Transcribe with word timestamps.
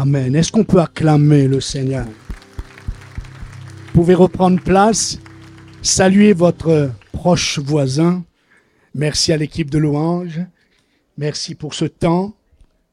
Amen. 0.00 0.36
Est-ce 0.36 0.52
qu'on 0.52 0.62
peut 0.62 0.80
acclamer 0.80 1.48
le 1.48 1.60
Seigneur? 1.60 2.06
Vous 2.06 3.92
pouvez 3.92 4.14
reprendre 4.14 4.62
place, 4.62 5.18
saluer 5.82 6.32
votre 6.32 6.92
proche 7.10 7.58
voisin. 7.58 8.24
Merci 8.94 9.32
à 9.32 9.36
l'équipe 9.36 9.70
de 9.70 9.78
louange. 9.78 10.40
Merci 11.16 11.56
pour 11.56 11.74
ce 11.74 11.84
temps. 11.84 12.36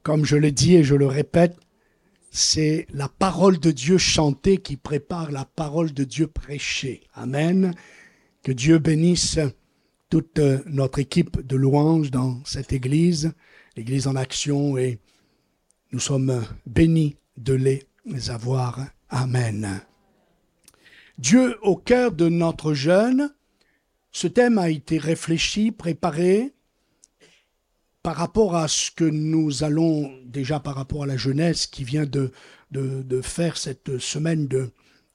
Comme 0.02 0.26
je 0.26 0.36
le 0.36 0.52
dis 0.52 0.78
et 0.78 0.84
je 0.84 0.96
le 0.96 1.06
répète, 1.06 1.56
c'est 2.32 2.88
la 2.92 3.08
parole 3.08 3.60
de 3.60 3.70
Dieu 3.70 4.00
chantée 4.00 4.58
qui 4.58 4.76
prépare 4.76 5.32
la 5.32 5.46
parole 5.46 5.94
de 5.94 6.06
Dieu 6.06 6.26
prêchée. 6.26 7.04
Amen. 7.14 7.76
Que 8.42 8.52
Dieu 8.52 8.80
bénisse 8.80 9.38
toute 10.10 10.40
notre 10.66 10.98
équipe 10.98 11.46
de 11.46 11.56
louange 11.56 12.10
dans 12.10 12.44
cette 12.46 12.74
église, 12.74 13.32
l'église 13.78 14.08
en 14.08 14.16
action, 14.16 14.76
et 14.80 14.98
nous 15.96 16.02
sommes 16.02 16.46
bénis 16.66 17.16
de 17.38 17.54
les 17.54 18.30
avoir. 18.30 18.86
Amen. 19.08 19.80
Dieu 21.18 21.56
au 21.62 21.78
cœur 21.78 22.12
de 22.12 22.28
notre 22.28 22.74
jeûne, 22.74 23.34
ce 24.12 24.28
thème 24.28 24.58
a 24.58 24.70
été 24.70 24.98
réfléchi, 24.98 25.72
préparé 25.72 26.52
par 28.04 28.18
rapport 28.18 28.58
à 28.58 28.68
ce 28.68 28.92
que 28.92 29.06
nous 29.06 29.64
allons, 29.64 30.12
déjà 30.26 30.60
par 30.60 30.76
rapport 30.76 31.04
à 31.04 31.06
la 31.06 31.16
jeunesse 31.16 31.66
qui 31.66 31.86
vient 31.86 32.06
de, 32.06 32.30
faire 33.22 33.56
cette 33.56 33.98
semaine 33.98 34.50
de, 34.50 34.72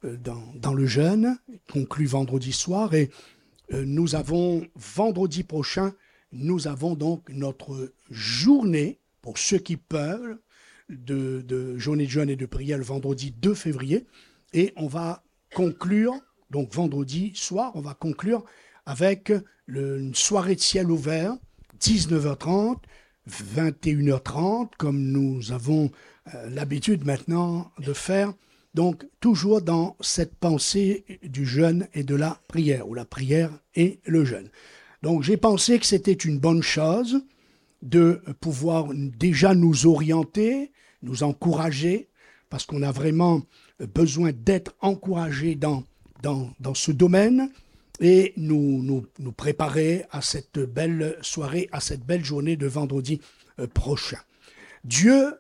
euh, 0.07 0.17
dans, 0.17 0.43
dans, 0.55 0.73
le 0.73 0.87
jeûne, 0.87 1.37
conclu 1.71 2.07
vendredi 2.07 2.53
soir, 2.53 2.95
et 2.95 3.11
euh, 3.75 3.85
nous 3.85 4.15
avons 4.15 4.67
vendredi 4.77 5.43
prochain, 5.43 5.93
nous 6.33 6.69
avons 6.69 6.95
donc 6.95 7.29
notre 7.29 7.93
journée, 8.11 8.99
pour 9.21 9.37
ceux 9.37 9.59
qui 9.59 9.77
peuvent, 9.77 10.39
de, 10.91 11.41
de 11.41 11.79
journée 11.79 12.05
de 12.05 12.11
jeûne 12.11 12.31
et 12.31 12.37
de 12.37 12.47
prière 12.47 12.79
le 12.79 12.85
vendredi 12.85 13.33
2 13.33 13.55
février, 13.55 14.07
et 14.53 14.73
on 14.77 14.87
va 14.87 15.23
conclure, 15.55 16.15
donc 16.51 16.75
vendredi 16.75 17.33
soir, 17.35 17.73
on 17.75 17.81
va 17.81 17.95
conclure 17.95 18.45
avec 18.87 19.33
une 19.69 20.15
soirée 20.15 20.57
de 20.57 20.61
ciel 20.61 20.91
ouvert, 20.91 21.37
19h30, 21.81 22.79
21h30, 23.29 24.71
comme 24.79 25.01
nous 25.01 25.53
avons 25.53 25.91
euh, 26.35 26.51
l'habitude 26.51 27.05
maintenant 27.05 27.71
de 27.79 27.93
faire. 27.93 28.33
Donc, 28.75 29.07
toujours 29.21 29.63
dans 29.63 29.97
cette 30.01 30.35
pensée 30.37 31.05
du 31.25 31.45
jeûne 31.45 31.89
et 31.93 32.05
de 32.05 32.15
la 32.15 32.41
prière, 32.47 32.89
ou 32.89 32.95
la 32.95 33.05
prière 33.05 33.51
et 33.75 34.01
le 34.05 34.25
jeûne. 34.25 34.49
Donc, 35.03 35.23
j'ai 35.23 35.37
pensé 35.37 35.79
que 35.79 35.87
c'était 35.87 36.13
une 36.13 36.39
bonne 36.39 36.63
chose 36.63 37.25
de 37.83 38.23
pouvoir 38.41 38.89
déjà 38.95 39.55
nous 39.55 39.87
orienter, 39.87 40.71
nous 41.03 41.23
encourager, 41.23 42.09
parce 42.49 42.67
qu'on 42.67 42.83
a 42.83 42.93
vraiment 42.93 43.43
besoin 43.95 44.33
d'être 44.33 44.75
encouragé 44.81 45.55
dans, 45.55 45.85
dans, 46.23 46.51
dans 46.61 46.75
ce 46.75 46.93
domaine 46.93 47.51
et 48.01 48.33
nous, 48.37 48.83
nous, 49.19 49.33
préparer 49.33 50.05
à 50.11 50.23
cette 50.23 50.59
belle 50.59 51.17
soirée, 51.21 51.69
à 51.71 51.81
cette 51.81 52.05
belle 52.05 52.25
journée 52.25 52.57
de 52.57 52.67
vendredi 52.67 53.21
euh, 53.59 53.67
prochain. 53.67 54.19
Dieu 54.85 55.35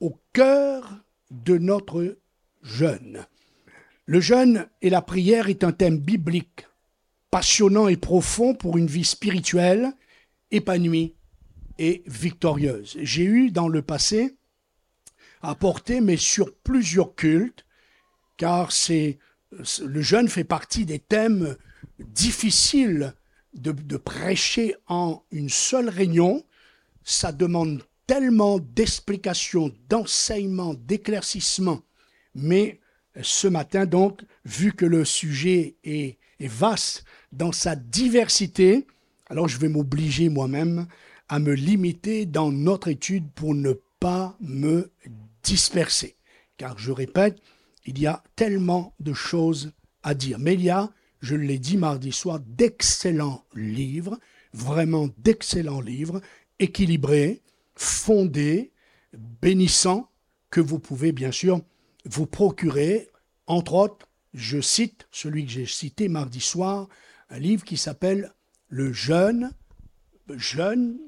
au 0.00 0.18
cœur 0.32 0.98
de 1.30 1.58
notre 1.58 2.16
jeûne. 2.62 3.26
Le 4.06 4.20
jeûne 4.20 4.66
et 4.82 4.90
la 4.90 5.02
prière 5.02 5.48
est 5.48 5.64
un 5.64 5.72
thème 5.72 5.98
biblique, 5.98 6.66
passionnant 7.30 7.88
et 7.88 7.96
profond 7.96 8.54
pour 8.54 8.78
une 8.78 8.86
vie 8.86 9.04
spirituelle, 9.04 9.92
épanouie 10.50 11.14
et 11.78 12.02
victorieuse. 12.06 12.96
J'ai 13.00 13.24
eu 13.24 13.50
dans 13.50 13.68
le 13.68 13.82
passé 13.82 14.36
à 15.46 15.54
porter, 15.54 16.00
mais 16.00 16.16
sur 16.16 16.54
plusieurs 16.54 17.14
cultes, 17.14 17.64
car 18.36 18.72
c'est 18.72 19.18
le 19.82 20.02
jeûne 20.02 20.28
fait 20.28 20.44
partie 20.44 20.84
des 20.84 20.98
thèmes 20.98 21.56
difficile 21.98 23.14
de, 23.54 23.96
prêcher 23.96 24.74
en 24.86 25.22
une 25.30 25.48
seule 25.48 25.88
réunion. 25.88 26.44
Ça 27.04 27.32
demande 27.32 27.82
tellement 28.06 28.58
d'explications, 28.58 29.72
d'enseignements, 29.88 30.74
d'éclaircissements. 30.74 31.80
Mais 32.34 32.80
ce 33.22 33.48
matin, 33.48 33.86
donc, 33.86 34.22
vu 34.44 34.72
que 34.72 34.84
le 34.84 35.04
sujet 35.04 35.76
est, 35.84 36.18
est 36.40 36.48
vaste 36.48 37.04
dans 37.32 37.52
sa 37.52 37.76
diversité, 37.76 38.86
alors 39.30 39.48
je 39.48 39.58
vais 39.58 39.68
m'obliger 39.68 40.28
moi-même 40.28 40.86
à 41.28 41.38
me 41.38 41.54
limiter 41.54 42.26
dans 42.26 42.52
notre 42.52 42.88
étude 42.88 43.30
pour 43.32 43.54
ne 43.54 43.72
pas 44.00 44.36
me 44.40 44.90
disperser. 45.46 46.16
Car 46.56 46.78
je 46.78 46.90
répète, 46.90 47.38
il 47.84 47.98
y 47.98 48.06
a 48.06 48.22
tellement 48.34 48.94
de 49.00 49.12
choses 49.12 49.72
à 50.02 50.14
dire. 50.14 50.38
Mais 50.38 50.54
il 50.54 50.62
y 50.62 50.70
a 50.70 50.90
je 51.20 51.34
l'ai 51.34 51.58
dit 51.58 51.76
mardi 51.76 52.12
soir, 52.12 52.40
d'excellents 52.40 53.44
livres, 53.54 54.18
vraiment 54.52 55.08
d'excellents 55.18 55.80
livres, 55.80 56.20
équilibrés, 56.58 57.42
fondés, 57.74 58.72
bénissants, 59.12 60.10
que 60.50 60.60
vous 60.60 60.78
pouvez 60.78 61.12
bien 61.12 61.32
sûr 61.32 61.60
vous 62.04 62.26
procurer. 62.26 63.08
Entre 63.46 63.74
autres, 63.74 64.06
je 64.34 64.60
cite 64.60 65.08
celui 65.10 65.44
que 65.44 65.50
j'ai 65.50 65.66
cité 65.66 66.08
mardi 66.08 66.40
soir, 66.40 66.88
un 67.30 67.38
livre 67.38 67.64
qui 67.64 67.76
s'appelle 67.76 68.32
Le 68.68 68.92
jeune, 68.92 69.50
jeune, 70.30 70.98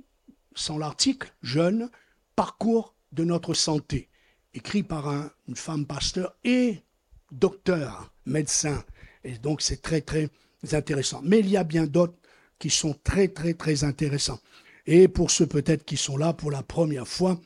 sans 0.54 0.78
l'article, 0.78 1.32
jeune, 1.42 1.90
parcours 2.34 2.94
de 3.12 3.24
notre 3.24 3.54
santé, 3.54 4.08
écrit 4.54 4.82
par 4.82 5.08
une 5.48 5.56
femme 5.56 5.86
pasteur 5.86 6.34
et 6.44 6.82
docteur, 7.30 8.12
médecin 8.26 8.84
et 9.24 9.38
donc 9.38 9.62
c'est 9.62 9.82
très 9.82 10.00
très 10.00 10.30
intéressant. 10.72 11.20
Mais 11.24 11.40
il 11.40 11.48
y 11.48 11.56
a 11.56 11.64
bien 11.64 11.86
d'autres 11.86 12.16
qui 12.58 12.70
sont 12.70 12.94
très 13.04 13.28
très 13.28 13.54
très 13.54 13.84
intéressants. 13.84 14.40
Et 14.86 15.08
pour 15.08 15.30
ceux 15.30 15.46
peut-être 15.46 15.84
qui 15.84 15.96
sont 15.96 16.16
là 16.16 16.32
pour 16.32 16.50
la 16.50 16.62
première 16.62 17.06
fois, 17.06 17.40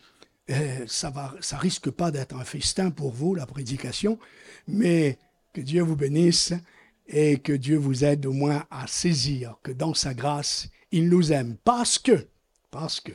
eh, 0.49 0.87
ça 0.87 1.11
va, 1.11 1.35
ça 1.41 1.59
risque 1.59 1.91
pas 1.91 2.11
d'être 2.11 2.37
un 2.37 2.45
festin 2.45 2.91
pour 2.91 3.13
vous 3.13 3.35
la 3.35 3.47
prédication, 3.47 4.19
mais 4.67 5.19
que 5.53 5.61
Dieu 5.61 5.83
vous 5.83 5.97
bénisse 5.97 6.53
et 7.09 7.39
que 7.39 7.53
Dieu 7.53 7.77
vous 7.77 8.05
aide 8.05 8.27
au 8.27 8.33
moins 8.33 8.65
à 8.71 8.87
saisir 8.87 9.57
que 9.63 9.73
dans 9.73 9.95
sa 9.95 10.15
grâce, 10.15 10.69
il 10.93 11.09
nous 11.09 11.33
aime 11.33 11.57
parce 11.65 11.99
que 11.99 12.27
parce 12.71 13.01
que 13.01 13.13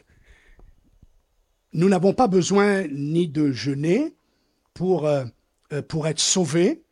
nous 1.78 1.90
n'avons 1.90 2.14
pas 2.14 2.28
besoin 2.28 2.88
ni 2.88 3.28
de 3.28 3.52
jeûner 3.52 4.16
pour, 4.74 5.06
euh, 5.06 5.26
euh, 5.72 5.84
pour 5.84 6.08
être 6.08 6.20
sauvés, 6.20 6.84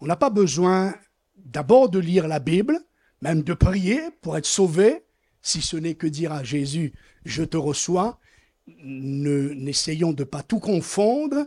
on 0.00 0.06
n'a 0.06 0.16
pas 0.16 0.30
besoin 0.30 0.94
d'abord 1.36 1.88
de 1.88 2.00
lire 2.00 2.26
la 2.26 2.40
Bible, 2.40 2.76
même 3.22 3.42
de 3.42 3.54
prier 3.54 4.00
pour 4.20 4.36
être 4.36 4.44
sauvé, 4.44 5.04
si 5.42 5.62
ce 5.62 5.76
n'est 5.76 5.94
que 5.94 6.08
dire 6.08 6.32
à 6.32 6.42
Jésus, 6.42 6.92
je 7.24 7.44
te 7.44 7.56
reçois. 7.56 8.18
N'essayons 8.66 10.12
de 10.12 10.24
pas 10.24 10.42
tout 10.42 10.58
confondre. 10.58 11.46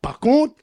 Par 0.00 0.18
contre, 0.18 0.54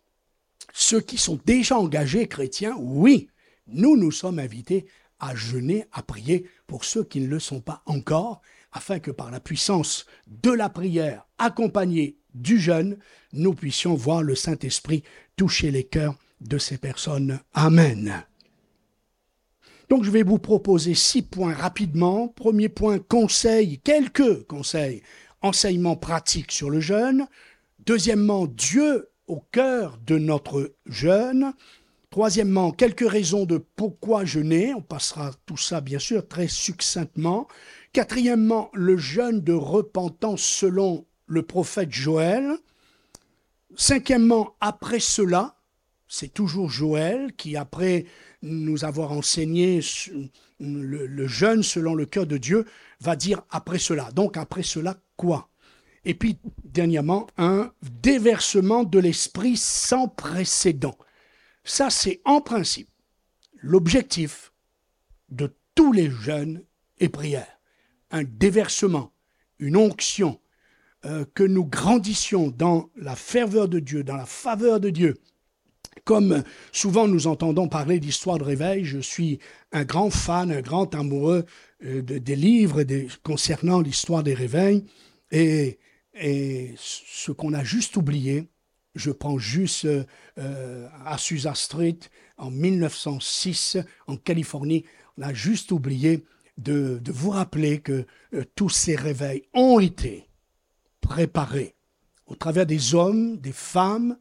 ceux 0.73 0.99
qui 0.99 1.19
sont 1.19 1.39
déjà 1.45 1.77
engagés 1.77 2.27
chrétiens, 2.27 2.75
oui, 2.79 3.27
nous 3.67 3.95
nous 3.97 4.11
sommes 4.11 4.39
invités 4.39 4.87
à 5.19 5.35
jeûner, 5.35 5.85
à 5.91 6.01
prier 6.01 6.49
pour 6.65 6.85
ceux 6.85 7.03
qui 7.03 7.21
ne 7.21 7.27
le 7.27 7.39
sont 7.39 7.61
pas 7.61 7.83
encore, 7.85 8.41
afin 8.75 8.99
que 8.99 9.09
par 9.09 9.31
la 9.31 9.39
puissance 9.39 10.05
de 10.27 10.51
la 10.51 10.69
prière 10.69 11.25
accompagnée 11.37 12.17
du 12.33 12.59
jeûne, 12.59 12.97
nous 13.31 13.53
puissions 13.53 13.95
voir 13.95 14.21
le 14.21 14.35
Saint-Esprit 14.35 15.03
toucher 15.37 15.71
les 15.71 15.85
cœurs 15.85 16.15
de 16.41 16.57
ces 16.57 16.77
personnes. 16.77 17.39
Amen. 17.53 18.25
Donc 19.89 20.03
je 20.03 20.11
vais 20.11 20.23
vous 20.23 20.39
proposer 20.39 20.93
six 20.93 21.21
points 21.21 21.53
rapidement. 21.53 22.27
Premier 22.27 22.67
point, 22.67 22.99
conseil, 22.99 23.79
quelques 23.79 24.43
conseils, 24.43 25.01
enseignements 25.41 25.95
pratiques 25.95 26.51
sur 26.51 26.69
le 26.69 26.81
jeûne. 26.81 27.27
Deuxièmement, 27.85 28.45
Dieu 28.45 29.09
au 29.27 29.41
cœur 29.51 29.97
de 30.05 30.17
notre 30.17 30.75
jeûne. 30.85 31.53
Troisièmement, 32.09 32.71
quelques 32.71 33.09
raisons 33.09 33.45
de 33.45 33.57
pourquoi 33.57 34.25
jeûner. 34.25 34.73
On 34.73 34.81
passera 34.81 35.31
tout 35.45 35.57
ça 35.57 35.81
bien 35.81 35.99
sûr 35.99 36.27
très 36.27 36.47
succinctement. 36.47 37.47
Quatrièmement, 37.95 38.71
le 38.73 38.97
jeûne 38.97 39.39
de 39.39 39.53
repentance 39.53 40.41
selon 40.41 41.05
le 41.27 41.43
prophète 41.43 41.93
Joël. 41.93 42.57
Cinquièmement, 43.77 44.57
après 44.59 44.99
cela, 44.99 45.55
c'est 46.05 46.33
toujours 46.33 46.69
Joël 46.69 47.31
qui, 47.37 47.55
après 47.55 48.03
nous 48.41 48.83
avoir 48.83 49.13
enseigné 49.13 49.79
le, 50.59 51.27
jeûne 51.27 51.63
selon 51.63 51.95
le 51.95 52.05
cœur 52.05 52.25
de 52.25 52.37
Dieu, 52.37 52.65
va 52.99 53.15
dire 53.15 53.43
après 53.49 53.79
cela. 53.79 54.11
Donc 54.11 54.35
après 54.35 54.63
cela, 54.63 54.97
quoi? 55.15 55.47
Et 56.03 56.15
puis, 56.15 56.37
dernièrement, 56.65 57.27
un 57.37 57.71
déversement 58.03 58.83
de 58.83 58.99
l'esprit 58.99 59.55
sans 59.55 60.09
précédent. 60.09 60.97
Ça, 61.63 61.89
c'est 61.89 62.19
en 62.25 62.41
principe 62.41 62.89
l'objectif 63.55 64.51
de 65.29 65.55
tous 65.75 65.93
les 65.93 66.11
jeûnes 66.11 66.61
et 66.99 67.07
prières. 67.07 67.54
Un 68.11 68.23
déversement, 68.23 69.11
une 69.59 69.77
onction, 69.77 70.39
euh, 71.05 71.23
que 71.35 71.43
nous 71.43 71.65
grandissions 71.65 72.49
dans 72.49 72.89
la 72.95 73.15
ferveur 73.15 73.67
de 73.67 73.79
Dieu, 73.79 74.03
dans 74.03 74.15
la 74.15 74.25
faveur 74.25 74.79
de 74.79 74.89
Dieu. 74.89 75.15
Comme 76.03 76.43
souvent 76.71 77.07
nous 77.07 77.27
entendons 77.27 77.67
parler 77.67 77.99
d'histoire 77.99 78.39
de 78.39 78.43
réveil, 78.43 78.85
je 78.85 78.97
suis 78.97 79.37
un 79.71 79.83
grand 79.83 80.09
fan, 80.09 80.51
un 80.51 80.61
grand 80.61 80.95
amoureux 80.95 81.45
euh, 81.83 82.01
des 82.01 82.35
livres 82.35 82.83
concernant 83.21 83.81
l'histoire 83.81 84.23
des 84.23 84.33
réveils. 84.33 84.83
Et, 85.31 85.77
ce 86.77 87.31
qu'on 87.31 87.53
a 87.53 87.63
juste 87.63 87.97
oublié, 87.97 88.47
je 88.95 89.11
prends 89.11 89.37
juste 89.37 89.85
euh, 89.85 90.87
à 91.05 91.17
Susa 91.19 91.53
Street 91.53 91.99
en 92.37 92.49
1906 92.49 93.77
en 94.07 94.15
Californie, 94.17 94.85
on 95.17 95.21
a 95.21 95.33
juste 95.33 95.71
oublié 95.71 96.23
de, 96.57 97.01
vous 97.07 97.31
rappeler 97.31 97.79
que 97.79 98.05
tous 98.55 98.69
ces 98.69 98.95
réveils 98.95 99.43
ont 99.53 99.79
été 99.79 100.29
préparés 101.01 101.75
au 102.25 102.35
travers 102.35 102.65
des 102.65 102.95
hommes, 102.95 103.37
des 103.37 103.51
femmes 103.51 104.17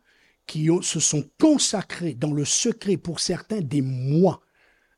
qui 0.47 0.69
se 0.83 1.01
sont 1.01 1.25
consacrés 1.41 2.15
dans 2.15 2.33
le 2.33 2.45
secret 2.45 2.97
pour 2.97 3.21
certains 3.21 3.61
des 3.61 3.83
mois 3.83 4.43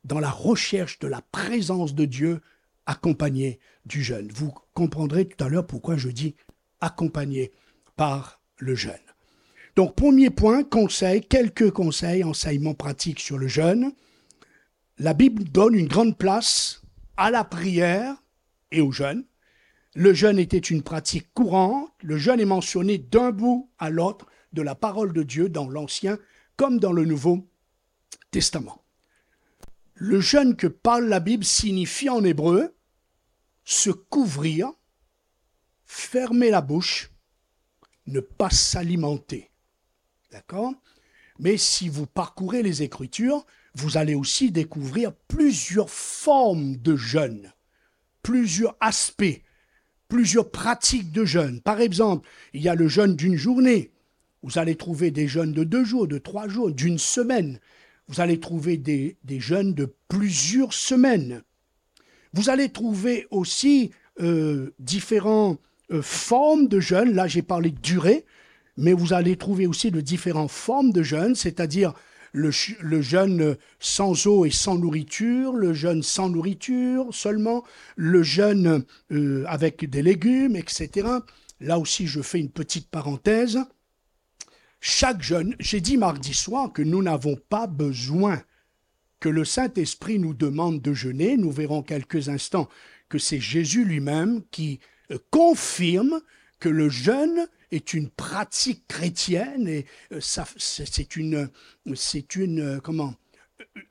dans 0.03 0.19
la 0.19 0.29
recherche 0.29 0.99
de 0.99 1.07
la 1.07 1.21
présence 1.21 1.95
de 1.95 2.05
Dieu 2.05 2.41
accompagné 2.85 3.59
du 3.85 4.03
jeûne. 4.03 4.29
Vous 4.33 4.53
comprendrez 4.73 5.27
tout 5.27 5.43
à 5.43 5.49
l'heure 5.49 5.67
pourquoi 5.67 5.97
je 5.97 6.09
dis 6.09 6.35
accompagné 6.81 7.51
par 7.95 8.41
le 8.57 8.75
jeûne. 8.75 8.93
Donc 9.75 9.95
premier 9.95 10.29
point, 10.29 10.63
conseil, 10.63 11.21
quelques 11.21 11.71
conseils, 11.71 12.23
enseignements 12.23 12.73
pratiques 12.73 13.19
sur 13.19 13.37
le 13.37 13.47
jeûne. 13.47 13.91
La 14.97 15.13
Bible 15.13 15.43
donne 15.43 15.75
une 15.75 15.87
grande 15.87 16.17
place 16.17 16.81
à 17.17 17.31
la 17.31 17.43
prière 17.43 18.15
et 18.71 18.81
au 18.81 18.91
jeûne. 18.91 19.25
Le 19.95 20.13
jeûne 20.13 20.39
était 20.39 20.57
une 20.57 20.83
pratique 20.83 21.33
courante. 21.33 21.89
Le 22.01 22.17
jeûne 22.17 22.39
est 22.39 22.45
mentionné 22.45 22.97
d'un 22.97 23.31
bout 23.31 23.71
à 23.79 23.89
l'autre 23.89 24.27
de 24.53 24.61
la 24.61 24.75
parole 24.75 25.11
de 25.13 25.23
Dieu 25.23 25.49
dans 25.49 25.67
l'Ancien 25.67 26.17
comme 26.55 26.79
dans 26.79 26.91
le 26.91 27.05
Nouveau 27.05 27.47
Testament. 28.31 28.83
Le 29.95 30.19
jeûne 30.19 30.55
que 30.55 30.67
parle 30.67 31.05
la 31.05 31.19
Bible 31.19 31.43
signifie 31.43 32.09
en 32.09 32.23
hébreu 32.23 32.75
se 33.63 33.89
couvrir, 33.89 34.71
fermer 35.85 36.49
la 36.49 36.61
bouche, 36.61 37.11
ne 38.05 38.19
pas 38.19 38.49
s'alimenter. 38.49 39.51
D'accord? 40.31 40.73
Mais 41.39 41.57
si 41.57 41.89
vous 41.89 42.05
parcourez 42.05 42.63
les 42.63 42.83
Écritures, 42.83 43.45
vous 43.77 43.97
allez 43.97 44.15
aussi 44.15 44.51
découvrir 44.51 45.13
plusieurs 45.27 45.89
formes 45.89 46.77
de 46.77 46.95
jeûne, 46.95 47.53
plusieurs 48.23 48.75
aspects 48.79 49.41
plusieurs 50.07 50.51
pratiques 50.51 51.11
de 51.11 51.25
jeûne. 51.25 51.61
Par 51.61 51.81
exemple, 51.81 52.27
il 52.53 52.61
y 52.61 52.69
a 52.69 52.75
le 52.75 52.87
jeûne 52.87 53.15
d'une 53.15 53.35
journée. 53.35 53.91
Vous 54.43 54.57
allez 54.57 54.75
trouver 54.75 55.11
des 55.11 55.27
jeûnes 55.27 55.53
de 55.53 55.63
deux 55.63 55.83
jours, 55.83 56.07
de 56.07 56.17
trois 56.17 56.47
jours, 56.47 56.71
d'une 56.71 56.97
semaine. 56.97 57.59
Vous 58.07 58.21
allez 58.21 58.39
trouver 58.39 58.77
des, 58.77 59.17
jeûnes 59.39 59.73
de 59.73 59.93
plusieurs 60.07 60.73
semaines. 60.73 61.41
Vous 62.33 62.49
allez 62.49 62.69
trouver 62.69 63.27
aussi 63.31 63.91
euh, 64.21 64.73
différentes 64.79 65.59
euh, 65.91 66.01
formes 66.01 66.67
de 66.67 66.79
jeûne. 66.79 67.13
Là, 67.13 67.27
j'ai 67.27 67.41
parlé 67.41 67.71
de 67.71 67.79
durée, 67.79 68.25
mais 68.77 68.93
vous 68.93 69.13
allez 69.13 69.35
trouver 69.35 69.67
aussi 69.67 69.91
de 69.91 70.01
différentes 70.01 70.51
formes 70.51 70.91
de 70.91 71.03
jeûne, 71.03 71.35
c'est-à-dire 71.35 71.93
le, 72.37 73.01
jeûne 73.01 73.57
sans 73.79 74.27
eau 74.27 74.45
et 74.45 74.51
sans 74.51 74.77
nourriture, 74.77 75.53
le 75.53 75.73
jeûne 75.73 76.03
sans 76.03 76.29
nourriture 76.29 77.13
seulement, 77.13 77.63
le 77.95 78.23
jeûne 78.23 78.85
euh, 79.11 79.43
avec 79.47 79.89
des 79.89 80.01
légumes, 80.01 80.55
etc. 80.55 81.07
Là 81.59 81.79
aussi, 81.79 82.07
je 82.07 82.21
fais 82.21 82.39
une 82.39 82.51
petite 82.51 82.89
parenthèse. 82.89 83.59
Chaque 84.79 85.21
jeûne, 85.21 85.55
j'ai 85.59 85.81
dit 85.81 85.97
mardi 85.97 86.33
soir 86.33 86.71
que 86.71 86.83
nous 86.83 87.01
n'avons 87.01 87.35
pas 87.49 87.67
besoin 87.67 88.41
que 89.19 89.29
le 89.29 89.43
Saint-Esprit 89.43 90.19
nous 90.19 90.35
demande 90.35 90.81
de 90.81 90.93
jeûner. 90.93 91.37
Nous 91.37 91.51
verrons 91.51 91.81
quelques 91.81 92.29
instants 92.29 92.69
que 93.09 93.17
c'est 93.17 93.39
Jésus 93.39 93.83
lui-même 93.83 94.43
qui 94.51 94.79
euh, 95.11 95.17
confirme 95.31 96.21
que 96.59 96.69
le 96.69 96.89
jeûne 96.89 97.47
est 97.71 97.93
une 97.93 98.09
pratique 98.09 98.87
chrétienne 98.87 99.67
et 99.67 99.85
euh, 100.11 100.19
c'est 100.21 101.15
une, 101.15 101.49
c'est 101.95 102.35
une, 102.35 102.59
euh, 102.59 102.79
comment, 102.79 103.13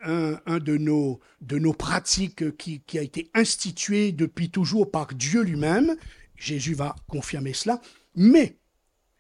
un, 0.03 0.41
un, 0.47 0.59
de 0.59 0.77
nos, 0.77 1.21
de 1.41 1.59
nos 1.59 1.73
pratiques 1.73 2.57
qui, 2.57 2.81
qui 2.81 2.99
a 2.99 3.03
été 3.03 3.31
institué 3.35 4.13
depuis 4.13 4.51
toujours 4.51 4.91
par 4.91 5.09
Dieu 5.15 5.43
lui-même. 5.43 5.97
Jésus 6.37 6.75
va 6.75 6.97
confirmer 7.09 7.53
cela. 7.53 7.81
Mais 8.15 8.57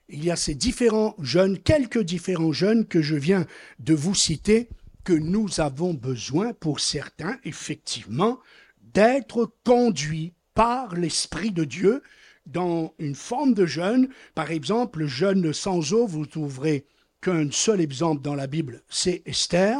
il 0.08 0.24
y 0.24 0.30
a 0.30 0.36
ces 0.36 0.54
différents 0.54 1.14
jeunes, 1.20 1.58
quelques 1.58 2.02
différents 2.02 2.52
jeunes 2.52 2.86
que 2.86 3.02
je 3.02 3.16
viens 3.16 3.46
de 3.80 3.94
vous 3.94 4.14
citer, 4.14 4.68
que 5.04 5.12
nous 5.12 5.60
avons 5.60 5.94
besoin 5.94 6.52
pour 6.52 6.80
certains, 6.80 7.38
effectivement, 7.44 8.38
d'être 8.82 9.52
conduits 9.64 10.32
par 10.54 10.94
l'Esprit 10.94 11.50
de 11.50 11.64
Dieu 11.64 12.02
dans 12.46 12.94
une 12.98 13.14
forme 13.14 13.54
de 13.54 13.66
jeûne. 13.66 14.08
Par 14.34 14.50
exemple, 14.50 15.00
le 15.00 15.06
jeûne 15.06 15.52
sans 15.52 15.92
eau, 15.92 16.06
vous 16.06 16.26
trouverez 16.26 16.86
qu'un 17.20 17.50
seul 17.50 17.80
exemple 17.80 18.22
dans 18.22 18.34
la 18.34 18.46
Bible, 18.46 18.82
c'est 18.88 19.22
Esther. 19.26 19.78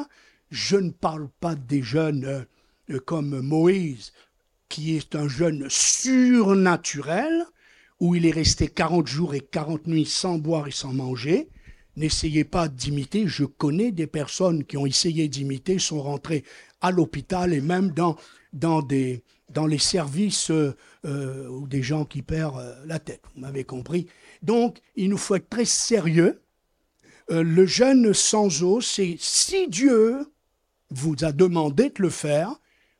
Je 0.51 0.77
ne 0.77 0.91
parle 0.91 1.29
pas 1.41 1.55
des 1.55 1.83
jeûnes 1.83 2.47
euh, 2.91 2.99
comme 3.01 3.41
Moïse, 3.41 4.13
qui 4.69 4.97
est 4.97 5.15
un 5.15 5.29
jeûne 5.29 5.67
surnaturel, 5.69 7.45
où 8.01 8.15
il 8.15 8.27
est 8.27 8.33
resté 8.33 8.69
40 8.69 9.07
jours 9.07 9.35
et 9.35 9.41
40 9.41 9.87
nuits 9.87 10.05
sans 10.05 10.39
boire 10.39 10.69
et 10.69 10.73
sans 10.73 10.93
manger. 10.93 11.49
N'essayez 11.97 12.45
pas 12.45 12.69
d'imiter. 12.69 13.27
Je 13.27 13.45
connais 13.45 13.91
des 13.91 14.07
personnes 14.07 14.65
qui 14.65 14.77
ont 14.77 14.87
essayé 14.87 15.29
d'imiter, 15.29 15.79
sont 15.79 16.03
rentrées 16.03 16.45
à 16.81 16.91
l'hôpital 16.91 17.55
et 17.55 17.61
même 17.61 17.91
dans, 17.91 18.17
dans 18.53 18.83
des, 18.83 19.23
les 19.67 19.79
services 19.79 20.51
euh, 20.51 20.77
euh, 21.05 21.49
ou 21.49 21.67
des 21.67 21.83
gens 21.83 22.05
qui 22.05 22.23
perdent 22.23 22.59
euh, 22.59 22.75
la 22.85 22.99
tête. 22.99 23.23
Vous 23.35 23.41
m'avez 23.41 23.65
compris. 23.65 24.07
Donc, 24.43 24.79
il 24.97 25.09
nous 25.09 25.17
faut 25.17 25.37
être 25.37 25.49
très 25.49 25.65
sérieux. 25.65 26.43
le 27.29 27.67
jeûne 27.67 28.13
sans 28.13 28.63
eau, 28.63 28.81
c'est 28.81 29.17
si 29.19 29.69
Dieu 29.69 30.31
vous 30.91 31.17
a 31.23 31.33
demandé 31.33 31.91
de 31.91 32.03
le 32.03 32.11
faire, 32.11 32.55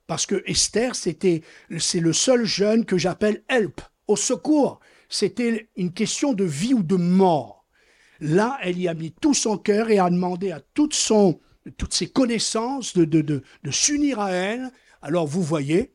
parce 0.07 0.27
que 0.27 0.43
Esther, 0.47 0.95
c'était, 0.95 1.43
c'est 1.79 2.01
le 2.01 2.13
seul 2.13 2.45
jeûne 2.45 2.85
que 2.85 2.99
j'appelle 2.99 3.43
help, 3.49 3.81
au 4.09 4.17
secours. 4.17 4.81
C'était 5.09 5.69
une 5.77 5.93
question 5.93 6.33
de 6.33 6.45
vie 6.45 6.75
ou 6.75 6.83
de 6.83 6.97
mort. 6.97 7.56
Là, 8.21 8.59
elle 8.63 8.79
y 8.79 8.89
a 8.89 8.95
mis 8.95 9.13
tout 9.13 9.35
son 9.35 9.59
cœur 9.59 9.91
et 9.91 9.99
a 9.99 10.11
demandé 10.11 10.53
à 10.53 10.61
toutes 10.61 10.95
ses 10.95 12.07
connaissances 12.09 12.97
de, 12.97 13.05
de, 13.05 13.23
de, 13.23 13.71
s'unir 13.71 14.21
à 14.21 14.31
elle. 14.33 14.71
Alors 15.03 15.27
vous 15.27 15.43
voyez, 15.43 15.93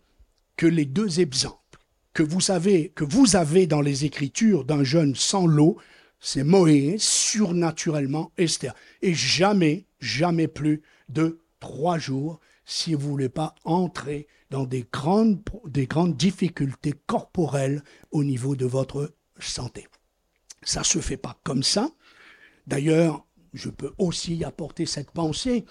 que 0.58 0.68
les 0.68 0.86
deux 0.86 1.20
exemples 1.20 1.58
que 2.14 2.24
vous 2.24 2.52
avez, 2.52 2.90
que 2.90 3.04
vous 3.04 3.36
avez 3.36 3.68
dans 3.68 3.82
les 3.82 4.06
Écritures 4.06 4.66
d'un 4.66 4.84
jeune 4.84 5.16
sans 5.16 5.48
l'eau, 5.48 5.78
c'est 6.20 6.44
Moïse, 6.44 7.02
surnaturellement 7.02 8.32
Esther. 8.38 8.76
Et 9.02 9.14
jamais, 9.14 9.88
jamais 10.00 10.48
plus 10.48 10.82
de 11.10 11.40
trois 11.60 11.98
jours 11.98 12.40
si 12.66 12.94
vous 12.94 13.10
voulez 13.10 13.30
pas 13.30 13.56
entrer 13.64 14.28
dans 14.52 14.66
des 14.66 14.86
grandes, 14.92 15.42
des 15.66 15.88
grandes 15.88 16.16
difficultés 16.16 16.94
corporelles 17.08 17.82
au 18.12 18.24
niveau 18.24 18.56
de 18.56 18.66
votre 18.66 19.14
santé. 19.40 19.88
Ça 20.64 20.84
se 20.84 21.00
fait 21.00 21.18
pas 21.18 21.40
comme 21.44 21.64
ça. 21.64 21.90
D'ailleurs, 22.68 23.26
je 23.54 23.70
peux 23.70 23.92
aussi 23.98 24.44
apporter 24.44 24.86
cette 24.86 25.12
pensée 25.12 25.66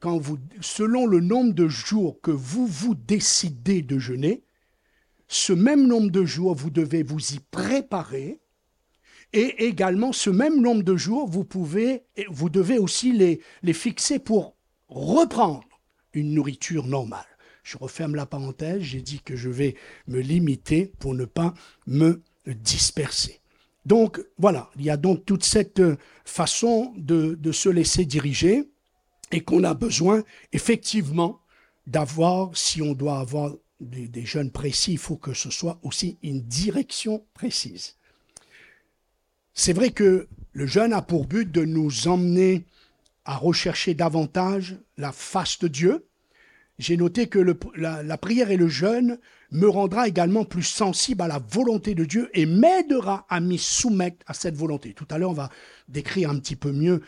quand 0.00 0.20
selon 0.60 1.06
le 1.06 1.20
nombre 1.20 1.52
de 1.52 1.68
jours 1.68 2.20
que 2.22 2.30
vous 2.30 2.66
vous 2.66 2.94
décidez 2.94 3.82
de 3.82 3.98
jeûner, 3.98 4.42
ce 5.28 5.52
même 5.52 5.86
nombre 5.86 6.10
de 6.10 6.24
jours, 6.24 6.54
vous 6.54 6.70
devez 6.70 7.02
vous 7.02 7.34
y 7.34 7.38
préparer. 7.50 8.40
Et 9.32 9.66
également, 9.66 10.12
ce 10.12 10.30
même 10.30 10.60
nombre 10.60 10.82
de 10.82 10.96
jours, 10.96 11.28
vous 11.28 11.44
pouvez, 11.44 12.02
vous 12.28 12.50
devez 12.50 12.78
aussi 12.78 13.12
les, 13.12 13.40
les 13.62 13.72
fixer 13.72 14.18
pour 14.18 14.56
reprendre 14.88 15.68
une 16.14 16.34
nourriture 16.34 16.86
normale. 16.86 17.26
Je 17.62 17.78
referme 17.78 18.16
la 18.16 18.26
parenthèse, 18.26 18.82
j'ai 18.82 19.02
dit 19.02 19.20
que 19.20 19.36
je 19.36 19.50
vais 19.50 19.76
me 20.08 20.20
limiter 20.20 20.92
pour 20.98 21.14
ne 21.14 21.26
pas 21.26 21.54
me 21.86 22.22
disperser. 22.46 23.39
Donc 23.86 24.20
voilà, 24.38 24.70
il 24.76 24.84
y 24.84 24.90
a 24.90 24.96
donc 24.96 25.24
toute 25.24 25.44
cette 25.44 25.82
façon 26.24 26.92
de, 26.96 27.52
se 27.52 27.68
laisser 27.68 28.04
diriger 28.04 28.70
et 29.32 29.40
qu'on 29.40 29.64
a 29.64 29.74
besoin 29.74 30.22
effectivement 30.52 31.40
d'avoir, 31.86 32.56
si 32.56 32.82
on 32.82 32.92
doit 32.92 33.18
avoir 33.18 33.52
des, 33.80 34.24
jeunes 34.24 34.50
précis, 34.50 34.92
il 34.92 34.98
faut 34.98 35.16
que 35.16 35.32
ce 35.32 35.50
soit 35.50 35.80
aussi 35.82 36.18
une 36.22 36.42
direction 36.42 37.24
précise. 37.34 37.96
C'est 39.54 39.72
vrai 39.72 39.90
que 39.90 40.28
le 40.52 40.66
jeûne 40.66 40.92
a 40.92 41.02
pour 41.02 41.26
but 41.26 41.50
de 41.50 41.64
nous 41.64 42.08
emmener 42.08 42.66
à 43.24 43.36
rechercher 43.36 43.94
davantage 43.94 44.78
la 44.96 45.12
face 45.12 45.58
de 45.58 45.68
Dieu. 45.68 46.06
J'ai 46.80 46.96
noté 46.96 47.28
que 47.28 47.38
la 47.76 48.18
prière 48.18 48.50
et 48.50 48.56
le 48.56 48.68
jeûne 48.68 49.18
me 49.52 49.68
rendra 49.68 50.08
également 50.08 50.44
plus 50.44 50.62
sensible 50.62 51.22
à 51.22 51.28
la 51.28 51.38
volonté 51.38 51.94
de 51.94 52.04
Dieu 52.04 52.30
et 52.34 52.46
m'aidera 52.46 53.26
à 53.28 53.40
m'y 53.40 53.58
soumettre 53.58 54.24
à 54.26 54.34
cette 54.34 54.56
volonté. 54.56 54.94
Tout 54.94 55.06
à 55.10 55.18
l'heure, 55.18 55.30
on 55.30 55.34
va 55.34 55.50
décrire 55.88 56.30
un 56.30 56.38
petit 56.38 56.56
peu 56.56 56.72
mieux 56.72 57.02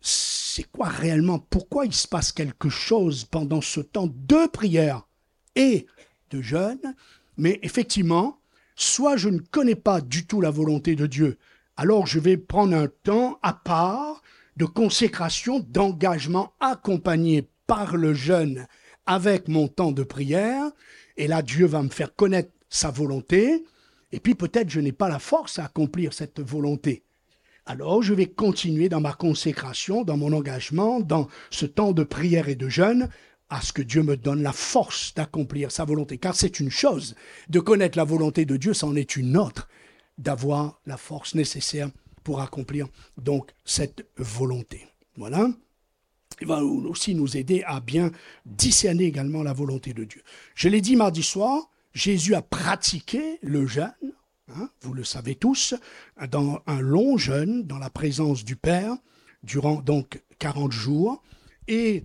c'est 0.00 0.70
quoi 0.70 0.88
réellement, 0.88 1.38
pourquoi 1.38 1.84
il 1.84 1.92
se 1.92 2.06
passe 2.06 2.32
quelque 2.32 2.68
chose 2.68 3.24
pendant 3.24 3.60
ce 3.60 3.80
temps 3.80 4.08
de 4.08 4.46
prière 4.46 5.06
et 5.56 5.86
de 6.30 6.40
jeûne. 6.40 6.94
Mais 7.36 7.58
effectivement, 7.62 8.38
soit 8.76 9.16
je 9.16 9.28
ne 9.28 9.40
connais 9.40 9.74
pas 9.74 10.00
du 10.00 10.24
tout 10.26 10.40
la 10.40 10.50
volonté 10.50 10.94
de 10.94 11.06
Dieu, 11.06 11.38
alors 11.76 12.06
je 12.06 12.20
vais 12.20 12.36
prendre 12.36 12.76
un 12.76 12.86
temps 12.86 13.38
à 13.42 13.52
part 13.52 14.22
de 14.56 14.64
consécration, 14.64 15.60
d'engagement 15.60 16.52
accompagné 16.60 17.48
par 17.66 17.96
le 17.96 18.14
jeûne 18.14 18.66
avec 19.06 19.48
mon 19.48 19.68
temps 19.68 19.92
de 19.92 20.02
prière. 20.02 20.70
Et 21.16 21.26
là, 21.28 21.42
Dieu 21.42 21.66
va 21.66 21.82
me 21.82 21.88
faire 21.88 22.14
connaître 22.14 22.50
sa 22.68 22.90
volonté. 22.90 23.64
Et 24.12 24.20
puis 24.20 24.34
peut-être 24.34 24.70
je 24.70 24.80
n'ai 24.80 24.92
pas 24.92 25.08
la 25.08 25.18
force 25.18 25.58
à 25.58 25.64
accomplir 25.64 26.12
cette 26.12 26.40
volonté. 26.40 27.02
Alors 27.64 28.02
je 28.02 28.14
vais 28.14 28.26
continuer 28.26 28.88
dans 28.88 29.00
ma 29.00 29.12
consécration, 29.12 30.04
dans 30.04 30.16
mon 30.16 30.32
engagement, 30.32 31.00
dans 31.00 31.28
ce 31.50 31.66
temps 31.66 31.92
de 31.92 32.04
prière 32.04 32.48
et 32.48 32.54
de 32.54 32.68
jeûne, 32.68 33.08
à 33.48 33.60
ce 33.60 33.72
que 33.72 33.82
Dieu 33.82 34.02
me 34.02 34.16
donne 34.16 34.42
la 34.42 34.52
force 34.52 35.14
d'accomplir 35.14 35.70
sa 35.70 35.84
volonté. 35.84 36.18
Car 36.18 36.34
c'est 36.34 36.60
une 36.60 36.70
chose 36.70 37.14
de 37.48 37.60
connaître 37.60 37.98
la 37.98 38.04
volonté 38.04 38.44
de 38.44 38.56
Dieu, 38.56 38.74
c'en 38.74 38.94
est 38.96 39.16
une 39.16 39.36
autre 39.36 39.68
d'avoir 40.18 40.80
la 40.86 40.96
force 40.96 41.34
nécessaire 41.34 41.90
pour 42.24 42.40
accomplir 42.40 42.88
donc 43.18 43.52
cette 43.64 44.06
volonté. 44.16 44.86
Voilà. 45.16 45.48
Il 46.40 46.46
va 46.46 46.62
aussi 46.62 47.14
nous 47.14 47.36
aider 47.36 47.62
à 47.66 47.80
bien 47.80 48.10
discerner 48.44 49.04
également 49.04 49.42
la 49.42 49.52
volonté 49.52 49.94
de 49.94 50.04
Dieu. 50.04 50.22
Je 50.54 50.68
l'ai 50.68 50.80
dit 50.80 50.96
mardi 50.96 51.22
soir, 51.22 51.70
Jésus 51.94 52.34
a 52.34 52.42
pratiqué 52.42 53.38
le 53.40 53.66
jeûne, 53.66 53.92
hein, 54.54 54.68
vous 54.82 54.92
le 54.92 55.02
savez 55.02 55.34
tous, 55.34 55.74
dans 56.30 56.60
un 56.66 56.80
long 56.80 57.16
jeûne, 57.16 57.62
dans 57.62 57.78
la 57.78 57.88
présence 57.88 58.44
du 58.44 58.54
Père, 58.54 58.96
durant 59.42 59.80
donc 59.80 60.22
40 60.38 60.72
jours. 60.72 61.22
Et 61.68 62.04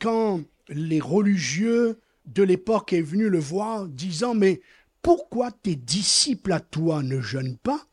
quand 0.00 0.42
les 0.68 1.00
religieux 1.00 1.98
de 2.26 2.42
l'époque 2.42 2.92
est 2.92 3.00
venu 3.00 3.30
le 3.30 3.38
voir, 3.38 3.88
disant, 3.88 4.34
mais 4.34 4.60
pourquoi 5.00 5.50
tes 5.50 5.76
disciples 5.76 6.52
à 6.52 6.60
toi 6.60 7.02
ne 7.02 7.20
jeûnent 7.20 7.56
pas, 7.56 7.86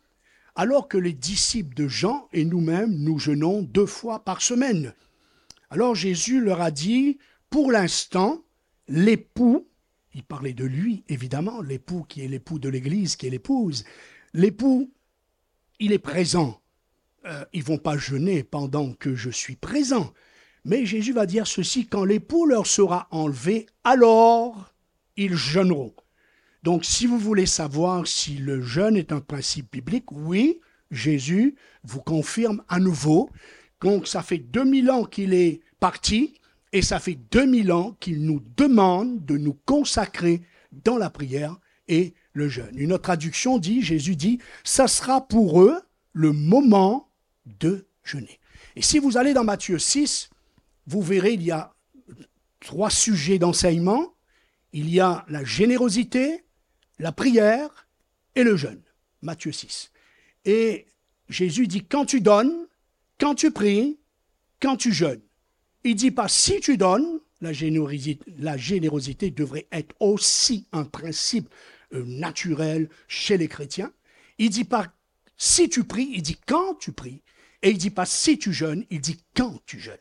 alors 0.55 0.89
que 0.89 0.97
les 0.97 1.13
disciples 1.13 1.73
de 1.73 1.87
Jean 1.87 2.27
et 2.33 2.43
nous-mêmes, 2.43 2.93
nous 2.93 3.17
jeûnons 3.17 3.61
deux 3.61 3.85
fois 3.85 4.19
par 4.25 4.41
semaine? 4.41 4.93
Alors 5.69 5.95
Jésus 5.95 6.41
leur 6.41 6.61
a 6.61 6.71
dit, 6.71 7.19
pour 7.49 7.71
l'instant, 7.71 8.43
l'époux, 8.87 9.67
il 10.13 10.23
parlait 10.23 10.53
de 10.53 10.65
lui, 10.65 11.03
évidemment, 11.07 11.61
l'époux 11.61 12.03
qui 12.07 12.21
est 12.21 12.27
l'époux 12.27 12.59
de 12.59 12.69
l'Église, 12.69 13.15
qui 13.15 13.27
est 13.27 13.31
l'épouse, 13.31 13.83
l'époux, 14.33 14.91
il 15.79 15.93
est 15.93 15.99
présent. 15.99 16.59
Euh, 17.25 17.45
ils 17.53 17.63
vont 17.63 17.77
pas 17.77 17.97
jeûner 17.97 18.43
pendant 18.43 18.93
que 18.93 19.15
je 19.15 19.29
suis 19.29 19.55
présent. 19.55 20.13
Mais 20.65 20.85
Jésus 20.85 21.13
va 21.13 21.25
dire 21.25 21.47
ceci, 21.47 21.85
quand 21.87 22.03
l'époux 22.03 22.45
leur 22.45 22.65
sera 22.65 23.07
enlevé, 23.11 23.67
alors 23.83 24.73
ils 25.17 25.35
jeûneront. 25.35 25.93
Donc 26.63 26.83
si 26.83 27.05
vous 27.05 27.19
voulez 27.19 27.45
savoir 27.45 28.07
si 28.07 28.37
le 28.37 28.61
jeûne 28.61 28.97
est 28.97 29.11
un 29.11 29.21
principe 29.21 29.71
biblique, 29.71 30.11
oui, 30.11 30.59
Jésus 30.91 31.55
vous 31.83 32.01
confirme 32.01 32.63
à 32.67 32.79
nouveau. 32.79 33.29
Donc 33.81 34.07
ça 34.07 34.21
fait 34.21 34.37
2000 34.37 34.91
ans 34.91 35.05
qu'il 35.05 35.33
est 35.33 35.61
parti 35.79 36.33
et 36.71 36.81
ça 36.81 36.99
fait 36.99 37.17
2000 37.31 37.71
ans 37.71 37.95
qu'il 37.99 38.23
nous 38.23 38.41
demande 38.57 39.25
de 39.25 39.37
nous 39.37 39.57
consacrer 39.65 40.41
dans 40.71 40.97
la 40.97 41.09
prière 41.09 41.57
et 41.87 42.13
le 42.33 42.47
jeûne. 42.47 42.77
Une 42.77 42.93
autre 42.93 43.03
traduction 43.03 43.57
dit, 43.57 43.81
Jésus 43.81 44.15
dit, 44.15 44.39
ça 44.63 44.87
sera 44.87 45.27
pour 45.27 45.61
eux 45.61 45.81
le 46.13 46.31
moment 46.31 47.09
de 47.59 47.85
jeûner. 48.03 48.39
Et 48.75 48.81
si 48.81 48.99
vous 48.99 49.17
allez 49.17 49.33
dans 49.33 49.43
Matthieu 49.43 49.79
6, 49.79 50.29
vous 50.87 51.01
verrez, 51.01 51.33
il 51.33 51.43
y 51.43 51.51
a 51.51 51.73
trois 52.59 52.89
sujets 52.89 53.39
d'enseignement. 53.39 54.13
Il 54.73 54.89
y 54.89 54.99
a 54.99 55.25
la 55.29 55.43
générosité, 55.43 56.43
la 56.99 57.11
prière 57.11 57.87
et 58.35 58.43
le 58.43 58.55
jeûne. 58.55 58.81
Matthieu 59.21 59.51
6. 59.51 59.91
Et 60.45 60.85
Jésus 61.27 61.67
dit, 61.67 61.83
quand 61.83 62.05
tu 62.05 62.21
donnes, 62.21 62.67
quand 63.19 63.35
tu 63.35 63.51
pries, 63.51 63.99
quand 64.61 64.77
tu 64.77 64.91
jeûnes. 64.91 65.21
Il 65.83 65.95
dit 65.95 66.11
pas 66.11 66.27
si 66.27 66.59
tu 66.59 66.77
donnes, 66.77 67.19
la 67.41 67.53
générosité, 67.53 69.31
devrait 69.31 69.67
être 69.71 69.95
aussi 69.99 70.67
un 70.71 70.83
principe 70.83 71.49
euh, 71.93 72.03
naturel 72.05 72.89
chez 73.07 73.37
les 73.37 73.47
chrétiens. 73.47 73.91
Il 74.37 74.49
dit 74.49 74.65
pas 74.65 74.87
si 75.37 75.69
tu 75.69 75.83
pries, 75.83 76.09
il 76.13 76.21
dit 76.21 76.37
quand 76.45 76.75
tu 76.75 76.91
pries. 76.91 77.21
Et 77.61 77.71
il 77.71 77.77
dit 77.77 77.89
pas 77.89 78.05
si 78.05 78.37
tu 78.37 78.53
jeûnes, 78.53 78.85
il 78.89 79.01
dit 79.01 79.23
quand 79.35 79.59
tu 79.65 79.79
jeûnes. 79.79 79.97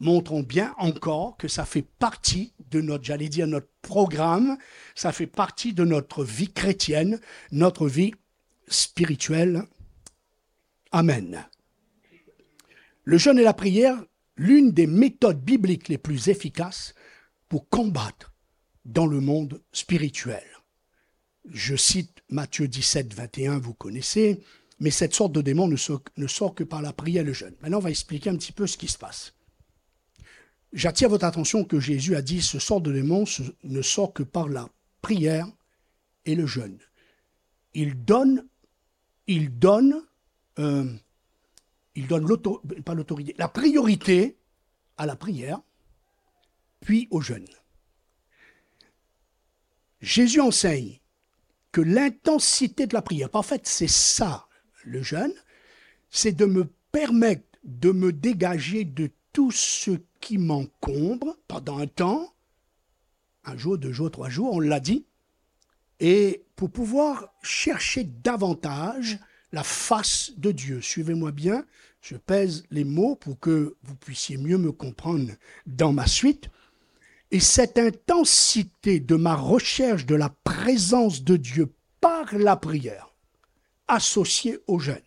Montrons 0.00 0.42
bien 0.42 0.74
encore 0.78 1.36
que 1.36 1.48
ça 1.48 1.64
fait 1.64 1.86
partie 1.98 2.52
de 2.70 2.80
notre, 2.80 3.04
j'allais 3.04 3.28
dire, 3.28 3.46
notre 3.46 3.68
programme, 3.82 4.56
ça 4.94 5.12
fait 5.12 5.26
partie 5.26 5.74
de 5.74 5.84
notre 5.84 6.24
vie 6.24 6.52
chrétienne, 6.52 7.20
notre 7.52 7.86
vie 7.86 8.12
spirituelle. 8.66 9.62
Amen. 10.90 11.46
Le 13.04 13.18
jeûne 13.18 13.38
et 13.38 13.42
la 13.42 13.54
prière, 13.54 14.02
l'une 14.36 14.70
des 14.70 14.86
méthodes 14.86 15.42
bibliques 15.42 15.88
les 15.88 15.98
plus 15.98 16.28
efficaces 16.28 16.94
pour 17.48 17.68
combattre 17.68 18.32
dans 18.84 19.06
le 19.06 19.20
monde 19.20 19.62
spirituel. 19.72 20.44
Je 21.50 21.74
cite 21.74 22.22
Matthieu 22.28 22.68
17, 22.68 23.14
21, 23.14 23.58
vous 23.58 23.74
connaissez, 23.74 24.40
mais 24.78 24.90
cette 24.90 25.14
sorte 25.14 25.32
de 25.32 25.42
démon 25.42 25.68
ne 25.68 25.76
sort, 25.76 26.54
que 26.54 26.64
par 26.64 26.82
la 26.82 26.92
prière 26.92 27.22
et 27.22 27.26
le 27.26 27.32
jeûne. 27.32 27.54
Maintenant, 27.60 27.78
on 27.78 27.82
va 27.82 27.90
expliquer 27.90 28.30
un 28.30 28.36
petit 28.36 28.52
peu 28.52 28.66
ce 28.66 28.76
qui 28.76 28.88
se 28.88 28.98
passe. 28.98 29.34
J'attire 30.72 31.08
votre 31.08 31.26
attention 31.26 31.64
que 31.64 31.80
Jésus 31.80 32.16
a 32.16 32.22
dit 32.22 32.40
ce 32.40 32.58
sort 32.58 32.80
de 32.80 32.92
démon 32.92 33.24
ne 33.64 33.82
sort 33.82 34.12
que 34.12 34.22
par 34.22 34.48
la 34.48 34.68
prière 35.02 35.46
et 36.24 36.34
le 36.34 36.46
jeûne. 36.46 36.78
Il 37.74 38.04
donne, 38.04 38.46
il 39.26 39.58
donne, 39.58 40.02
euh, 40.58 40.84
il 41.94 42.06
donne 42.06 42.26
l'autorité, 42.26 43.34
la 43.38 43.48
priorité 43.48 44.36
à 44.96 45.06
la 45.06 45.16
prière, 45.16 45.60
puis 46.80 47.08
au 47.10 47.20
jeûne. 47.20 47.46
Jésus 50.00 50.40
enseigne 50.40 51.00
que 51.70 51.80
l'intensité 51.80 52.86
de 52.86 52.94
la 52.94 53.02
prière, 53.02 53.28
en 53.32 53.42
fait, 53.42 53.66
c'est 53.66 53.88
ça 53.88 54.48
le 54.84 55.02
jeûne, 55.02 55.34
c'est 56.10 56.32
de 56.32 56.44
me 56.44 56.68
permettre 56.90 57.44
de 57.64 57.92
me 57.92 58.12
dégager 58.12 58.84
de 58.84 59.10
tout 59.32 59.50
ce 59.50 59.92
qui 60.20 60.38
m'encombre 60.38 61.36
pendant 61.48 61.78
un 61.78 61.86
temps, 61.86 62.34
un 63.44 63.56
jour, 63.56 63.78
deux 63.78 63.92
jours, 63.92 64.10
trois 64.10 64.28
jours, 64.28 64.52
on 64.52 64.60
l'a 64.60 64.80
dit, 64.80 65.06
et 66.00 66.44
pour 66.56 66.70
pouvoir 66.70 67.32
chercher 67.42 68.04
davantage 68.04 69.18
la 69.52 69.62
face 69.62 70.32
de 70.36 70.50
Dieu. 70.50 70.80
Suivez-moi 70.80 71.30
bien, 71.30 71.64
je 72.00 72.16
pèse 72.16 72.64
les 72.70 72.84
mots 72.84 73.16
pour 73.16 73.38
que 73.38 73.76
vous 73.82 73.94
puissiez 73.94 74.36
mieux 74.36 74.58
me 74.58 74.72
comprendre 74.72 75.32
dans 75.66 75.92
ma 75.92 76.06
suite. 76.06 76.48
Et 77.30 77.40
cette 77.40 77.78
intensité 77.78 79.00
de 79.00 79.14
ma 79.14 79.34
recherche 79.34 80.04
de 80.04 80.14
la 80.14 80.30
présence 80.44 81.22
de 81.22 81.36
Dieu 81.36 81.72
par 82.00 82.34
la 82.34 82.56
prière, 82.56 83.14
associée 83.88 84.58
au 84.66 84.78
jeûne, 84.78 85.00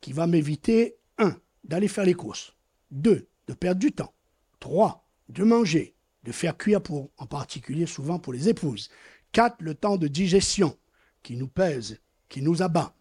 qui 0.00 0.12
va 0.12 0.26
m'éviter, 0.26 0.96
un, 1.18 1.36
d'aller 1.64 1.88
faire 1.88 2.04
les 2.04 2.14
courses, 2.14 2.54
deux, 2.90 3.26
de 3.48 3.54
perdre 3.54 3.80
du 3.80 3.92
temps, 3.92 4.12
trois, 4.60 5.08
de 5.28 5.42
manger, 5.42 5.94
de 6.24 6.32
faire 6.32 6.56
cuire 6.56 6.82
pour, 6.82 7.10
en 7.16 7.26
particulier 7.26 7.86
souvent 7.86 8.18
pour 8.18 8.32
les 8.32 8.48
épouses, 8.48 8.90
quatre, 9.32 9.56
le 9.60 9.74
temps 9.74 9.96
de 9.96 10.06
digestion, 10.06 10.76
qui 11.22 11.36
nous 11.36 11.48
pèse, 11.48 11.98
qui 12.28 12.42
nous 12.42 12.62
abat, 12.62 12.94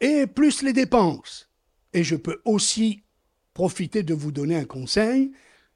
et 0.00 0.26
plus 0.26 0.62
les 0.62 0.72
dépenses. 0.72 1.48
Et 1.92 2.04
je 2.04 2.16
peux 2.16 2.40
aussi 2.44 3.02
profiter 3.54 4.02
de 4.02 4.14
vous 4.14 4.32
donner 4.32 4.56
un 4.56 4.64
conseil. 4.64 5.32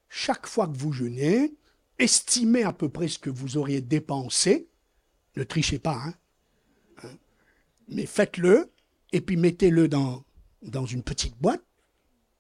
Chaque 0.09 0.47
fois 0.47 0.66
que 0.69 0.76
vous 0.76 0.93
jeûnez, 0.93 1.54
estimez 1.99 2.62
à 2.62 2.73
peu 2.73 2.88
près 2.88 3.09
ce 3.09 3.19
que 3.19 3.31
vous 3.31 3.57
auriez 3.57 3.81
dépensé. 3.81 4.69
Ne 5.37 5.45
trichez 5.45 5.78
pas, 5.78 5.97
hein. 5.97 6.14
hein? 7.02 7.16
Mais 7.88 8.07
faites-le, 8.07 8.71
et 9.12 9.21
puis 9.21 9.37
mettez-le 9.37 9.88
dans, 9.88 10.25
dans 10.62 10.87
une 10.87 11.02
petite 11.02 11.37
boîte. 11.40 11.64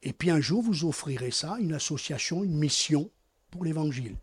Et 0.02 0.12
puis 0.12 0.30
un 0.30 0.40
jour, 0.40 0.62
vous 0.62 0.84
offrirez 0.84 1.30
ça 1.30 1.54
à 1.54 1.58
une 1.58 1.72
association, 1.72 2.44
une 2.44 2.56
mission 2.56 3.10
pour 3.50 3.64
l'Évangile. 3.64 4.16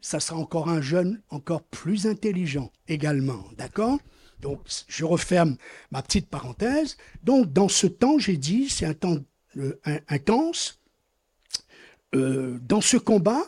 Ça 0.00 0.20
sera 0.20 0.38
encore 0.38 0.68
un 0.68 0.80
jeûne 0.80 1.20
encore 1.28 1.62
plus 1.62 2.06
intelligent 2.06 2.72
également. 2.88 3.44
D'accord? 3.56 3.98
Donc, 4.40 4.60
je 4.86 5.04
referme 5.04 5.56
ma 5.90 6.02
petite 6.02 6.28
parenthèse. 6.28 6.96
Donc, 7.22 7.52
dans 7.52 7.68
ce 7.68 7.86
temps, 7.86 8.18
j'ai 8.18 8.36
dit, 8.36 8.68
c'est 8.68 8.86
un 8.86 8.94
temps 8.94 9.18
euh, 9.56 9.78
intense. 10.08 10.80
Euh, 12.14 12.58
dans 12.62 12.80
ce 12.80 12.96
combat, 12.96 13.42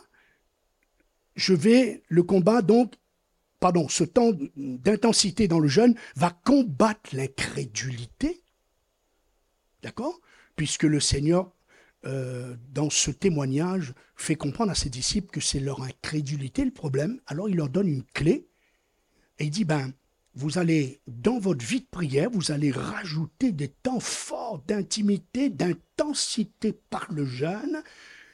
je 1.35 1.53
vais, 1.53 2.03
le 2.09 2.23
combat 2.23 2.61
donc, 2.61 2.93
pardon, 3.59 3.87
ce 3.87 4.03
temps 4.03 4.31
d'intensité 4.55 5.47
dans 5.47 5.59
le 5.59 5.67
jeûne 5.67 5.95
va 6.15 6.31
combattre 6.31 7.15
l'incrédulité. 7.15 8.43
D'accord? 9.81 10.19
Puisque 10.55 10.83
le 10.83 10.99
Seigneur, 10.99 11.51
euh, 12.05 12.55
dans 12.69 12.89
ce 12.89 13.11
témoignage, 13.11 13.93
fait 14.15 14.35
comprendre 14.35 14.71
à 14.71 14.75
ses 14.75 14.89
disciples 14.89 15.31
que 15.31 15.39
c'est 15.39 15.59
leur 15.59 15.81
incrédulité 15.81 16.65
le 16.65 16.71
problème. 16.71 17.19
Alors 17.27 17.49
il 17.49 17.55
leur 17.55 17.69
donne 17.69 17.87
une 17.87 18.03
clé 18.03 18.47
et 19.39 19.45
il 19.45 19.49
dit, 19.49 19.65
ben, 19.65 19.93
vous 20.33 20.57
allez, 20.57 21.01
dans 21.07 21.39
votre 21.39 21.65
vie 21.65 21.81
de 21.81 21.87
prière, 21.91 22.29
vous 22.31 22.51
allez 22.51 22.71
rajouter 22.71 23.51
des 23.51 23.67
temps 23.67 23.99
forts 23.99 24.59
d'intimité, 24.67 25.49
d'intensité 25.49 26.73
par 26.89 27.11
le 27.11 27.25
jeûne. 27.25 27.83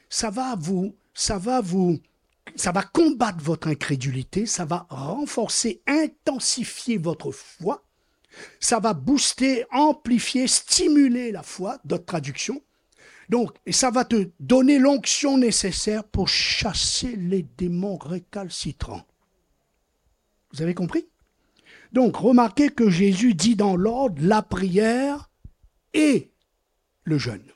Ça 0.09 0.29
va 0.29 0.55
vous, 0.55 0.95
ça 1.13 1.37
va 1.37 1.59
vous, 1.59 1.99
ça 2.55 2.71
va 2.71 2.83
combattre 2.83 3.43
votre 3.43 3.67
incrédulité, 3.67 4.45
ça 4.45 4.65
va 4.65 4.85
renforcer, 4.89 5.81
intensifier 5.87 6.97
votre 6.97 7.31
foi, 7.31 7.83
ça 8.59 8.79
va 8.79 8.93
booster, 8.93 9.65
amplifier, 9.71 10.47
stimuler 10.47 11.31
la 11.31 11.43
foi, 11.43 11.79
d'autres 11.83 12.05
traductions. 12.05 12.61
Donc, 13.29 13.51
et 13.65 13.73
ça 13.73 13.89
va 13.89 14.05
te 14.05 14.29
donner 14.39 14.79
l'onction 14.79 15.37
nécessaire 15.37 16.03
pour 16.03 16.29
chasser 16.29 17.15
les 17.15 17.43
démons 17.43 17.97
récalcitrants. 17.97 19.05
Vous 20.53 20.61
avez 20.61 20.73
compris? 20.73 21.07
Donc, 21.93 22.17
remarquez 22.17 22.69
que 22.69 22.89
Jésus 22.89 23.33
dit 23.33 23.55
dans 23.55 23.75
l'ordre 23.75 24.21
la 24.21 24.41
prière 24.41 25.29
et 25.93 26.31
le 27.03 27.17
jeûne. 27.17 27.51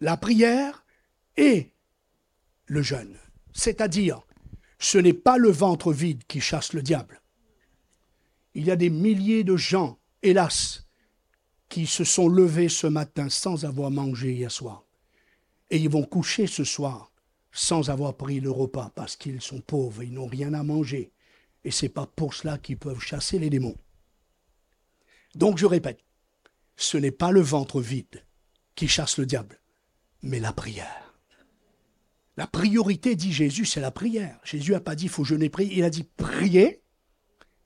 La 0.00 0.16
prière 0.16 0.84
et 1.36 1.70
le 2.66 2.82
jeûne. 2.82 3.16
C'est-à-dire, 3.52 4.22
ce 4.78 4.98
n'est 4.98 5.12
pas 5.12 5.36
le 5.36 5.50
ventre 5.50 5.92
vide 5.92 6.24
qui 6.26 6.40
chasse 6.40 6.72
le 6.72 6.82
diable. 6.82 7.20
Il 8.54 8.64
y 8.64 8.70
a 8.70 8.76
des 8.76 8.90
milliers 8.90 9.44
de 9.44 9.56
gens, 9.56 9.98
hélas, 10.22 10.86
qui 11.68 11.86
se 11.86 12.04
sont 12.04 12.28
levés 12.28 12.68
ce 12.68 12.86
matin 12.86 13.28
sans 13.28 13.64
avoir 13.64 13.90
mangé 13.90 14.32
hier 14.32 14.50
soir. 14.50 14.84
Et 15.70 15.78
ils 15.78 15.88
vont 15.88 16.02
coucher 16.02 16.46
ce 16.46 16.64
soir 16.64 17.12
sans 17.52 17.90
avoir 17.90 18.16
pris 18.16 18.40
le 18.40 18.50
repas 18.50 18.90
parce 18.94 19.16
qu'ils 19.16 19.40
sont 19.40 19.60
pauvres, 19.60 20.02
ils 20.02 20.12
n'ont 20.12 20.26
rien 20.26 20.54
à 20.54 20.62
manger. 20.62 21.12
Et 21.64 21.70
c'est 21.70 21.88
pas 21.88 22.06
pour 22.06 22.34
cela 22.34 22.58
qu'ils 22.58 22.78
peuvent 22.78 23.00
chasser 23.00 23.38
les 23.38 23.50
démons. 23.50 23.76
Donc 25.34 25.58
je 25.58 25.66
répète, 25.66 26.00
ce 26.76 26.96
n'est 26.96 27.10
pas 27.10 27.30
le 27.30 27.40
ventre 27.40 27.80
vide 27.80 28.24
qui 28.74 28.88
chasse 28.88 29.18
le 29.18 29.26
diable, 29.26 29.60
mais 30.22 30.40
la 30.40 30.52
prière. 30.52 31.14
La 32.36 32.46
priorité, 32.46 33.16
dit 33.16 33.32
Jésus, 33.32 33.66
c'est 33.66 33.80
la 33.80 33.90
prière. 33.90 34.40
Jésus 34.44 34.72
n'a 34.72 34.80
pas 34.80 34.94
dit 34.94 35.04
il 35.04 35.10
faut 35.10 35.24
jeûner, 35.24 35.50
prier. 35.50 35.76
Il 35.76 35.84
a 35.84 35.90
dit 35.90 36.04
priez 36.16 36.82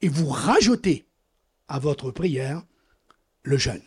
et 0.01 0.09
vous 0.09 0.27
rajoutez 0.27 1.07
à 1.69 1.79
votre 1.79 2.11
prière 2.11 2.65
le 3.43 3.57
jeûne. 3.57 3.85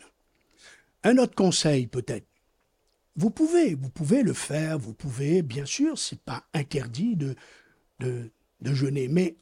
Un 1.04 1.18
autre 1.18 1.34
conseil 1.34 1.86
peut-être. 1.86 2.26
Vous 3.16 3.30
pouvez, 3.30 3.74
vous 3.74 3.90
pouvez 3.90 4.22
le 4.22 4.32
faire, 4.32 4.78
vous 4.78 4.94
pouvez, 4.94 5.42
bien 5.42 5.66
sûr, 5.66 5.98
c'est 5.98 6.20
pas 6.20 6.44
interdit 6.54 7.16
de, 7.16 7.34
de, 7.98 8.30
de 8.60 8.74
jeûner, 8.74 9.08
mais 9.08 9.36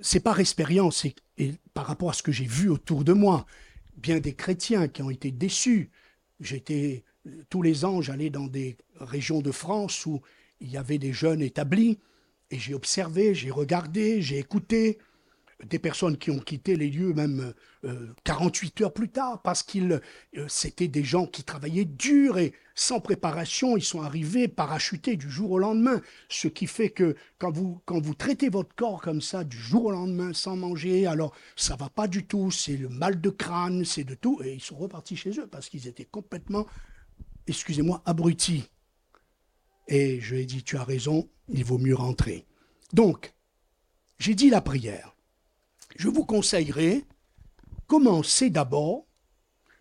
c'est 0.00 0.20
par 0.20 0.40
expérience 0.40 1.04
et, 1.04 1.54
par 1.74 1.86
rapport 1.86 2.10
à 2.10 2.12
ce 2.12 2.22
que 2.22 2.32
j'ai 2.32 2.46
vu 2.46 2.68
autour 2.68 3.04
de 3.04 3.12
moi, 3.12 3.46
bien 3.96 4.20
des 4.20 4.34
chrétiens 4.34 4.88
qui 4.88 5.02
ont 5.02 5.10
été 5.10 5.30
déçus. 5.30 5.90
J'étais 6.40 7.04
tous 7.50 7.62
les 7.62 7.84
ans, 7.84 8.00
j'allais 8.00 8.30
dans 8.30 8.46
des 8.46 8.76
régions 9.00 9.40
de 9.40 9.50
France 9.50 10.06
où 10.06 10.20
il 10.60 10.70
y 10.70 10.76
avait 10.76 10.98
des 10.98 11.12
jeunes 11.12 11.42
établis, 11.42 11.98
et 12.50 12.58
j'ai 12.58 12.74
observé, 12.74 13.34
j'ai 13.34 13.50
regardé, 13.50 14.22
j'ai 14.22 14.38
écouté 14.38 14.98
des 15.64 15.78
personnes 15.78 16.18
qui 16.18 16.30
ont 16.30 16.38
quitté 16.38 16.76
les 16.76 16.90
lieux 16.90 17.14
même 17.14 17.54
48 18.24 18.80
euh, 18.80 18.84
heures 18.84 18.92
plus 18.92 19.08
tard 19.08 19.40
parce 19.42 19.62
qu'ils 19.62 20.00
euh, 20.36 20.46
c'était 20.48 20.88
des 20.88 21.02
gens 21.02 21.26
qui 21.26 21.44
travaillaient 21.44 21.86
dur 21.86 22.38
et 22.38 22.52
sans 22.74 23.00
préparation, 23.00 23.76
ils 23.76 23.84
sont 23.84 24.02
arrivés 24.02 24.48
parachutés 24.48 25.16
du 25.16 25.30
jour 25.30 25.52
au 25.52 25.58
lendemain, 25.58 26.02
ce 26.28 26.48
qui 26.48 26.66
fait 26.66 26.90
que 26.90 27.16
quand 27.38 27.50
vous 27.50 27.80
quand 27.86 28.02
traitez 28.18 28.50
votre 28.50 28.74
corps 28.74 29.00
comme 29.00 29.22
ça 29.22 29.44
du 29.44 29.56
jour 29.56 29.86
au 29.86 29.90
lendemain 29.92 30.34
sans 30.34 30.56
manger, 30.56 31.06
alors 31.06 31.34
ça 31.56 31.74
va 31.76 31.88
pas 31.88 32.06
du 32.06 32.26
tout, 32.26 32.50
c'est 32.50 32.76
le 32.76 32.90
mal 32.90 33.20
de 33.20 33.30
crâne, 33.30 33.84
c'est 33.84 34.04
de 34.04 34.14
tout 34.14 34.42
et 34.44 34.52
ils 34.52 34.62
sont 34.62 34.76
repartis 34.76 35.16
chez 35.16 35.30
eux 35.40 35.46
parce 35.46 35.70
qu'ils 35.70 35.88
étaient 35.88 36.04
complètement 36.04 36.66
excusez-moi 37.46 38.02
abrutis. 38.04 38.68
Et 39.88 40.20
je 40.20 40.34
lui 40.34 40.42
ai 40.42 40.46
dit, 40.46 40.64
tu 40.64 40.76
as 40.76 40.84
raison, 40.84 41.28
il 41.48 41.64
vaut 41.64 41.78
mieux 41.78 41.94
rentrer. 41.94 42.44
Donc, 42.92 43.34
j'ai 44.18 44.34
dit 44.34 44.50
la 44.50 44.60
prière. 44.60 45.15
Je 45.98 46.08
vous 46.08 46.24
conseillerais, 46.24 47.04
commencez 47.86 48.50
d'abord 48.50 49.06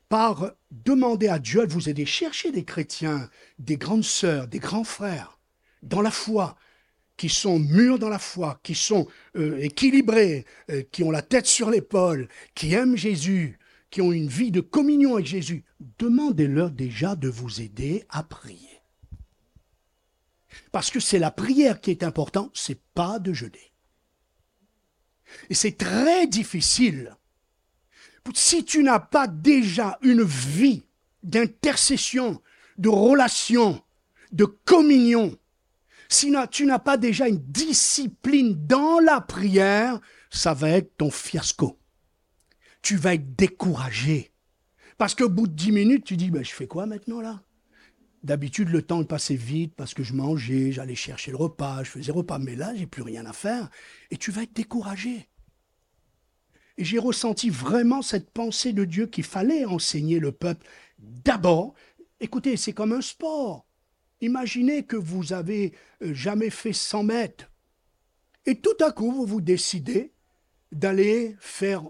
par 0.08 0.54
demander 0.72 1.28
à 1.28 1.40
Dieu 1.40 1.68
de 1.68 1.74
vous 1.74 1.90
aider. 1.90 2.06
Cherchez 2.06 2.52
des 2.52 2.64
chrétiens, 2.64 3.30
des 3.60 3.76
grandes 3.76 4.04
sœurs, 4.04 4.48
des 4.48 4.60
grands 4.60 4.84
frères, 4.86 5.40
dans 5.84 6.02
la 6.02 6.12
foi, 6.12 6.56
qui 7.18 7.30
sont 7.30 7.60
mûrs 7.60 8.00
dans 8.00 8.10
la 8.10 8.20
foi, 8.20 8.60
qui 8.64 8.76
sont 8.76 9.08
euh, 9.36 9.58
équilibrés, 9.58 10.46
euh, 10.70 10.84
qui 10.92 11.04
ont 11.04 11.12
la 11.12 11.22
tête 11.22 11.48
sur 11.48 11.70
l'épaule, 11.70 12.30
qui 12.54 12.74
aiment 12.74 12.98
Jésus, 12.98 13.60
qui 13.90 14.02
ont 14.02 14.12
une 14.12 14.28
vie 14.28 14.52
de 14.52 14.62
communion 14.62 15.16
avec 15.16 15.26
Jésus. 15.26 15.64
Demandez-leur 16.00 16.72
déjà 16.72 17.16
de 17.16 17.30
vous 17.30 17.62
aider 17.62 18.06
à 18.10 18.24
prier. 18.24 18.82
Parce 20.72 20.92
que 20.92 21.00
c'est 21.00 21.20
la 21.20 21.32
prière 21.32 21.82
qui 21.82 21.92
est 21.92 22.04
importante, 22.04 22.52
c'est 22.54 22.82
pas 22.94 23.20
de 23.20 23.34
jeûner. 23.34 23.75
Et 25.50 25.54
c'est 25.54 25.78
très 25.78 26.28
difficile. 26.28 27.16
Si 28.34 28.66
tu 28.66 28.84
n'as 28.84 29.00
pas 29.00 29.28
déjà 29.28 30.00
une 30.02 30.24
vie 30.24 30.84
d'intercession, 31.24 32.42
de 32.78 32.90
relation, 32.90 33.82
de 34.32 34.46
communion, 34.46 35.38
si 36.10 36.34
tu 36.52 36.66
n'as 36.66 36.80
pas 36.80 36.98
déjà 36.98 37.28
une 37.28 37.44
discipline 37.44 38.66
dans 38.66 39.00
la 39.00 39.22
prière, 39.22 40.00
ça 40.30 40.54
va 40.54 40.70
être 40.70 40.98
ton 40.98 41.12
fiasco. 41.12 41.80
Tu 42.82 42.96
vas 42.96 43.16
être 43.16 43.36
découragé. 43.36 44.32
Parce 44.98 45.16
qu'au 45.16 45.30
bout 45.30 45.48
de 45.48 45.54
dix 45.54 45.72
minutes, 45.72 46.06
tu 46.06 46.18
dis, 46.18 46.30
ben, 46.30 46.44
je 46.44 46.52
fais 46.52 46.68
quoi 46.68 46.86
maintenant 46.86 47.22
là? 47.22 47.42
D'habitude, 48.26 48.70
le 48.70 48.82
temps 48.82 49.04
passait 49.04 49.36
vite 49.36 49.76
parce 49.76 49.94
que 49.94 50.02
je 50.02 50.14
mangeais, 50.14 50.72
j'allais 50.72 50.96
chercher 50.96 51.30
le 51.30 51.38
repas, 51.38 51.84
je 51.84 51.92
faisais 51.92 52.12
repas. 52.12 52.40
Mais 52.40 52.56
là, 52.56 52.74
j'ai 52.74 52.88
plus 52.88 53.04
rien 53.04 53.24
à 53.28 53.34
faire 53.34 53.70
et 54.10 54.18
tu 54.18 54.32
vas 54.32 54.42
être 54.42 54.56
découragé. 54.56 55.30
Et 56.78 56.84
j'ai 56.84 56.98
ressenti 56.98 57.52
vraiment 57.52 58.02
cette 58.02 58.32
pensée 58.32 58.74
de 58.74 58.84
Dieu 58.84 59.06
qu'il 59.06 59.26
fallait 59.26 59.64
enseigner 59.66 60.18
le 60.18 60.32
peuple. 60.32 60.66
D'abord, 60.98 61.76
écoutez, 62.20 62.58
c'est 62.58 62.74
comme 62.74 62.94
un 62.94 63.02
sport. 63.02 63.68
Imaginez 64.22 64.88
que 64.88 64.96
vous 64.96 65.32
avez 65.32 65.76
euh, 66.02 66.12
jamais 66.12 66.50
fait 66.50 66.74
100 66.74 67.04
mètres. 67.04 67.52
Et 68.48 68.60
tout 68.60 68.78
à 68.84 68.92
coup, 68.92 69.12
vous 69.12 69.28
vous 69.28 69.42
décidez 69.42 70.14
d'aller 70.72 71.36
faire, 71.40 71.84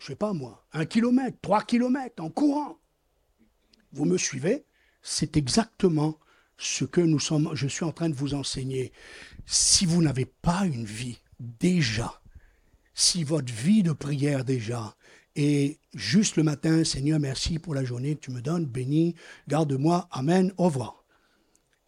je 0.00 0.06
sais 0.06 0.16
pas 0.16 0.32
moi, 0.32 0.66
un 0.72 0.84
kilomètre, 0.84 1.38
trois 1.40 1.62
kilomètres 1.62 2.20
en 2.20 2.28
courant. 2.28 2.80
Vous 3.92 4.04
me 4.04 4.18
suivez? 4.18 4.64
C'est 5.02 5.36
exactement 5.36 6.18
ce 6.58 6.84
que 6.84 7.00
nous 7.00 7.18
sommes, 7.18 7.50
je 7.54 7.66
suis 7.66 7.84
en 7.84 7.92
train 7.92 8.08
de 8.08 8.14
vous 8.14 8.34
enseigner. 8.34 8.92
Si 9.46 9.86
vous 9.86 10.02
n'avez 10.02 10.26
pas 10.26 10.66
une 10.66 10.84
vie 10.84 11.18
déjà, 11.38 12.20
si 12.94 13.24
votre 13.24 13.52
vie 13.52 13.82
de 13.82 13.92
prière 13.92 14.44
déjà 14.44 14.94
est 15.36 15.78
juste 15.94 16.36
le 16.36 16.42
matin, 16.42 16.84
Seigneur, 16.84 17.18
merci 17.18 17.58
pour 17.58 17.74
la 17.74 17.84
journée 17.84 18.16
tu 18.16 18.30
me 18.30 18.42
donnes, 18.42 18.66
béni, 18.66 19.14
garde-moi, 19.48 20.06
Amen, 20.10 20.52
au 20.58 20.64
revoir. 20.64 21.04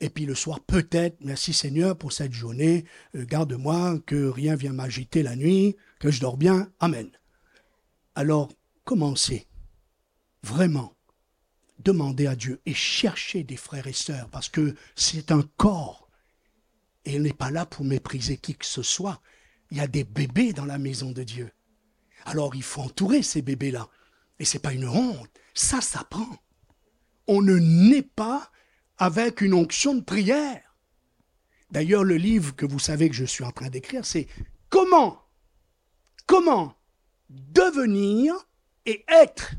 Et 0.00 0.08
puis 0.08 0.26
le 0.26 0.34
soir, 0.34 0.60
peut-être, 0.60 1.18
merci 1.20 1.52
Seigneur 1.52 1.96
pour 1.96 2.12
cette 2.12 2.32
journée, 2.32 2.84
euh, 3.14 3.24
garde-moi, 3.24 4.00
que 4.06 4.26
rien 4.26 4.56
vienne 4.56 4.74
m'agiter 4.74 5.22
la 5.22 5.36
nuit, 5.36 5.76
que 6.00 6.10
je 6.10 6.20
dors 6.20 6.36
bien, 6.36 6.72
Amen. 6.80 7.10
Alors, 8.14 8.50
commencez, 8.84 9.46
vraiment, 10.42 10.94
Demandez 11.84 12.26
à 12.26 12.36
Dieu 12.36 12.60
et 12.66 12.74
cherchez 12.74 13.42
des 13.44 13.56
frères 13.56 13.86
et 13.86 13.92
sœurs 13.92 14.28
parce 14.30 14.48
que 14.48 14.74
c'est 14.94 15.32
un 15.32 15.42
corps. 15.56 16.08
Et 17.04 17.14
il 17.14 17.22
n'est 17.22 17.32
pas 17.32 17.50
là 17.50 17.66
pour 17.66 17.84
mépriser 17.84 18.36
qui 18.36 18.54
que 18.54 18.66
ce 18.66 18.82
soit. 18.82 19.20
Il 19.70 19.78
y 19.78 19.80
a 19.80 19.88
des 19.88 20.04
bébés 20.04 20.52
dans 20.52 20.64
la 20.64 20.78
maison 20.78 21.10
de 21.10 21.22
Dieu. 21.22 21.50
Alors 22.24 22.54
il 22.54 22.62
faut 22.62 22.82
entourer 22.82 23.22
ces 23.22 23.42
bébés-là. 23.42 23.88
Et 24.38 24.44
c'est 24.44 24.60
pas 24.60 24.72
une 24.72 24.86
honte. 24.86 25.30
Ça 25.54 25.80
s'apprend. 25.80 26.36
On 27.26 27.42
ne 27.42 27.56
naît 27.56 28.02
pas 28.02 28.50
avec 28.98 29.40
une 29.40 29.54
onction 29.54 29.94
de 29.94 30.02
prière. 30.02 30.76
D'ailleurs, 31.70 32.04
le 32.04 32.16
livre 32.16 32.54
que 32.54 32.66
vous 32.66 32.78
savez 32.78 33.08
que 33.08 33.16
je 33.16 33.24
suis 33.24 33.44
en 33.44 33.50
train 33.50 33.70
d'écrire, 33.70 34.04
c'est 34.04 34.28
Comment 34.68 35.22
Comment 36.26 36.76
devenir 37.30 38.34
et 38.86 39.04
être 39.08 39.54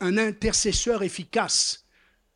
un 0.00 0.18
intercesseur 0.18 1.02
efficace. 1.02 1.86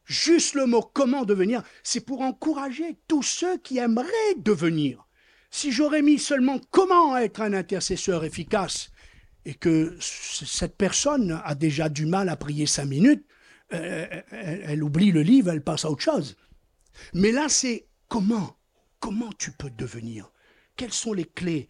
Juste 0.04 0.54
le 0.54 0.66
mot 0.66 0.82
comment 0.82 1.24
devenir, 1.24 1.62
c'est 1.84 2.00
pour 2.00 2.22
encourager 2.22 2.98
tous 3.06 3.22
ceux 3.22 3.58
qui 3.58 3.78
aimeraient 3.78 4.34
devenir. 4.38 5.06
Si 5.50 5.72
j'aurais 5.72 6.02
mis 6.02 6.18
seulement 6.18 6.60
comment 6.70 7.16
être 7.16 7.40
un 7.40 7.52
intercesseur 7.52 8.24
efficace 8.24 8.90
et 9.44 9.54
que 9.54 9.96
cette 10.00 10.76
personne 10.76 11.40
a 11.44 11.54
déjà 11.54 11.88
du 11.88 12.06
mal 12.06 12.28
à 12.28 12.36
prier 12.36 12.66
cinq 12.66 12.86
minutes, 12.86 13.24
euh, 13.72 14.06
elle, 14.30 14.82
oublie 14.82 15.12
le 15.12 15.22
livre, 15.22 15.50
elle 15.50 15.62
passe 15.62 15.84
à 15.84 15.90
autre 15.90 16.02
chose. 16.02 16.36
Mais 17.14 17.32
là, 17.32 17.48
c'est 17.48 17.86
comment 18.08 18.56
Comment 19.00 19.30
tu 19.38 19.50
peux 19.52 19.70
devenir? 19.70 20.30
Quelles 20.76 20.92
sont 20.92 21.14
les 21.14 21.24
clés? 21.24 21.68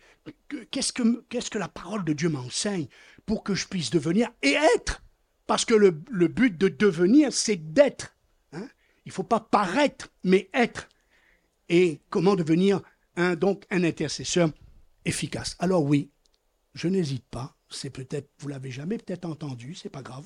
Qu'est-ce 0.70 0.92
que, 0.92 1.24
qu'est-ce 1.28 1.50
que 1.50 1.58
la 1.58 1.68
parole 1.68 2.04
de 2.04 2.12
Dieu 2.12 2.28
m'enseigne 2.28 2.88
pour 3.24 3.44
que 3.44 3.54
je 3.54 3.68
puisse 3.68 3.90
devenir 3.90 4.30
et 4.42 4.56
être 4.76 5.02
Parce 5.50 5.64
que 5.64 5.74
le, 5.74 5.90
but 5.90 6.56
de 6.56 6.68
devenir, 6.68 7.32
c'est 7.32 7.56
d'être. 7.56 8.14
Hein 8.52 8.68
Il 9.04 9.08
ne 9.08 9.12
faut 9.12 9.24
pas 9.24 9.40
paraître, 9.40 10.08
mais 10.22 10.48
être. 10.54 10.88
Et 11.68 11.98
comment 12.08 12.36
devenir 12.36 12.80
un, 13.16 13.34
donc 13.34 13.66
un 13.68 13.82
intercesseur 13.82 14.52
efficace 15.04 15.56
Alors 15.58 15.82
oui, 15.82 16.12
je 16.74 16.86
n'hésite 16.86 17.24
pas. 17.24 17.56
C'est 17.68 17.90
peut-être, 17.90 18.30
vous 18.38 18.46
l'avez 18.46 18.70
jamais 18.70 18.96
peut-être 18.96 19.24
entendu, 19.24 19.74
c'est 19.74 19.88
pas 19.88 20.02
grave. 20.02 20.24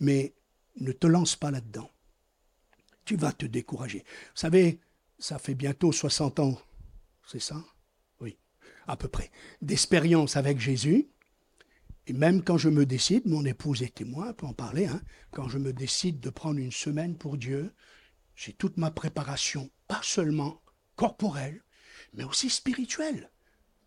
Mais 0.00 0.34
ne 0.80 0.90
te 0.90 1.06
lance 1.06 1.36
pas 1.36 1.52
là-dedans. 1.52 1.88
Tu 3.04 3.14
vas 3.14 3.32
te 3.32 3.46
décourager. 3.46 4.00
Vous 4.00 4.40
savez, 4.40 4.80
ça 5.20 5.38
fait 5.38 5.54
bientôt 5.54 5.92
60 5.92 6.40
ans, 6.40 6.60
c'est 7.24 7.38
ça? 7.38 7.64
Oui, 8.18 8.36
à 8.88 8.96
peu 8.96 9.06
près, 9.06 9.30
d'expérience 9.60 10.36
avec 10.36 10.58
Jésus. 10.58 11.06
Et 12.06 12.12
même 12.12 12.42
quand 12.42 12.58
je 12.58 12.68
me 12.68 12.84
décide, 12.84 13.26
mon 13.26 13.44
épouse 13.44 13.82
est 13.82 13.94
témoin, 13.94 14.32
peut 14.32 14.46
en 14.46 14.52
parler, 14.52 14.86
hein, 14.86 15.00
quand 15.30 15.48
je 15.48 15.58
me 15.58 15.72
décide 15.72 16.20
de 16.20 16.30
prendre 16.30 16.58
une 16.58 16.72
semaine 16.72 17.16
pour 17.16 17.36
Dieu, 17.36 17.72
j'ai 18.34 18.52
toute 18.52 18.76
ma 18.76 18.90
préparation, 18.90 19.70
pas 19.86 20.00
seulement 20.02 20.60
corporelle, 20.96 21.62
mais 22.14 22.24
aussi 22.24 22.50
spirituelle. 22.50 23.30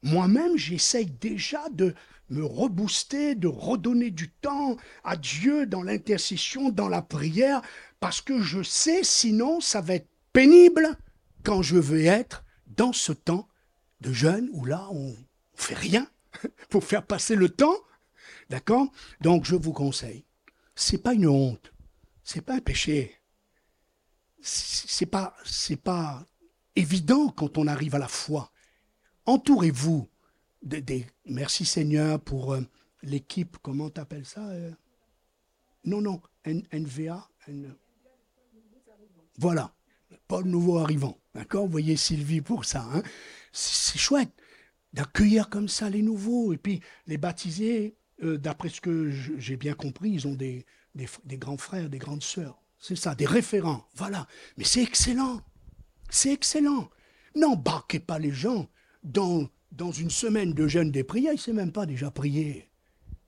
Moi-même, 0.01 0.58
j'essaye 0.58 1.08
déjà 1.08 1.67
de 1.69 1.93
me 2.30 2.43
rebooster, 2.43 3.36
de 3.36 3.47
redonner 3.47 4.12
du 4.12 4.30
temps 4.30 4.78
à 5.04 5.15
Dieu 5.17 5.65
dans 5.65 5.84
l'intercession, 5.84 6.69
dans 6.69 6.89
la 6.89 7.01
prière, 7.01 7.62
parce 7.99 8.21
que 8.21 8.41
je 8.41 8.63
sais, 8.63 9.04
sinon, 9.04 9.60
ça 9.62 9.82
va 9.82 9.95
être 9.95 10.10
pénible 10.32 10.97
quand 11.43 11.62
je 11.62 11.78
veux 11.78 12.06
être 12.06 12.43
dans 12.67 12.93
ce 12.93 13.12
temps 13.12 13.47
de 14.01 14.12
jeûne 14.12 14.49
où 14.54 14.65
là, 14.65 14.88
on 14.91 15.15
fait 15.54 15.75
rien 15.75 16.08
pour 16.69 16.84
faire 16.84 17.06
passer 17.06 17.36
le 17.36 17.49
temps. 17.49 17.75
D'accord? 18.49 18.88
Donc, 19.21 19.45
je 19.45 19.55
vous 19.55 19.73
conseille. 19.73 20.25
C'est 20.75 20.97
pas 20.97 21.13
une 21.13 21.27
honte. 21.27 21.73
C'est 22.23 22.41
pas 22.41 22.55
un 22.55 22.60
péché. 22.60 23.15
C'est 24.41 25.05
pas, 25.05 25.36
c'est 25.43 25.81
pas 25.81 26.25
évident 26.75 27.29
quand 27.29 27.58
on 27.58 27.67
arrive 27.67 27.95
à 27.95 27.99
la 27.99 28.08
foi. 28.08 28.51
Entourez-vous 29.25 30.08
des, 30.62 31.08
merci 31.25 31.65
Seigneur 31.65 32.19
pour 32.19 32.53
euh, 32.53 32.62
l'équipe, 33.01 33.58
comment 33.62 33.89
t'appelles 33.89 34.25
ça 34.25 34.47
euh? 34.49 34.71
Non, 35.86 36.01
non, 36.01 36.21
NVA. 36.45 37.29
Voilà, 39.38 39.73
pas 40.27 40.41
le 40.41 40.49
nouveau 40.49 40.79
arrivant. 40.79 41.19
D'accord? 41.34 41.67
Voyez 41.67 41.95
Sylvie 41.95 42.41
pour 42.41 42.65
ça. 42.65 42.88
Hein? 42.91 43.03
C'est 43.51 43.99
chouette 43.99 44.31
d'accueillir 44.93 45.49
comme 45.49 45.67
ça 45.67 45.89
les 45.89 46.01
nouveaux 46.01 46.53
et 46.53 46.58
puis 46.58 46.81
les 47.05 47.17
baptiser. 47.17 47.95
Euh, 48.23 48.38
d'après 48.38 48.69
ce 48.69 48.80
que 48.80 49.10
j'ai 49.10 49.58
bien 49.58 49.73
compris, 49.73 50.10
ils 50.10 50.28
ont 50.28 50.36
des, 50.36 50.65
grands 51.38 51.58
frères, 51.58 51.89
des 51.89 51.97
grandes 51.97 52.23
sœurs. 52.23 52.62
C'est 52.80 52.95
ça, 52.95 53.15
des 53.15 53.25
référents. 53.25 53.86
Voilà. 53.95 54.28
Mais 54.58 54.63
c'est 54.63 54.84
excellent. 54.84 55.41
C'est 56.10 56.32
excellent. 56.32 56.89
N'embarquez 57.36 57.99
pas 57.99 58.19
les 58.19 58.32
gens 58.32 58.69
dans, 59.04 59.49
dans 59.71 59.91
une 59.91 60.10
semaine 60.10 60.54
de 60.54 60.67
jeûne 60.67 60.91
des 60.91 61.04
prières. 61.04 61.34
Il 61.34 61.38
ne 61.38 61.41
sait 61.41 61.54
même 61.54 61.71
pas 61.71 61.86
déjà 61.86 62.12
prier. 62.12 62.69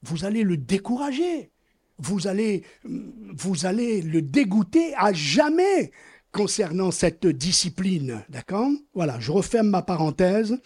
Vous 0.04 0.26
allez 0.26 0.43
le 0.43 0.58
décourager. 0.58 1.52
Vous 1.97 2.28
allez, 2.28 2.63
vous 2.84 3.65
allez 3.65 4.02
le 4.02 4.21
dégoûter 4.21 4.93
à 4.95 5.12
jamais 5.12 5.91
concernant 6.32 6.91
cette 6.91 7.26
discipline. 7.26 8.23
D'accord? 8.30 8.69
Voilà, 8.93 9.19
je 9.19 9.32
referme 9.32 9.69
ma 9.69 9.82
parenthèse. 9.82 10.62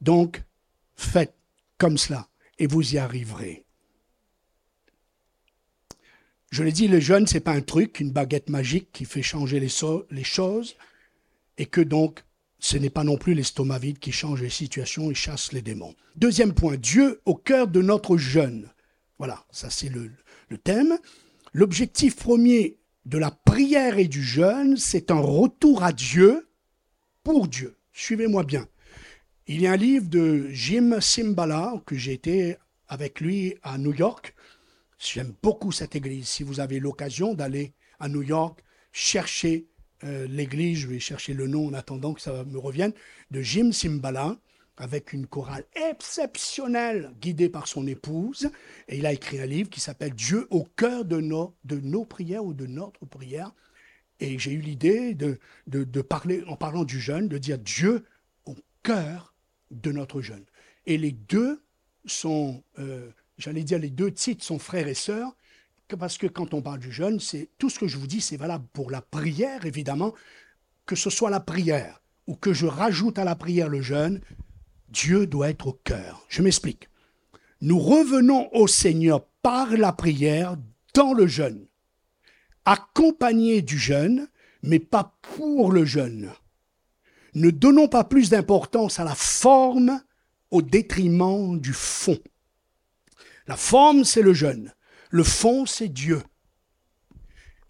Donc, 0.00 0.42
faites 0.96 1.36
comme 1.78 1.96
cela 1.96 2.28
et 2.58 2.66
vous 2.66 2.94
y 2.94 2.98
arriverez. 2.98 3.64
Je 6.50 6.62
l'ai 6.62 6.72
dit, 6.72 6.86
le 6.86 7.00
jeûne, 7.00 7.26
c'est 7.26 7.40
pas 7.40 7.52
un 7.54 7.62
truc, 7.62 7.98
une 8.00 8.12
baguette 8.12 8.50
magique 8.50 8.92
qui 8.92 9.06
fait 9.06 9.22
changer 9.22 9.58
les, 9.58 9.70
les 10.10 10.24
choses, 10.24 10.76
et 11.56 11.66
que 11.66 11.80
donc, 11.80 12.24
ce 12.58 12.76
n'est 12.76 12.90
pas 12.90 13.04
non 13.04 13.16
plus 13.16 13.34
l'estomac 13.34 13.78
vide 13.78 13.98
qui 13.98 14.12
change 14.12 14.42
les 14.42 14.50
situations 14.50 15.10
et 15.10 15.14
chasse 15.14 15.52
les 15.52 15.62
démons. 15.62 15.94
Deuxième 16.14 16.52
point, 16.52 16.76
Dieu 16.76 17.20
au 17.24 17.34
cœur 17.34 17.68
de 17.68 17.80
notre 17.80 18.16
jeûne. 18.18 18.70
Voilà, 19.18 19.44
ça 19.50 19.70
c'est 19.70 19.88
le 19.88 20.58
thème. 20.58 20.98
L'objectif 21.52 22.16
premier 22.16 22.78
de 23.04 23.18
la 23.18 23.30
prière 23.30 23.98
et 23.98 24.06
du 24.06 24.22
jeûne, 24.22 24.76
c'est 24.76 25.10
un 25.10 25.20
retour 25.20 25.82
à 25.82 25.92
Dieu 25.92 26.48
pour 27.24 27.48
Dieu. 27.48 27.76
Suivez-moi 27.92 28.44
bien. 28.44 28.68
Il 29.54 29.60
y 29.60 29.66
a 29.66 29.72
un 29.72 29.76
livre 29.76 30.08
de 30.08 30.48
Jim 30.48 30.98
Simbala 30.98 31.74
que 31.84 31.94
j'ai 31.94 32.14
été 32.14 32.56
avec 32.88 33.20
lui 33.20 33.54
à 33.62 33.76
New 33.76 33.92
York. 33.92 34.34
J'aime 34.98 35.34
beaucoup 35.42 35.72
cette 35.72 35.94
église. 35.94 36.26
Si 36.26 36.42
vous 36.42 36.58
avez 36.58 36.80
l'occasion 36.80 37.34
d'aller 37.34 37.74
à 38.00 38.08
New 38.08 38.22
York, 38.22 38.64
cherchez 38.92 39.66
euh, 40.04 40.26
l'église, 40.26 40.78
je 40.78 40.86
vais 40.86 41.00
chercher 41.00 41.34
le 41.34 41.48
nom 41.48 41.66
en 41.66 41.74
attendant 41.74 42.14
que 42.14 42.22
ça 42.22 42.44
me 42.44 42.58
revienne, 42.58 42.94
de 43.30 43.42
Jim 43.42 43.72
Simbala 43.72 44.38
avec 44.78 45.12
une 45.12 45.26
chorale 45.26 45.66
exceptionnelle 45.74 47.12
guidée 47.20 47.50
par 47.50 47.68
son 47.68 47.86
épouse. 47.86 48.50
Et 48.88 48.96
il 48.96 49.04
a 49.04 49.12
écrit 49.12 49.38
un 49.38 49.44
livre 49.44 49.68
qui 49.68 49.80
s'appelle 49.80 50.14
Dieu 50.14 50.46
au 50.48 50.64
cœur 50.64 51.04
de 51.04 51.20
nos, 51.20 51.54
de 51.64 51.78
nos 51.78 52.06
prières 52.06 52.46
ou 52.46 52.54
de 52.54 52.64
notre 52.64 53.04
prière. 53.04 53.52
Et 54.18 54.38
j'ai 54.38 54.52
eu 54.52 54.60
l'idée 54.60 55.12
de, 55.12 55.38
de, 55.66 56.00
parler, 56.00 56.42
en 56.46 56.56
parlant 56.56 56.84
du 56.84 56.98
jeûne, 56.98 57.28
de 57.28 57.36
dire 57.36 57.58
Dieu 57.58 58.06
au 58.46 58.56
cœur 58.82 59.31
de 59.72 59.92
notre 59.92 60.20
jeûne. 60.20 60.44
Et 60.86 60.98
les 60.98 61.12
deux 61.12 61.62
sont, 62.06 62.62
euh, 62.78 63.10
j'allais 63.38 63.64
dire, 63.64 63.78
les 63.78 63.90
deux 63.90 64.12
titres 64.12 64.44
sont 64.44 64.58
frères 64.58 64.88
et 64.88 64.94
sœurs, 64.94 65.34
parce 65.96 66.18
que 66.18 66.26
quand 66.26 66.54
on 66.54 66.62
parle 66.62 66.80
du 66.80 66.92
jeûne, 66.92 67.20
c'est 67.20 67.48
tout 67.58 67.70
ce 67.70 67.78
que 67.78 67.86
je 67.86 67.98
vous 67.98 68.06
dis, 68.06 68.20
c'est 68.20 68.36
valable 68.36 68.66
pour 68.72 68.90
la 68.90 69.02
prière, 69.02 69.66
évidemment, 69.66 70.14
que 70.86 70.96
ce 70.96 71.10
soit 71.10 71.30
la 71.30 71.40
prière 71.40 72.00
ou 72.26 72.34
que 72.34 72.52
je 72.52 72.66
rajoute 72.66 73.18
à 73.18 73.24
la 73.24 73.34
prière 73.34 73.68
le 73.68 73.82
jeûne, 73.82 74.20
Dieu 74.88 75.26
doit 75.26 75.50
être 75.50 75.68
au 75.68 75.72
cœur. 75.72 76.24
Je 76.28 76.42
m'explique. 76.42 76.88
Nous 77.60 77.78
revenons 77.78 78.48
au 78.52 78.66
Seigneur 78.66 79.24
par 79.42 79.76
la 79.76 79.92
prière 79.92 80.56
dans 80.94 81.12
le 81.12 81.26
jeûne, 81.26 81.66
accompagné 82.64 83.62
du 83.62 83.78
jeûne, 83.78 84.28
mais 84.62 84.78
pas 84.78 85.16
pour 85.22 85.72
le 85.72 85.84
jeûne. 85.84 86.30
Ne 87.34 87.50
donnons 87.50 87.88
pas 87.88 88.04
plus 88.04 88.30
d'importance 88.30 89.00
à 89.00 89.04
la 89.04 89.14
forme 89.14 90.00
au 90.50 90.60
détriment 90.60 91.58
du 91.58 91.72
fond. 91.72 92.18
La 93.46 93.56
forme, 93.56 94.04
c'est 94.04 94.22
le 94.22 94.34
jeûne. 94.34 94.72
Le 95.10 95.24
fond, 95.24 95.66
c'est 95.66 95.88
Dieu. 95.88 96.22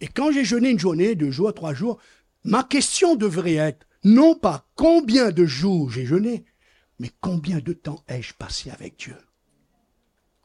Et 0.00 0.08
quand 0.08 0.32
j'ai 0.32 0.44
jeûné 0.44 0.70
une 0.70 0.78
journée, 0.78 1.14
deux 1.14 1.30
jours, 1.30 1.54
trois 1.54 1.74
jours, 1.74 1.98
ma 2.44 2.64
question 2.64 3.14
devrait 3.14 3.54
être 3.54 3.86
non 4.04 4.34
pas 4.34 4.66
combien 4.74 5.30
de 5.30 5.44
jours 5.44 5.90
j'ai 5.90 6.06
jeûné, 6.06 6.44
mais 6.98 7.10
combien 7.20 7.60
de 7.60 7.72
temps 7.72 8.02
ai-je 8.08 8.34
passé 8.34 8.70
avec 8.70 8.98
Dieu? 8.98 9.16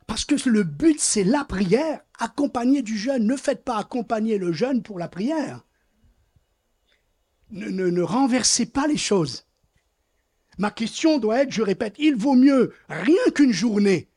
Parce 0.05 0.25
que 0.25 0.35
le 0.47 0.63
but, 0.63 0.99
c'est 0.99 1.23
la 1.23 1.43
prière, 1.43 1.99
accompagner 2.17 2.81
du 2.81 2.97
jeûne. 2.97 3.25
Ne 3.27 3.35
faites 3.35 3.63
pas 3.63 3.77
accompagner 3.77 4.37
le 4.37 4.53
jeûne 4.53 4.81
pour 4.81 4.99
la 4.99 5.09
prière. 5.09 5.66
Ne, 7.51 8.01
renversez 8.01 8.65
pas 8.65 8.87
les 8.87 8.97
choses. 8.97 9.45
Ma 10.57 10.71
question 10.71 11.19
doit 11.19 11.43
être, 11.43 11.51
je 11.51 11.61
répète, 11.61 11.95
il 11.99 12.15
vaut 12.15 12.35
mieux 12.35 12.73
rien 12.89 13.31
qu'une 13.33 13.53
journée 13.53 14.09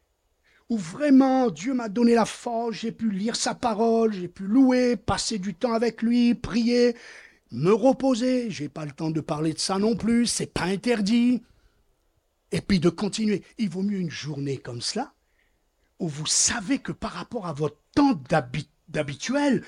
où 0.71 0.79
vraiment 0.79 1.51
Dieu 1.51 1.75
m'a 1.75 1.89
donné 1.89 2.15
la 2.15 2.25
force, 2.25 2.77
j'ai 2.77 2.93
pu 2.93 3.11
lire 3.11 3.35
sa 3.35 3.55
parole, 3.55 4.13
j'ai 4.13 4.29
pu 4.29 4.45
louer, 4.45 4.97
passer 4.97 5.39
du 5.39 5.53
temps 5.53 5.73
avec 5.73 6.01
lui, 6.01 6.35
prier, 6.37 6.97
me 7.51 7.73
reposer. 7.73 8.51
J'ai 8.51 8.69
pas 8.69 8.85
le 8.85 8.93
temps 8.93 9.11
de 9.11 9.21
parler 9.21 9.53
de 9.53 9.59
ça 9.59 9.79
non 9.79 9.97
plus, 9.97 10.27
c'est 10.27 10.53
pas 10.55 10.65
interdit 10.65 11.43
et 12.53 12.61
puis 12.61 12.79
de 12.79 12.89
continuer. 12.89 13.43
Il 13.59 13.69
vaut 13.69 13.83
mieux 13.83 13.99
une 13.99 14.11
journée 14.11 14.59
comme 14.59 14.81
cela, 14.81 15.13
où 15.99 16.09
vous 16.09 16.27
savez 16.27 16.79
que 16.79 16.93
par 16.93 17.13
rapport 17.13 17.47
à 17.47 17.53
votre 17.53 17.79
temps 17.95 18.21
d'habituel, 18.89 19.65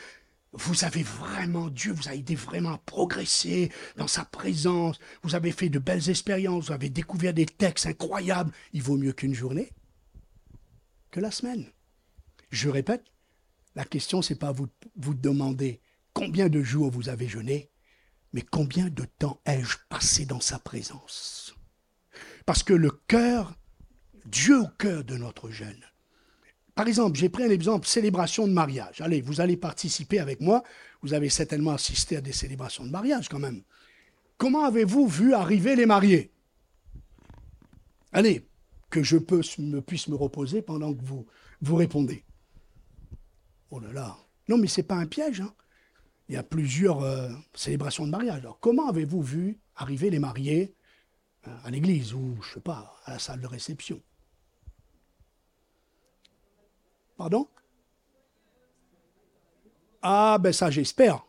vous 0.53 0.85
avez 0.85 1.03
vraiment, 1.03 1.71
Dieu 1.71 1.93
vous 1.93 2.09
a 2.09 2.15
aidé 2.15 2.35
vraiment 2.35 2.73
à 2.73 2.79
progresser 2.79 3.73
dans 3.97 4.07
sa 4.07 4.25
présence, 4.25 4.99
vous 5.23 5.35
avez 5.35 5.51
fait 5.51 5.71
de 5.71 5.79
belles 5.79 6.11
expériences, 6.11 6.67
vous 6.67 6.73
avez 6.73 6.91
découvert 6.91 7.33
des 7.33 7.47
textes 7.47 7.87
incroyables. 7.87 8.53
Il 8.73 8.83
vaut 8.83 8.99
mieux 8.99 9.12
qu'une 9.12 9.35
journée 9.35 9.73
que 11.11 11.21
la 11.21 11.31
semaine. 11.31 11.67
Je 12.51 12.69
répète, 12.69 13.05
la 13.75 13.85
question, 13.85 14.21
c'est 14.21 14.38
pas 14.38 14.53
vous, 14.53 14.69
vous 14.97 15.15
demander 15.15 15.81
combien 16.12 16.49
de 16.49 16.62
jours 16.62 16.91
vous 16.91 17.09
avez 17.09 17.29
jeûné, 17.29 17.71
mais 18.33 18.43
combien 18.43 18.88
de 18.88 19.05
temps 19.05 19.41
ai-je 19.47 19.77
passé 19.88 20.27
dans 20.27 20.41
sa 20.41 20.59
présence? 20.59 21.55
Parce 22.45 22.62
que 22.62 22.75
le 22.75 22.91
cœur, 22.91 23.55
Dieu 24.27 24.61
au 24.61 24.69
cœur 24.79 25.05
de 25.05 25.17
notre 25.17 25.51
jeune. 25.51 25.83
Par 26.75 26.89
exemple, 26.89 27.19
j'ai 27.19 27.29
pris 27.29 27.45
un 27.45 27.51
exemple, 27.51 27.87
célébration 27.87 28.47
de 28.47 28.53
mariage. 28.53 29.01
Allez, 29.01 29.21
vous 29.21 29.41
allez 29.41 29.57
participer 29.57 30.19
avec 30.19 30.41
moi. 30.41 30.63
Vous 31.03 31.13
avez 31.13 31.29
certainement 31.29 31.73
assisté 31.73 32.17
à 32.17 32.21
des 32.21 32.33
célébrations 32.33 32.85
de 32.85 32.91
mariage 32.91 33.29
quand 33.29 33.39
même. 33.39 33.63
Comment 34.39 34.65
avez-vous 34.65 35.07
vu 35.07 35.35
arriver 35.35 35.77
les 35.77 35.87
mariés? 35.87 36.33
Allez, 38.13 38.47
que 38.91 39.03
je 39.03 39.17
puisse 39.19 39.59
me 40.09 40.17
reposer 40.17 40.63
pendant 40.63 40.95
que 40.95 41.05
vous, 41.05 41.27
vous 41.61 41.77
répondez. 41.77 42.25
Oh 43.71 43.79
là 43.81 43.93
là. 43.93 44.17
Non, 44.49 44.59
mais 44.59 44.67
ce 44.67 44.81
n'est 44.81 44.87
pas 44.87 44.97
un 44.97 45.07
piège. 45.07 45.41
Hein. 45.41 45.55
Il 46.29 46.35
y 46.35 46.39
a 46.39 46.43
plusieurs 46.43 47.03
euh, 47.03 47.31
célébrations 47.55 48.07
de 48.07 48.11
mariage. 48.11 48.41
Alors, 48.41 48.61
comment 48.61 48.89
avez-vous 48.89 49.23
vu 49.23 49.61
arriver 49.77 50.11
les 50.11 50.19
mariés 50.19 50.75
euh, 51.47 51.57
à 51.65 51.71
l'église 51.71 52.15
ou, 52.15 52.37
je 52.43 52.49
ne 52.49 52.55
sais 52.55 52.61
pas, 52.61 52.97
à 53.05 53.13
la 53.13 53.19
salle 53.19 53.41
de 53.41 53.47
réception? 53.47 54.01
Ah, 60.03 60.39
ben 60.41 60.53
ça, 60.53 60.71
j'espère. 60.71 61.25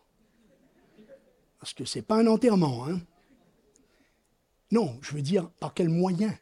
Parce 1.59 1.73
que 1.73 1.85
ce 1.85 1.99
n'est 1.99 2.03
pas 2.03 2.17
un 2.17 2.27
enterrement. 2.27 2.87
Hein. 2.87 2.99
Non, 4.71 4.97
je 5.01 5.13
veux 5.13 5.21
dire, 5.21 5.49
par 5.59 5.73
quel 5.73 5.89
moyen? 5.89 6.33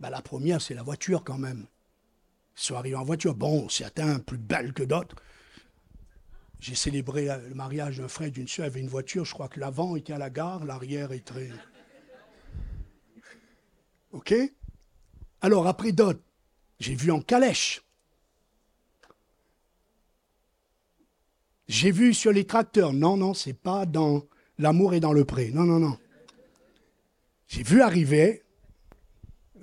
Ben, 0.00 0.10
La 0.10 0.22
première, 0.22 0.62
c'est 0.62 0.74
la 0.74 0.82
voiture 0.82 1.24
quand 1.24 1.38
même. 1.38 1.66
Ils 2.56 2.62
sont 2.62 2.76
arrivés 2.76 2.96
en 2.96 3.04
voiture. 3.04 3.34
Bon, 3.34 3.68
certains 3.68 4.20
plus 4.20 4.38
belles 4.38 4.72
que 4.72 4.82
d'autres. 4.82 5.16
J'ai 6.60 6.76
célébré 6.76 7.26
le 7.26 7.54
mariage 7.54 7.98
d'un 7.98 8.06
frère 8.06 8.28
et 8.28 8.30
d'une 8.30 8.46
soeur 8.46 8.66
avec 8.66 8.80
une 8.80 8.88
voiture. 8.88 9.24
Je 9.24 9.34
crois 9.34 9.48
que 9.48 9.58
l'avant 9.58 9.96
était 9.96 10.12
à 10.12 10.18
la 10.18 10.30
gare, 10.30 10.64
l'arrière 10.64 11.10
est 11.10 11.24
très. 11.24 11.50
OK? 14.12 14.32
Alors, 15.40 15.66
après 15.66 15.90
d'autres, 15.90 16.22
j'ai 16.82 16.96
vu 16.96 17.12
en 17.12 17.20
calèche. 17.20 17.82
J'ai 21.68 21.92
vu 21.92 22.12
sur 22.12 22.32
les 22.32 22.44
tracteurs. 22.44 22.92
Non, 22.92 23.16
non, 23.16 23.34
c'est 23.34 23.52
pas 23.52 23.86
dans 23.86 24.26
l'amour 24.58 24.92
et 24.92 25.00
dans 25.00 25.12
le 25.12 25.24
pré. 25.24 25.50
Non, 25.50 25.62
non, 25.62 25.78
non. 25.78 25.96
J'ai 27.46 27.62
vu 27.62 27.82
arriver 27.82 28.42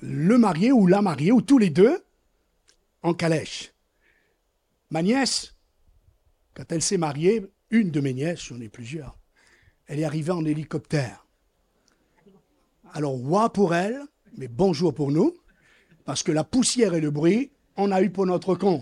le 0.02 0.38
marié 0.38 0.72
ou 0.72 0.88
la 0.88 1.02
mariée, 1.02 1.34
ou 1.34 1.42
tous 1.42 1.58
les 1.58 1.70
deux, 1.70 2.04
en 3.04 3.14
calèche. 3.14 3.74
Ma 4.90 5.02
nièce, 5.02 5.56
quand 6.54 6.72
elle 6.72 6.82
s'est 6.82 6.98
mariée, 6.98 7.46
une 7.70 7.92
de 7.92 8.00
mes 8.00 8.14
nièces, 8.14 8.46
j'en 8.46 8.62
ai 8.62 8.70
plusieurs, 8.70 9.18
elle 9.88 10.00
est 10.00 10.06
arrivée 10.06 10.32
en 10.32 10.46
hélicoptère. 10.46 11.26
Alors, 12.94 13.22
wa 13.22 13.50
pour 13.50 13.76
elle, 13.76 14.02
mais 14.38 14.48
bonjour 14.48 14.94
pour 14.94 15.12
nous, 15.12 15.39
parce 16.10 16.24
que 16.24 16.32
la 16.32 16.44
poussière 16.44 16.96
et 16.96 17.02
le 17.02 17.12
bruit, 17.12 17.52
on 17.78 17.92
a 17.92 18.02
eu 18.02 18.10
pour 18.10 18.26
notre 18.26 18.56
compte. 18.56 18.82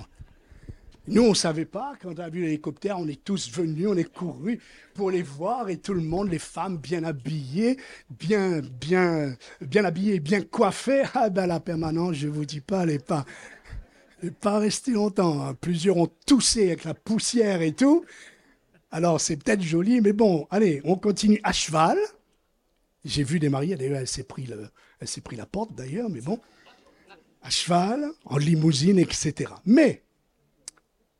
Nous, 1.10 1.22
on 1.22 1.32
ne 1.32 1.36
savait 1.36 1.66
pas. 1.66 1.92
Quand 2.02 2.14
on 2.18 2.20
a 2.20 2.30
vu 2.30 2.40
l'hélicoptère, 2.40 2.98
on 2.98 3.08
est 3.10 3.22
tous 3.22 3.52
venus, 3.52 3.88
on 3.90 3.98
est 3.98 4.10
courus 4.10 4.62
pour 4.94 5.12
les 5.12 5.24
voir 5.24 5.68
et 5.68 5.76
tout 5.76 5.94
le 5.94 6.00
monde, 6.00 6.30
les 6.30 6.40
femmes 6.40 6.78
bien 6.78 7.04
habillées, 7.04 7.76
bien, 8.10 8.62
bien, 8.62 9.36
bien 9.60 9.84
habillées, 9.84 10.22
bien 10.22 10.40
coiffées. 10.40 11.04
Ah 11.16 11.30
ben 11.30 11.48
la 11.48 11.60
permanence, 11.60 12.16
je 12.16 12.30
vous 12.30 12.46
dis 12.46 12.62
pas, 12.62 12.84
elle 12.84 12.92
n'est 12.92 13.00
pas, 13.00 13.26
pas 14.40 14.60
restée 14.60 14.92
longtemps. 14.92 15.46
Hein. 15.46 15.54
Plusieurs 15.60 15.98
ont 15.98 16.10
toussé 16.26 16.68
avec 16.68 16.86
la 16.86 16.94
poussière 16.94 17.62
et 17.62 17.74
tout. 17.74 18.06
Alors 18.90 19.20
c'est 19.20 19.36
peut-être 19.36 19.62
joli, 19.62 20.00
mais 20.00 20.14
bon, 20.14 20.48
allez, 20.50 20.80
on 20.86 20.96
continue 20.96 21.42
à 21.44 21.52
cheval. 21.52 21.98
J'ai 23.04 23.26
vu 23.26 23.38
des 23.38 23.50
mariés, 23.50 23.76
d'ailleurs, 23.76 24.00
elle 24.00 24.08
s'est 24.08 24.24
pris, 24.24 24.46
le, 24.46 24.70
elle 25.02 25.10
s'est 25.10 25.20
pris 25.20 25.36
la 25.36 25.46
porte 25.46 25.76
d'ailleurs, 25.76 26.10
mais 26.10 26.22
bon, 26.22 26.40
à 27.48 27.50
cheval, 27.50 28.12
en 28.26 28.38
limousine, 28.38 29.00
etc. 29.00 29.52
Mais 29.66 30.04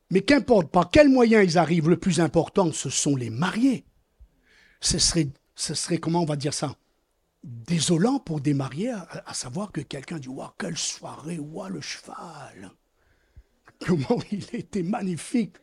mais 0.10 0.22
qu'importe 0.22 0.72
par 0.72 0.90
quels 0.90 1.10
moyens 1.10 1.44
ils 1.44 1.58
arrivent, 1.58 1.90
le 1.90 1.98
plus 1.98 2.22
important, 2.22 2.72
ce 2.72 2.90
sont 2.90 3.16
les 3.16 3.30
mariés. 3.30 3.86
Ce 4.80 5.00
serait, 5.00 5.28
ce 5.56 5.74
serait 5.74 5.98
comment 5.98 6.22
on 6.22 6.26
va 6.26 6.36
dire 6.36 6.54
ça 6.54 6.76
Désolant 7.44 8.20
pour 8.20 8.42
des 8.42 8.54
mariés 8.54 8.92
à, 8.92 9.34
savoir 9.34 9.72
que 9.72 9.82
quelqu'un 9.82 10.18
dit 10.18 10.28
Waouh, 10.28 10.50
quelle 10.58 10.78
soirée, 10.78 11.40
waouh, 11.40 11.70
le 11.70 11.82
cheval 11.82 12.72
Comment 13.86 14.20
il 14.32 14.46
était 14.54 14.84
magnifique 14.84 15.56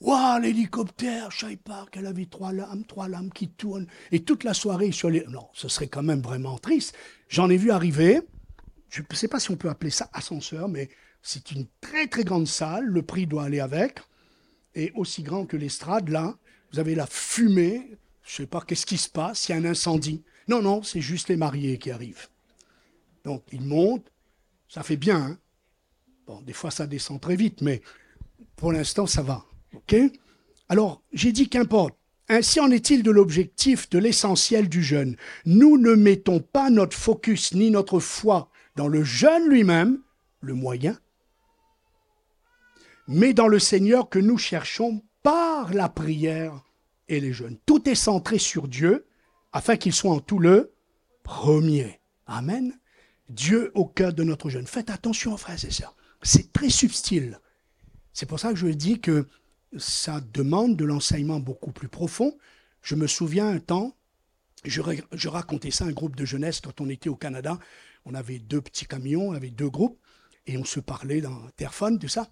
Waouh, 0.00 0.40
l'hélicoptère, 0.40 1.32
savais 1.32 1.56
pas 1.56 1.86
qu'elle 1.90 2.06
avait 2.06 2.26
trois 2.26 2.52
lames, 2.52 2.84
trois 2.84 3.08
lames 3.08 3.32
qui 3.32 3.48
tournent, 3.48 3.86
et 4.12 4.22
toute 4.22 4.44
la 4.44 4.52
soirée. 4.52 4.90
Non, 5.28 5.48
ce 5.54 5.68
serait 5.68 5.88
quand 5.88 6.02
même 6.02 6.20
vraiment 6.20 6.58
triste. 6.58 6.94
J'en 7.28 7.48
ai 7.48 7.56
vu 7.56 7.70
arriver, 7.70 8.20
je 8.94 9.02
ne 9.02 9.16
sais 9.16 9.26
pas 9.26 9.40
si 9.40 9.50
on 9.50 9.56
peut 9.56 9.68
appeler 9.68 9.90
ça 9.90 10.08
ascenseur, 10.12 10.68
mais 10.68 10.88
c'est 11.20 11.50
une 11.50 11.66
très 11.80 12.06
très 12.06 12.22
grande 12.22 12.46
salle, 12.46 12.84
le 12.84 13.02
prix 13.02 13.26
doit 13.26 13.42
aller 13.42 13.58
avec, 13.58 13.98
et 14.76 14.92
aussi 14.94 15.24
grand 15.24 15.46
que 15.46 15.56
l'estrade, 15.56 16.10
là, 16.10 16.36
vous 16.72 16.78
avez 16.78 16.94
la 16.94 17.06
fumée, 17.06 17.98
je 18.22 18.32
ne 18.32 18.36
sais 18.36 18.46
pas 18.46 18.60
qu'est-ce 18.60 18.86
qui 18.86 18.96
se 18.96 19.08
passe, 19.08 19.48
il 19.48 19.52
y 19.52 19.54
a 19.56 19.58
un 19.58 19.64
incendie. 19.64 20.22
Non, 20.46 20.62
non, 20.62 20.84
c'est 20.84 21.00
juste 21.00 21.28
les 21.28 21.36
mariés 21.36 21.78
qui 21.78 21.90
arrivent. 21.90 22.28
Donc 23.24 23.42
ils 23.50 23.62
montent, 23.62 24.12
ça 24.68 24.84
fait 24.84 24.96
bien. 24.96 25.16
Hein. 25.16 25.38
bon, 26.28 26.40
des 26.42 26.52
fois 26.52 26.70
ça 26.70 26.86
descend 26.86 27.20
très 27.20 27.34
vite, 27.34 27.62
mais 27.62 27.82
pour 28.54 28.70
l'instant 28.70 29.06
ça 29.06 29.22
va. 29.22 29.44
Alors, 30.68 31.02
j'ai 31.12 31.32
dit 31.32 31.48
qu'importe. 31.48 31.96
Ainsi 32.28 32.60
en 32.60 32.70
est-il 32.70 33.02
de 33.02 33.10
l'objectif, 33.10 33.90
de 33.90 33.98
l'essentiel 33.98 34.68
du 34.68 34.84
jeûne. 34.84 35.16
Nous 35.46 35.78
ne 35.78 35.94
mettons 35.94 36.38
pas 36.38 36.70
notre 36.70 36.96
focus 36.96 37.54
ni 37.54 37.70
notre 37.70 37.98
foi 37.98 38.50
dans 38.76 38.88
le 38.88 39.04
jeûne 39.04 39.48
lui-même, 39.48 40.00
le 40.40 40.54
moyen, 40.54 40.98
mais 43.06 43.34
dans 43.34 43.48
le 43.48 43.58
Seigneur 43.58 44.08
que 44.08 44.18
nous 44.18 44.38
cherchons 44.38 45.02
par 45.22 45.72
la 45.72 45.88
prière 45.88 46.64
et 47.08 47.20
les 47.20 47.32
jeûnes. 47.32 47.58
Tout 47.66 47.88
est 47.88 47.94
centré 47.94 48.38
sur 48.38 48.68
Dieu 48.68 49.06
afin 49.52 49.76
qu'il 49.76 49.92
soit 49.92 50.10
en 50.10 50.20
tout 50.20 50.38
le 50.38 50.72
premier. 51.22 52.00
Amen. 52.26 52.78
Dieu 53.28 53.72
au 53.74 53.86
cœur 53.86 54.12
de 54.12 54.22
notre 54.22 54.50
jeûne. 54.50 54.66
Faites 54.66 54.90
attention, 54.90 55.36
frères 55.36 55.62
et 55.64 55.70
sœurs. 55.70 55.96
C'est 56.22 56.52
très 56.52 56.70
subtil. 56.70 57.38
C'est 58.12 58.26
pour 58.26 58.40
ça 58.40 58.50
que 58.50 58.58
je 58.58 58.68
dis 58.68 59.00
que 59.00 59.26
ça 59.76 60.20
demande 60.32 60.76
de 60.76 60.84
l'enseignement 60.84 61.40
beaucoup 61.40 61.72
plus 61.72 61.88
profond. 61.88 62.36
Je 62.82 62.94
me 62.94 63.06
souviens 63.06 63.48
un 63.48 63.58
temps, 63.58 63.96
je, 64.64 64.82
je, 65.12 65.28
racontais 65.28 65.70
ça 65.70 65.84
à 65.84 65.88
un 65.88 65.92
groupe 65.92 66.16
de 66.16 66.24
jeunesse 66.24 66.60
quand 66.60 66.80
on 66.80 66.88
était 66.88 67.08
au 67.08 67.16
Canada. 67.16 67.58
On 68.04 68.14
avait 68.14 68.38
deux 68.38 68.60
petits 68.60 68.86
camions, 68.86 69.28
on 69.28 69.34
avait 69.34 69.50
deux 69.50 69.70
groupes, 69.70 69.98
et 70.46 70.58
on 70.58 70.64
se 70.64 70.80
parlait 70.80 71.20
dans 71.20 71.48
Terrephone, 71.56 71.98
tout 71.98 72.08
ça 72.08 72.30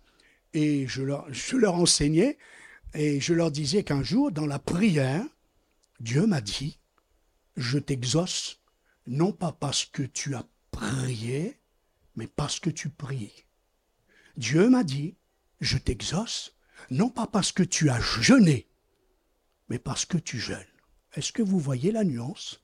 et 0.54 0.87
je 0.87 1.02
leur 1.02 1.74
enseignais 1.74 2.38
et 2.94 3.20
je 3.20 3.32
leur 3.32 3.50
disais 3.50 3.85
qu'un 3.85 4.02
jour, 4.02 4.30
dans 4.30 4.46
la 4.46 4.58
prière, 4.58 5.24
Dieu 6.00 6.26
m'a 6.26 6.40
dit, 6.40 6.78
je 7.56 7.78
t'exauce, 7.78 8.61
non 9.06 9.32
pas 9.32 9.52
parce 9.52 9.87
que 9.87 10.02
tu 10.02 10.35
as 10.35 10.46
prié, 10.70 11.58
mais 12.16 12.26
parce 12.26 12.61
que 12.61 12.70
tu 12.70 12.90
pries. 12.90 13.46
Dieu 14.37 14.68
m'a 14.68 14.85
dit, 14.85 15.16
je 15.61 15.78
t'exauce, 15.78 16.54
non 16.90 17.08
pas 17.08 17.26
parce 17.26 17.52
que 17.52 17.62
tu 17.62 17.88
as 17.88 18.00
jeûné, 18.00 18.68
mais 19.68 19.78
parce 19.78 20.04
que 20.04 20.18
tu 20.18 20.38
jeûnes. 20.38 20.58
Est-ce 21.14 21.32
que 21.32 21.42
vous 21.42 21.58
voyez 21.58 21.92
la 21.92 22.04
nuance? 22.04 22.62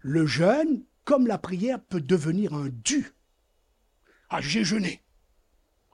Le 0.00 0.26
jeûne, 0.26 0.84
comme 1.08 1.26
la 1.26 1.38
prière, 1.38 1.82
peut 1.82 2.02
devenir 2.02 2.52
un 2.52 2.68
dû. 2.68 3.14
Ah, 4.28 4.42
j'ai 4.42 4.62
jeûné. 4.62 5.02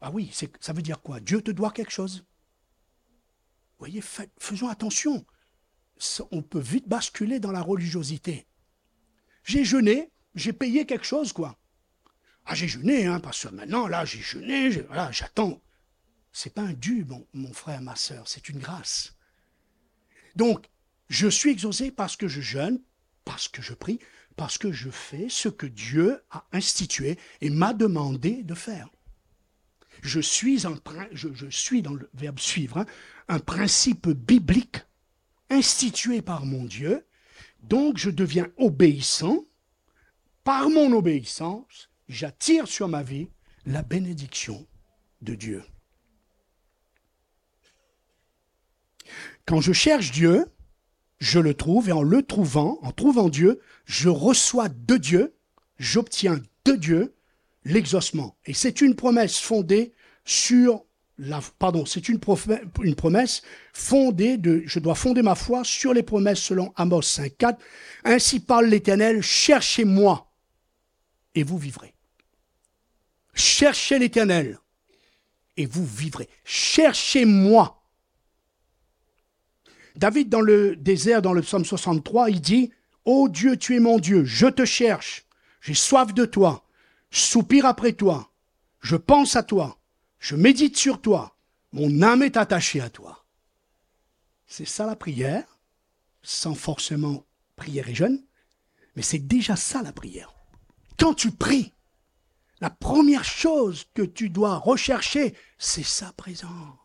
Ah 0.01 0.11
oui, 0.11 0.33
ça 0.59 0.73
veut 0.73 0.83
dire 0.83 1.01
quoi? 1.01 1.21
Dieu 1.21 1.41
te 1.41 1.53
doit 1.53 1.71
quelque 1.71 1.93
chose. 1.93 2.27
Vous 3.79 3.79
voyez, 3.79 4.03
faisons 4.41 4.69
attention. 4.69 5.25
On 6.33 6.43
peut 6.43 6.59
vite 6.59 6.89
basculer 6.89 7.39
dans 7.39 7.53
la 7.53 7.63
religiosité. 7.63 8.49
J'ai 9.45 9.65
jeûné, 9.65 10.11
j'ai 10.35 10.53
payé 10.53 10.85
quelque 10.85 11.07
chose, 11.07 11.33
quoi. 11.33 11.61
Ah, 12.45 12.57
j'ai 12.57 12.67
jeûné, 12.67 13.07
hein, 13.07 13.21
parce 13.21 13.47
que 13.47 13.55
maintenant, 13.55 13.87
là, 13.87 14.05
j'ai 14.05 14.19
jeûné, 14.19 14.69
voilà, 14.81 15.13
j'attends. 15.13 15.63
C'est 16.33 16.55
pas 16.55 16.63
un 16.63 16.73
dû, 16.73 17.05
mon, 17.05 17.25
mon 17.35 17.53
frère, 17.53 17.83
ma 17.83 17.95
soeur, 17.95 18.27
c'est 18.27 18.49
une 18.49 18.59
grâce. 18.59 19.15
Donc, 20.35 20.69
je 21.09 21.29
suis 21.29 21.53
exaucé 21.53 21.93
parce 21.93 22.17
que 22.17 22.27
je 22.27 22.41
jeûne, 22.41 22.83
parce 23.25 23.47
que 23.47 23.63
je 23.63 23.75
prie, 23.75 24.01
parce 24.37 24.59
que 24.59 24.73
je 24.73 24.91
fais 24.91 25.29
ce 25.29 25.49
que 25.49 25.67
Dieu 25.67 26.23
a 26.31 26.45
institué 26.53 27.19
et 27.41 27.51
m'a 27.51 27.73
demandé 27.73 28.43
de 28.43 28.55
faire 28.55 28.89
je 30.05 30.21
suis, 30.21 30.63
je, 31.13 31.47
suis 31.49 31.83
dans 31.83 31.95
le 31.95 32.09
verbe 32.15 32.39
suivre, 32.39 32.79
hein, 32.79 32.87
un 33.29 33.39
principe 33.39 34.09
biblique 34.09 34.83
institué 35.51 36.21
par 36.21 36.45
mon 36.45 36.65
Dieu, 36.65 37.07
donc 37.63 37.97
je 37.97 38.11
deviens 38.11 38.49
obéissant. 38.59 39.45
Par 40.45 40.69
mon 40.69 40.93
obéissance, 40.93 41.89
j'attire 42.07 42.69
sur 42.69 42.87
ma 42.87 43.03
vie 43.03 43.31
la 43.65 43.83
bénédiction 43.83 44.67
de 45.23 45.35
Dieu. 45.35 45.65
Quand 49.47 49.63
je 49.63 49.73
cherche 49.73 50.11
Dieu, 50.11 50.45
je 51.19 51.39
le 51.39 51.55
trouve, 51.55 51.89
et 51.89 51.93
en 51.93 52.03
le 52.03 52.23
trouvant, 52.23 52.79
en 52.83 52.93
trouvant 52.93 53.29
Dieu, 53.29 53.61
je 53.85 54.09
reçois 54.09 54.69
de 54.69 54.97
Dieu, 54.97 55.35
j'obtiens 55.79 56.41
de 56.65 56.73
Dieu 56.73 57.15
l'exaucement. 57.65 58.37
Et 58.47 58.55
c'est 58.55 58.81
une 58.81 58.95
promesse 58.95 59.39
fondée 59.39 59.93
sur 60.25 60.85
la, 61.19 61.41
pardon, 61.59 61.87
c'est 61.87 62.09
une, 62.09 62.19
une, 62.83 62.95
promesse 62.95 63.43
fondée 63.73 64.37
de, 64.37 64.63
je 64.67 64.81
dois 64.81 64.95
fonder 64.95 65.23
ma 65.23 65.35
foi 65.35 65.63
sur 65.63 65.95
les 65.95 66.03
promesses 66.03 66.41
selon 66.41 66.73
Amos 66.77 67.03
5.4. 67.03 67.57
Ainsi 68.05 68.41
parle 68.41 68.67
l'Éternel, 68.67 69.23
cherchez-moi 69.23 70.31
et 71.35 71.45
vous 71.45 71.59
vivrez. 71.59 71.95
Cherchez 73.35 73.99
l'Éternel 73.99 74.59
et 75.57 75.67
vous 75.67 75.85
vivrez. 75.85 76.29
Cherchez-moi. 76.45 77.84
David, 79.97 80.29
dans 80.29 80.41
le 80.41 80.77
désert, 80.77 81.23
dans 81.23 81.33
le 81.33 81.43
psaume 81.43 81.65
63, 81.65 82.31
il 82.31 82.41
dit, 82.41 82.71
Ô 83.05 83.29
Dieu, 83.29 83.57
tu 83.57 83.77
es 83.77 83.81
mon 83.81 83.99
Dieu, 83.99 84.25
je 84.25 84.47
te 84.47 84.65
cherche, 84.65 85.27
j'ai 85.61 85.75
soif 85.75 86.13
de 86.15 86.25
toi, 86.25 86.65
je 87.11 87.21
soupire 87.21 87.67
après 87.67 87.93
toi, 87.93 88.31
je 88.81 88.97
pense 88.97 89.37
à 89.37 89.43
toi, 89.43 89.79
je 90.19 90.37
médite 90.37 90.77
sur 90.77 91.01
toi, 91.01 91.37
mon 91.73 92.03
âme 92.03 92.23
est 92.23 92.37
attachée 92.37 92.81
à 92.81 92.91
toi. 92.91 93.25
C'est 94.47 94.67
ça 94.67 94.87
la 94.87 94.97
prière, 94.97 95.59
sans 96.23 96.55
forcément 96.55 97.25
prière 97.57 97.89
et 97.89 97.95
jeûne, 97.95 98.23
mais 98.97 99.03
c'est 99.03 99.19
déjà 99.19 99.57
ça 99.57 99.83
la 99.83 99.93
prière. 99.93 100.35
Quand 100.99 101.15
tu 101.15 101.31
pries, 101.31 101.73
la 102.61 102.71
première 102.71 103.25
chose 103.25 103.87
que 103.95 104.03
tu 104.03 104.31
dois 104.31 104.57
rechercher, 104.57 105.35
c'est 105.59 105.85
sa 105.85 106.13
présence. 106.13 106.84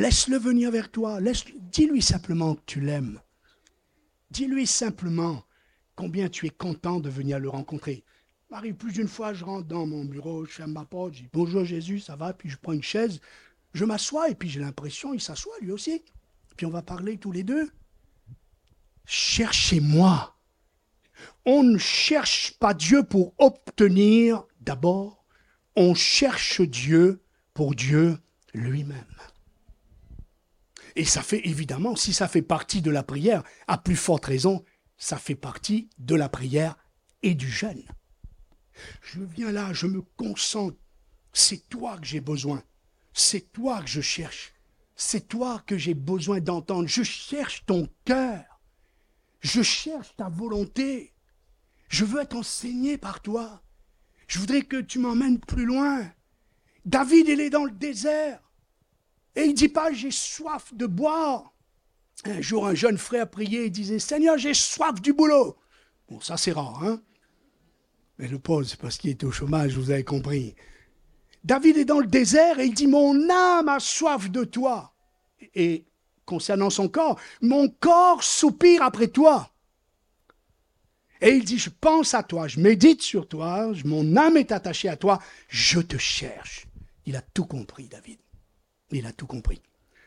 Laisse-le 0.00 0.38
venir 0.38 0.70
vers 0.70 0.90
toi. 0.90 1.20
Laisse 1.20 1.44
Dis-lui 1.70 2.00
simplement 2.00 2.54
que 2.54 2.62
tu 2.64 2.80
l'aimes. 2.80 3.20
Dis-lui 4.30 4.66
simplement 4.66 5.44
combien 5.94 6.30
tu 6.30 6.46
es 6.46 6.50
content 6.50 7.00
de 7.00 7.10
venir 7.10 7.38
le 7.38 7.50
rencontrer. 7.50 8.02
M'arrive 8.48 8.76
plus 8.76 8.92
d'une 8.92 9.08
fois, 9.08 9.34
je 9.34 9.44
rentre 9.44 9.68
dans 9.68 9.84
mon 9.84 10.06
bureau, 10.06 10.46
je 10.46 10.52
ferme 10.52 10.72
ma 10.72 10.86
porte, 10.86 11.12
je 11.12 11.24
dis 11.24 11.28
bonjour 11.30 11.66
Jésus, 11.66 12.00
ça 12.00 12.16
va, 12.16 12.32
puis 12.32 12.48
je 12.48 12.56
prends 12.56 12.72
une 12.72 12.82
chaise, 12.82 13.20
je 13.74 13.84
m'assois 13.84 14.30
et 14.30 14.34
puis 14.34 14.48
j'ai 14.48 14.60
l'impression, 14.60 15.12
il 15.12 15.20
s'assoit 15.20 15.52
lui 15.60 15.70
aussi. 15.70 16.02
Puis 16.56 16.64
on 16.64 16.70
va 16.70 16.80
parler 16.80 17.18
tous 17.18 17.30
les 17.30 17.42
deux. 17.42 17.68
Cherchez-moi. 19.04 20.34
On 21.44 21.62
ne 21.62 21.76
cherche 21.76 22.54
pas 22.58 22.72
Dieu 22.72 23.02
pour 23.02 23.34
obtenir 23.36 24.44
d'abord, 24.62 25.26
on 25.76 25.92
cherche 25.92 26.62
Dieu 26.62 27.20
pour 27.52 27.74
Dieu 27.74 28.16
lui-même. 28.54 29.04
Et 31.00 31.04
ça 31.06 31.22
fait 31.22 31.48
évidemment, 31.48 31.96
si 31.96 32.12
ça 32.12 32.28
fait 32.28 32.42
partie 32.42 32.82
de 32.82 32.90
la 32.90 33.02
prière, 33.02 33.42
à 33.66 33.78
plus 33.78 33.96
forte 33.96 34.26
raison, 34.26 34.66
ça 34.98 35.16
fait 35.16 35.34
partie 35.34 35.88
de 35.96 36.14
la 36.14 36.28
prière 36.28 36.76
et 37.22 37.34
du 37.34 37.50
jeûne. 37.50 37.86
Je 39.00 39.22
viens 39.22 39.50
là, 39.50 39.72
je 39.72 39.86
me 39.86 40.02
concentre. 40.18 40.76
C'est 41.32 41.66
toi 41.70 41.96
que 41.96 42.04
j'ai 42.04 42.20
besoin. 42.20 42.62
C'est 43.14 43.50
toi 43.50 43.80
que 43.80 43.88
je 43.88 44.02
cherche. 44.02 44.52
C'est 44.94 45.26
toi 45.26 45.62
que 45.66 45.78
j'ai 45.78 45.94
besoin 45.94 46.40
d'entendre. 46.40 46.86
Je 46.86 47.02
cherche 47.02 47.64
ton 47.64 47.88
cœur. 48.04 48.60
Je 49.40 49.62
cherche 49.62 50.14
ta 50.18 50.28
volonté. 50.28 51.14
Je 51.88 52.04
veux 52.04 52.20
être 52.20 52.36
enseigné 52.36 52.98
par 52.98 53.22
toi. 53.22 53.62
Je 54.28 54.38
voudrais 54.38 54.64
que 54.64 54.82
tu 54.82 54.98
m'emmènes 54.98 55.40
plus 55.40 55.64
loin. 55.64 56.12
David, 56.84 57.26
il 57.26 57.40
est 57.40 57.48
dans 57.48 57.64
le 57.64 57.70
désert. 57.70 58.42
Et 59.36 59.44
il 59.44 59.54
dit 59.54 59.68
pas, 59.68 59.92
j'ai 59.92 60.10
soif 60.10 60.72
de 60.74 60.86
boire. 60.86 61.52
Un 62.24 62.40
jour, 62.40 62.66
un 62.66 62.74
jeune 62.74 62.98
frère 62.98 63.30
priait 63.30 63.66
et 63.66 63.70
disait, 63.70 63.98
Seigneur, 63.98 64.36
j'ai 64.36 64.54
soif 64.54 65.00
du 65.00 65.12
boulot. 65.12 65.56
Bon, 66.08 66.20
ça 66.20 66.36
c'est 66.36 66.52
rare, 66.52 66.82
hein 66.84 67.00
Mais 68.18 68.28
le 68.28 68.38
pauvre, 68.38 68.64
c'est 68.64 68.78
parce 68.78 68.98
qu'il 68.98 69.10
était 69.10 69.26
au 69.26 69.30
chômage, 69.30 69.76
vous 69.76 69.90
avez 69.90 70.04
compris. 70.04 70.54
David 71.44 71.78
est 71.78 71.84
dans 71.84 72.00
le 72.00 72.06
désert 72.06 72.58
et 72.58 72.66
il 72.66 72.74
dit, 72.74 72.86
mon 72.86 73.30
âme 73.30 73.68
a 73.68 73.80
soif 73.80 74.30
de 74.30 74.44
toi. 74.44 74.92
Et 75.54 75.86
concernant 76.26 76.70
son 76.70 76.88
corps, 76.88 77.18
mon 77.40 77.68
corps 77.68 78.22
soupire 78.22 78.82
après 78.82 79.08
toi. 79.08 79.50
Et 81.22 81.30
il 81.30 81.44
dit, 81.44 81.58
je 81.58 81.70
pense 81.70 82.14
à 82.14 82.22
toi, 82.22 82.48
je 82.48 82.60
médite 82.60 83.02
sur 83.02 83.28
toi, 83.28 83.72
mon 83.84 84.16
âme 84.16 84.36
est 84.36 84.52
attachée 84.52 84.88
à 84.88 84.96
toi, 84.96 85.18
je 85.48 85.80
te 85.80 85.98
cherche. 85.98 86.66
Il 87.06 87.16
a 87.16 87.22
tout 87.22 87.44
compris, 87.44 87.88
David. 87.88 88.18
Il 88.92 89.06
a 89.06 89.12
tout 89.12 89.26
compris. 89.26 89.60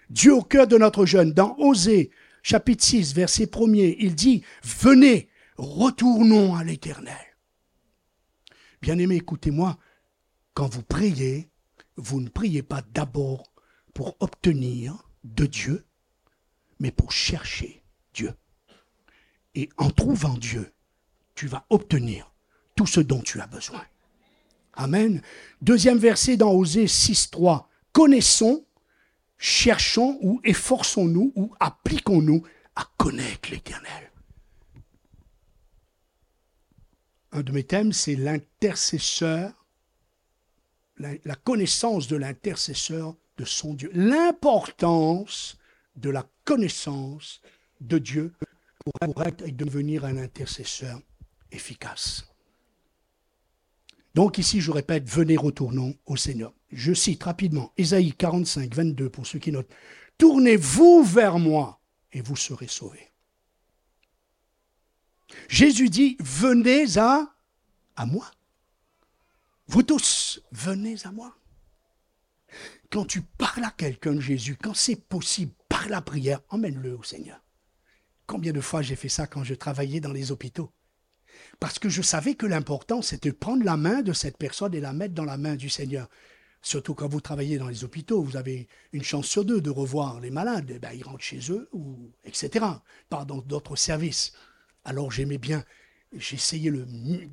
Dieu 0.09 0.33
au 0.33 0.41
cœur 0.41 0.67
de 0.67 0.77
notre 0.77 1.05
jeune, 1.05 1.33
dans 1.33 1.55
Osée, 1.57 2.11
chapitre 2.41 2.83
6, 2.83 3.13
verset 3.13 3.45
1er, 3.45 3.95
il 3.99 4.15
dit, 4.15 4.43
venez, 4.63 5.29
retournons 5.57 6.55
à 6.55 6.63
l'éternel. 6.63 7.15
Bien-aimé, 8.81 9.15
écoutez-moi, 9.15 9.77
quand 10.53 10.67
vous 10.67 10.83
priez, 10.83 11.49
vous 11.95 12.19
ne 12.21 12.29
priez 12.29 12.63
pas 12.63 12.81
d'abord 12.93 13.53
pour 13.93 14.17
obtenir 14.19 15.09
de 15.23 15.45
Dieu, 15.45 15.85
mais 16.79 16.91
pour 16.91 17.11
chercher 17.11 17.83
Dieu. 18.13 18.33
Et 19.55 19.69
en 19.77 19.89
trouvant 19.89 20.33
Dieu, 20.33 20.73
tu 21.35 21.47
vas 21.47 21.65
obtenir 21.69 22.33
tout 22.75 22.87
ce 22.87 22.99
dont 22.99 23.21
tu 23.21 23.39
as 23.39 23.47
besoin. 23.47 23.83
Amen. 24.73 25.21
Deuxième 25.61 25.99
verset 25.99 26.37
dans 26.37 26.51
Osée 26.51 26.85
6.3. 26.85 27.65
Connaissons, 27.91 28.65
cherchons 29.43 30.17
ou 30.21 30.39
efforçons-nous 30.45 31.33
ou 31.35 31.53
appliquons-nous 31.59 32.43
à 32.77 32.89
connaître 32.95 33.51
l'Éternel. 33.51 34.09
Un 37.33 37.41
de 37.41 37.51
mes 37.51 37.65
thèmes, 37.65 37.91
c'est 37.91 38.15
l'intercesseur, 38.15 39.51
la, 40.97 41.35
connaissance 41.35 42.07
de 42.07 42.15
l'intercesseur 42.15 43.17
de 43.37 43.43
son 43.43 43.73
Dieu. 43.73 43.91
L'importance 43.93 45.57
de 45.97 46.09
la 46.09 46.25
connaissance 46.45 47.41
de 47.81 47.97
Dieu 47.97 48.33
pour 48.79 48.93
être 49.25 49.45
et 49.45 49.51
devenir 49.51 50.05
un 50.05 50.15
intercesseur 50.15 51.01
efficace. 51.51 52.32
Donc 54.13 54.37
ici, 54.37 54.61
je 54.61 54.71
répète, 54.71 55.09
venez, 55.09 55.37
retournons 55.37 55.95
au 56.05 56.15
Seigneur. 56.15 56.53
Je 56.71 56.93
cite 56.93 57.23
rapidement 57.23 57.73
Ésaïe 57.77 58.13
45, 58.13 58.73
22 58.73 59.09
pour 59.09 59.25
ceux 59.25 59.39
qui 59.39 59.51
notent. 59.51 59.71
Tournez-vous 60.17 61.03
vers 61.03 61.39
moi 61.39 61.81
et 62.11 62.21
vous 62.21 62.35
serez 62.35 62.67
sauvés. 62.67 63.11
Jésus 65.49 65.89
dit, 65.89 66.15
venez 66.19 66.97
à, 66.97 67.33
à 67.95 68.05
moi. 68.05 68.29
Vous 69.67 69.81
tous, 69.81 70.41
venez 70.51 70.95
à 71.05 71.11
moi. 71.11 71.35
Quand 72.91 73.05
tu 73.05 73.21
parles 73.21 73.63
à 73.63 73.71
quelqu'un 73.71 74.13
de 74.13 74.19
Jésus, 74.19 74.55
quand 74.55 74.75
c'est 74.75 74.95
possible, 74.95 75.53
par 75.67 75.89
la 75.89 76.01
prière, 76.01 76.41
emmène-le 76.49 76.95
au 76.95 77.03
Seigneur. 77.03 77.41
Combien 78.27 78.53
de 78.53 78.61
fois 78.61 78.83
j'ai 78.83 78.95
fait 78.95 79.09
ça 79.09 79.25
quand 79.25 79.43
je 79.43 79.55
travaillais 79.55 79.99
dans 79.99 80.13
les 80.13 80.31
hôpitaux? 80.31 80.71
Parce 81.63 81.79
que 81.79 81.87
je 81.87 82.01
savais 82.01 82.35
que 82.35 82.45
l'important, 82.45 83.01
c'était 83.01 83.29
de 83.29 83.35
prendre 83.37 83.63
la 83.63 83.77
main 83.77 84.01
de 84.01 84.11
cette 84.11 84.37
personne 84.37 84.75
et 84.75 84.81
la 84.81 84.91
mettre 84.91 85.13
dans 85.13 85.23
la 85.23 85.37
main 85.37 85.55
du 85.55 85.69
Seigneur. 85.69 86.09
Surtout 86.61 86.93
quand 86.93 87.07
vous 87.07 87.21
travaillez 87.21 87.57
dans 87.57 87.69
les 87.69 87.85
hôpitaux, 87.85 88.21
vous 88.21 88.35
avez 88.35 88.67
une 88.91 89.01
chance 89.01 89.27
sur 89.27 89.45
deux 89.45 89.61
de 89.61 89.69
revoir 89.69 90.19
les 90.19 90.29
malades. 90.29 90.69
Eh 90.75 90.79
ben, 90.79 90.91
ils 90.91 91.05
rentrent 91.05 91.23
chez 91.23 91.39
eux, 91.53 91.69
ou, 91.71 92.11
etc. 92.25 92.65
Pas 93.07 93.23
dans 93.23 93.37
d'autres 93.37 93.77
services. 93.77 94.33
Alors 94.83 95.09
j'aimais 95.09 95.37
bien, 95.37 95.63
j'essayais 96.11 96.69
le 96.69 96.85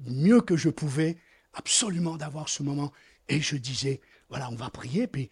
mieux 0.06 0.42
que 0.42 0.56
je 0.56 0.68
pouvais 0.68 1.16
absolument 1.54 2.16
d'avoir 2.16 2.48
ce 2.48 2.62
moment. 2.62 2.92
Et 3.28 3.40
je 3.40 3.56
disais, 3.56 4.00
voilà, 4.28 4.48
on 4.48 4.54
va 4.54 4.70
prier, 4.70 5.08
puis 5.08 5.28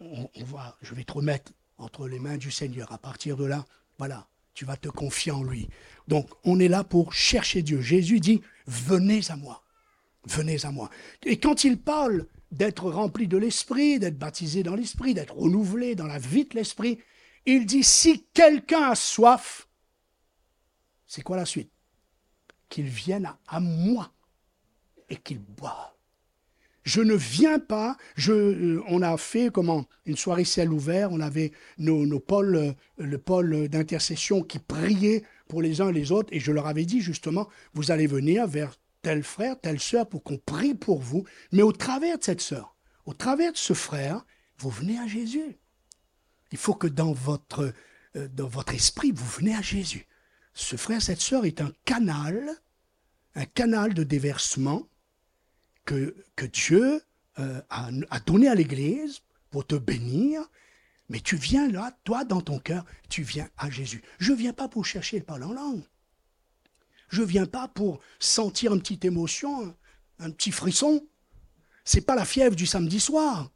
va, 0.00 0.78
je 0.80 0.94
vais 0.94 1.04
te 1.04 1.12
remettre 1.12 1.52
entre 1.76 2.08
les 2.08 2.18
mains 2.18 2.38
du 2.38 2.50
Seigneur. 2.50 2.92
À 2.92 2.98
partir 2.98 3.36
de 3.36 3.44
là, 3.44 3.66
voilà, 3.98 4.26
tu 4.54 4.64
vas 4.64 4.76
te 4.76 4.88
confier 4.88 5.32
en 5.32 5.42
lui. 5.42 5.68
Donc, 6.08 6.28
on 6.44 6.60
est 6.60 6.68
là 6.68 6.84
pour 6.84 7.14
chercher 7.14 7.62
Dieu. 7.62 7.80
Jésus 7.80 8.20
dit, 8.20 8.42
venez 8.66 9.20
à 9.30 9.36
moi. 9.36 9.62
Venez 10.24 10.64
à 10.64 10.70
moi. 10.70 10.90
Et 11.24 11.38
quand 11.38 11.64
il 11.64 11.80
parle 11.80 12.26
d'être 12.50 12.90
rempli 12.90 13.26
de 13.26 13.38
l'Esprit, 13.38 13.98
d'être 13.98 14.18
baptisé 14.18 14.62
dans 14.62 14.76
l'Esprit, 14.76 15.14
d'être 15.14 15.34
renouvelé 15.34 15.94
dans 15.94 16.06
la 16.06 16.18
vie 16.18 16.44
de 16.44 16.54
l'Esprit, 16.54 16.98
il 17.46 17.66
dit, 17.66 17.82
si 17.82 18.26
quelqu'un 18.34 18.90
a 18.90 18.94
soif, 18.94 19.68
c'est 21.06 21.22
quoi 21.22 21.36
la 21.36 21.46
suite? 21.46 21.72
Qu'il 22.68 22.86
vienne 22.86 23.34
à 23.48 23.60
moi 23.60 24.12
et 25.08 25.16
qu'il 25.16 25.38
boive. 25.40 25.91
Je 26.84 27.00
ne 27.00 27.14
viens 27.14 27.58
pas. 27.58 27.96
Je, 28.16 28.32
euh, 28.32 28.82
on 28.88 29.02
a 29.02 29.16
fait 29.16 29.50
comment 29.52 29.86
une 30.04 30.16
soirée 30.16 30.44
ciel 30.44 30.72
ouvert. 30.72 31.12
On 31.12 31.20
avait 31.20 31.52
nos, 31.78 32.20
pôles, 32.20 32.56
euh, 32.56 32.72
le 32.98 33.18
pôle 33.18 33.68
d'intercession 33.68 34.42
qui 34.42 34.58
priait 34.58 35.22
pour 35.48 35.62
les 35.62 35.80
uns 35.80 35.90
et 35.90 35.92
les 35.92 36.12
autres. 36.12 36.28
Et 36.32 36.40
je 36.40 36.52
leur 36.52 36.66
avais 36.66 36.84
dit 36.84 37.00
justement, 37.00 37.48
vous 37.74 37.90
allez 37.90 38.06
venir 38.06 38.46
vers 38.46 38.74
tel 39.02 39.22
frère, 39.22 39.60
telle 39.60 39.80
sœur 39.80 40.08
pour 40.08 40.22
qu'on 40.22 40.38
prie 40.38 40.74
pour 40.74 41.00
vous. 41.00 41.24
Mais 41.52 41.62
au 41.62 41.72
travers 41.72 42.18
de 42.18 42.24
cette 42.24 42.40
sœur, 42.40 42.76
au 43.06 43.14
travers 43.14 43.52
de 43.52 43.58
ce 43.58 43.74
frère, 43.74 44.24
vous 44.58 44.70
venez 44.70 44.98
à 44.98 45.06
Jésus. 45.06 45.58
Il 46.50 46.58
faut 46.58 46.74
que 46.74 46.86
dans 46.86 47.12
votre 47.12 47.72
euh, 48.16 48.28
dans 48.28 48.48
votre 48.48 48.74
esprit, 48.74 49.12
vous 49.12 49.26
venez 49.26 49.54
à 49.54 49.62
Jésus. 49.62 50.06
Ce 50.54 50.76
frère, 50.76 51.00
cette 51.00 51.20
sœur 51.20 51.44
est 51.46 51.60
un 51.60 51.72
canal, 51.84 52.50
un 53.34 53.46
canal 53.46 53.94
de 53.94 54.04
déversement 54.04 54.86
que, 55.84 56.14
Dieu 56.52 57.02
euh, 57.38 57.60
a, 57.70 57.90
a 58.10 58.20
donné 58.20 58.48
à 58.48 58.54
l'Église 58.54 59.20
pour 59.50 59.66
te 59.66 59.74
bénir, 59.74 60.42
mais 61.08 61.20
tu 61.20 61.36
viens 61.36 61.68
là, 61.68 61.96
toi, 62.04 62.24
dans 62.24 62.40
ton 62.40 62.58
cœur, 62.58 62.84
tu 63.08 63.22
viens 63.22 63.48
à 63.58 63.70
Jésus. 63.70 64.02
Je 64.18 64.32
ne 64.32 64.36
viens 64.36 64.52
pas 64.52 64.68
pour 64.68 64.84
chercher 64.84 65.18
le 65.18 65.24
parler 65.24 65.44
en 65.44 65.52
langue. 65.52 65.82
Je 67.08 67.20
ne 67.20 67.26
viens 67.26 67.46
pas 67.46 67.68
pour 67.68 68.00
sentir 68.18 68.72
une 68.72 68.80
petite 68.80 69.04
émotion, 69.04 69.76
un 70.18 70.30
petit 70.30 70.50
frisson. 70.50 71.06
C'est 71.84 72.00
pas 72.00 72.14
la 72.14 72.24
fièvre 72.24 72.56
du 72.56 72.66
samedi 72.66 73.00
soir. 73.00 73.50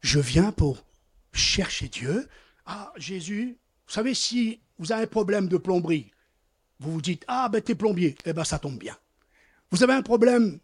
Je 0.00 0.20
viens 0.20 0.52
pour 0.52 0.84
chercher 1.32 1.88
Dieu. 1.88 2.28
Ah, 2.64 2.92
Jésus, 2.96 3.58
vous 3.86 3.92
savez, 3.92 4.14
si 4.14 4.60
vous 4.78 4.92
avez 4.92 5.02
un 5.02 5.08
problème 5.08 5.48
de 5.48 5.56
plomberie, 5.56 6.12
vous 6.78 6.92
vous 6.92 7.02
dites, 7.02 7.24
ah, 7.26 7.48
ben, 7.48 7.60
t'es 7.60 7.74
plombier, 7.74 8.16
eh 8.24 8.32
ben, 8.32 8.44
ça 8.44 8.60
tombe 8.60 8.78
bien. 8.78 8.96
Vous 9.70 9.82
avez 9.82 9.94
un 9.94 10.02
problème 10.02 10.60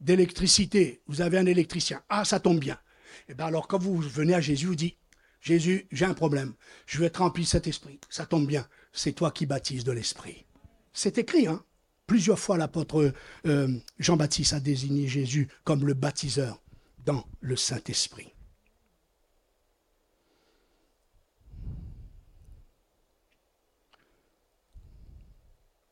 d'électricité, 0.00 1.02
vous 1.06 1.20
avez 1.20 1.38
un 1.38 1.46
électricien, 1.46 2.02
ah, 2.08 2.24
ça 2.24 2.40
tombe 2.40 2.58
bien. 2.58 2.78
Eh 3.28 3.34
bien, 3.34 3.46
alors, 3.46 3.68
quand 3.68 3.78
vous 3.78 3.98
venez 3.98 4.34
à 4.34 4.40
Jésus, 4.40 4.66
vous 4.66 4.74
dites, 4.74 4.96
Jésus, 5.40 5.86
j'ai 5.90 6.04
un 6.04 6.14
problème. 6.14 6.54
Je 6.86 6.98
veux 6.98 7.06
être 7.06 7.18
rempli 7.18 7.44
de 7.44 7.48
cet 7.48 7.66
esprit. 7.66 7.98
Ça 8.08 8.26
tombe 8.26 8.46
bien. 8.46 8.66
C'est 8.92 9.12
toi 9.12 9.30
qui 9.30 9.46
baptises 9.46 9.84
de 9.84 9.92
l'esprit. 9.92 10.44
C'est 10.92 11.18
écrit, 11.18 11.46
hein. 11.46 11.64
Plusieurs 12.06 12.40
fois, 12.40 12.58
l'apôtre 12.58 13.14
euh, 13.46 13.78
Jean-Baptiste 14.00 14.52
a 14.52 14.60
désigné 14.60 15.06
Jésus 15.06 15.48
comme 15.62 15.86
le 15.86 15.94
baptiseur 15.94 16.60
dans 17.06 17.24
le 17.40 17.54
Saint-Esprit. 17.54 18.34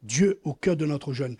Dieu 0.03 0.41
au 0.43 0.55
cœur 0.55 0.77
de 0.77 0.87
notre 0.87 1.13
jeune. 1.13 1.37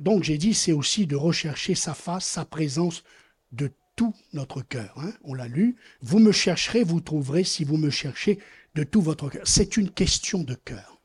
Donc 0.00 0.24
j'ai 0.24 0.38
dit, 0.38 0.54
c'est 0.54 0.72
aussi 0.72 1.06
de 1.06 1.16
rechercher 1.16 1.74
sa 1.74 1.94
face, 1.94 2.26
sa 2.26 2.44
présence 2.44 3.04
de 3.52 3.70
tout 3.96 4.14
notre 4.32 4.62
cœur. 4.62 4.94
Hein. 4.98 5.12
On 5.24 5.34
l'a 5.34 5.48
lu. 5.48 5.76
Vous 6.00 6.18
me 6.18 6.32
chercherez, 6.32 6.84
vous 6.84 7.00
trouverez 7.00 7.44
si 7.44 7.64
vous 7.64 7.76
me 7.76 7.90
cherchez 7.90 8.38
de 8.74 8.84
tout 8.84 9.02
votre 9.02 9.28
cœur. 9.28 9.46
C'est 9.46 9.76
une 9.76 9.90
question 9.90 10.42
de 10.42 10.54
cœur. 10.54 11.02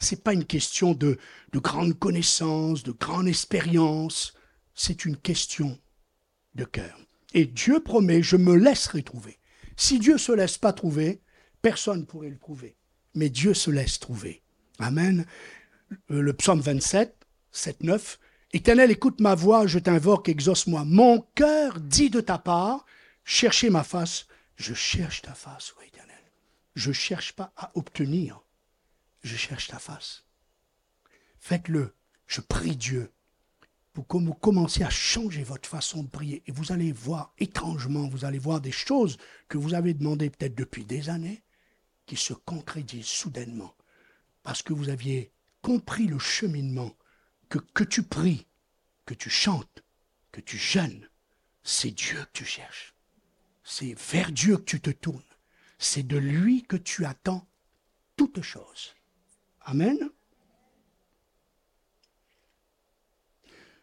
C'est 0.00 0.22
pas 0.22 0.32
une 0.32 0.44
question 0.44 0.94
de, 0.94 1.18
de 1.52 1.58
grande 1.58 1.98
connaissance, 1.98 2.82
de 2.82 2.92
grande 2.92 3.28
expérience. 3.28 4.32
C'est 4.74 5.04
une 5.04 5.16
question 5.16 5.78
de 6.54 6.64
cœur. 6.64 6.98
Et 7.34 7.46
Dieu 7.46 7.80
promet, 7.80 8.22
je 8.22 8.36
me 8.36 8.54
laisserai 8.54 9.02
trouver. 9.02 9.38
Si 9.76 9.98
Dieu 9.98 10.18
se 10.18 10.32
laisse 10.32 10.56
pas 10.56 10.72
trouver, 10.72 11.20
personne 11.62 12.00
ne 12.00 12.04
pourrait 12.04 12.30
le 12.30 12.38
trouver. 12.38 12.76
Mais 13.14 13.28
Dieu 13.28 13.54
se 13.54 13.70
laisse 13.70 13.98
trouver. 13.98 14.42
Amen. 14.78 15.26
Euh, 16.10 16.20
le 16.20 16.32
psaume 16.32 16.60
27, 16.60 17.17
7, 17.58 17.82
9, 17.82 18.18
Éternel, 18.52 18.90
écoute 18.90 19.20
ma 19.20 19.34
voix, 19.34 19.66
je 19.66 19.78
t'invoque, 19.78 20.28
exauce-moi. 20.28 20.84
Mon 20.84 21.20
cœur 21.34 21.80
dit 21.80 22.08
de 22.08 22.20
ta 22.20 22.38
part, 22.38 22.86
cherchez 23.24 23.68
ma 23.68 23.84
face. 23.84 24.26
Je 24.56 24.72
cherche 24.74 25.22
ta 25.22 25.34
face, 25.34 25.74
oui, 25.78 25.86
éternel. 25.88 26.16
Je 26.74 26.88
ne 26.88 26.94
cherche 26.94 27.32
pas 27.34 27.52
à 27.56 27.70
obtenir, 27.74 28.40
je 29.22 29.36
cherche 29.36 29.68
ta 29.68 29.78
face. 29.78 30.24
Faites-le. 31.38 31.94
Je 32.26 32.40
prie 32.40 32.76
Dieu 32.76 33.10
pour 33.92 34.06
que 34.06 34.18
vous 34.18 34.34
commenciez 34.34 34.84
à 34.84 34.90
changer 34.90 35.42
votre 35.42 35.68
façon 35.68 36.02
de 36.02 36.08
prier. 36.08 36.42
Et 36.46 36.52
vous 36.52 36.72
allez 36.72 36.92
voir 36.92 37.32
étrangement, 37.38 38.06
vous 38.08 38.24
allez 38.24 38.38
voir 38.38 38.60
des 38.60 38.72
choses 38.72 39.16
que 39.48 39.58
vous 39.58 39.74
avez 39.74 39.94
demandées 39.94 40.30
peut-être 40.30 40.54
depuis 40.54 40.84
des 40.84 41.08
années 41.08 41.42
qui 42.06 42.16
se 42.16 42.34
concrétisent 42.34 43.06
soudainement. 43.06 43.74
Parce 44.42 44.62
que 44.62 44.72
vous 44.72 44.90
aviez 44.90 45.32
compris 45.62 46.06
le 46.06 46.18
cheminement 46.18 46.94
que, 47.48 47.84
tu 47.84 48.02
pries, 48.02 48.46
que 49.06 49.14
tu 49.14 49.30
chantes, 49.30 49.82
que 50.32 50.40
tu 50.40 50.58
jeûnes, 50.58 51.08
c'est 51.62 51.90
Dieu 51.90 52.18
que 52.18 52.38
tu 52.38 52.44
cherches. 52.44 52.94
C'est 53.64 53.94
vers 54.10 54.32
Dieu 54.32 54.56
que 54.56 54.64
tu 54.64 54.80
te 54.80 54.90
tournes. 54.90 55.22
C'est 55.78 56.06
de 56.06 56.16
lui 56.16 56.62
que 56.62 56.76
tu 56.76 57.04
attends 57.04 57.46
toutes 58.16 58.42
choses. 58.42 58.94
Amen. 59.62 60.10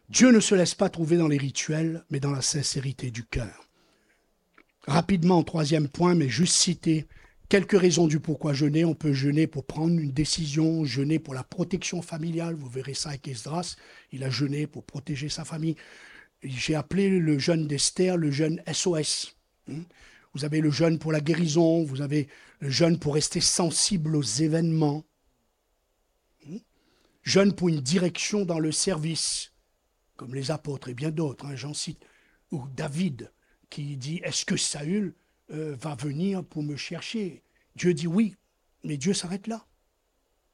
Dieu 0.09 0.31
ne 0.31 0.39
se 0.39 0.53
laisse 0.55 0.75
pas 0.75 0.89
trouver 0.89 1.17
dans 1.17 1.27
les 1.27 1.37
rituels, 1.37 2.05
mais 2.09 2.19
dans 2.19 2.31
la 2.31 2.41
sincérité 2.41 3.11
du 3.11 3.25
cœur. 3.25 3.67
Rapidement, 4.87 5.43
troisième 5.43 5.89
point, 5.89 6.13
mais 6.13 6.29
juste 6.29 6.55
citer 6.55 7.07
quelques 7.49 7.79
raisons 7.79 8.07
du 8.07 8.19
pourquoi 8.19 8.53
jeûner. 8.53 8.85
On 8.85 8.95
peut 8.95 9.13
jeûner 9.13 9.47
pour 9.47 9.65
prendre 9.65 9.99
une 9.99 10.11
décision, 10.11 10.85
jeûner 10.85 11.19
pour 11.19 11.33
la 11.33 11.43
protection 11.43 12.01
familiale. 12.01 12.55
Vous 12.55 12.69
verrez 12.69 12.93
ça 12.93 13.09
avec 13.09 13.27
Esdras. 13.27 13.75
Il 14.11 14.23
a 14.23 14.29
jeûné 14.29 14.67
pour 14.67 14.83
protéger 14.83 15.29
sa 15.29 15.45
famille. 15.45 15.75
J'ai 16.43 16.75
appelé 16.75 17.19
le 17.19 17.39
jeûne 17.39 17.67
d'Esther 17.67 18.17
le 18.17 18.31
jeûne 18.31 18.61
SOS. 18.71 19.35
Hmm? 19.67 19.83
Vous 20.33 20.43
avez 20.45 20.59
le 20.59 20.69
jeûne 20.69 20.99
pour 20.99 21.11
la 21.11 21.21
guérison, 21.21 21.83
vous 21.83 22.01
avez 22.01 22.27
le 22.59 22.69
jeûne 22.69 22.99
pour 22.99 23.13
rester 23.13 23.39
sensible 23.39 24.15
aux 24.15 24.21
événements. 24.21 25.05
Hmm? 26.45 26.57
Jeûne 27.23 27.55
pour 27.55 27.69
une 27.69 27.79
direction 27.79 28.45
dans 28.45 28.59
le 28.59 28.71
service, 28.71 29.53
comme 30.17 30.35
les 30.35 30.51
apôtres 30.51 30.89
et 30.89 30.93
bien 30.93 31.11
d'autres, 31.11 31.45
hein, 31.45 31.55
j'en 31.55 31.73
cite. 31.73 32.03
Ou 32.51 32.67
David 32.75 33.31
qui 33.69 33.97
dit 33.97 34.21
Est-ce 34.23 34.45
que 34.45 34.57
Saül 34.57 35.15
euh, 35.51 35.75
va 35.79 35.95
venir 35.95 36.43
pour 36.43 36.63
me 36.63 36.75
chercher. 36.75 37.43
Dieu 37.75 37.93
dit 37.93 38.07
oui, 38.07 38.35
mais 38.83 38.97
Dieu 38.97 39.13
s'arrête 39.13 39.47
là. 39.47 39.65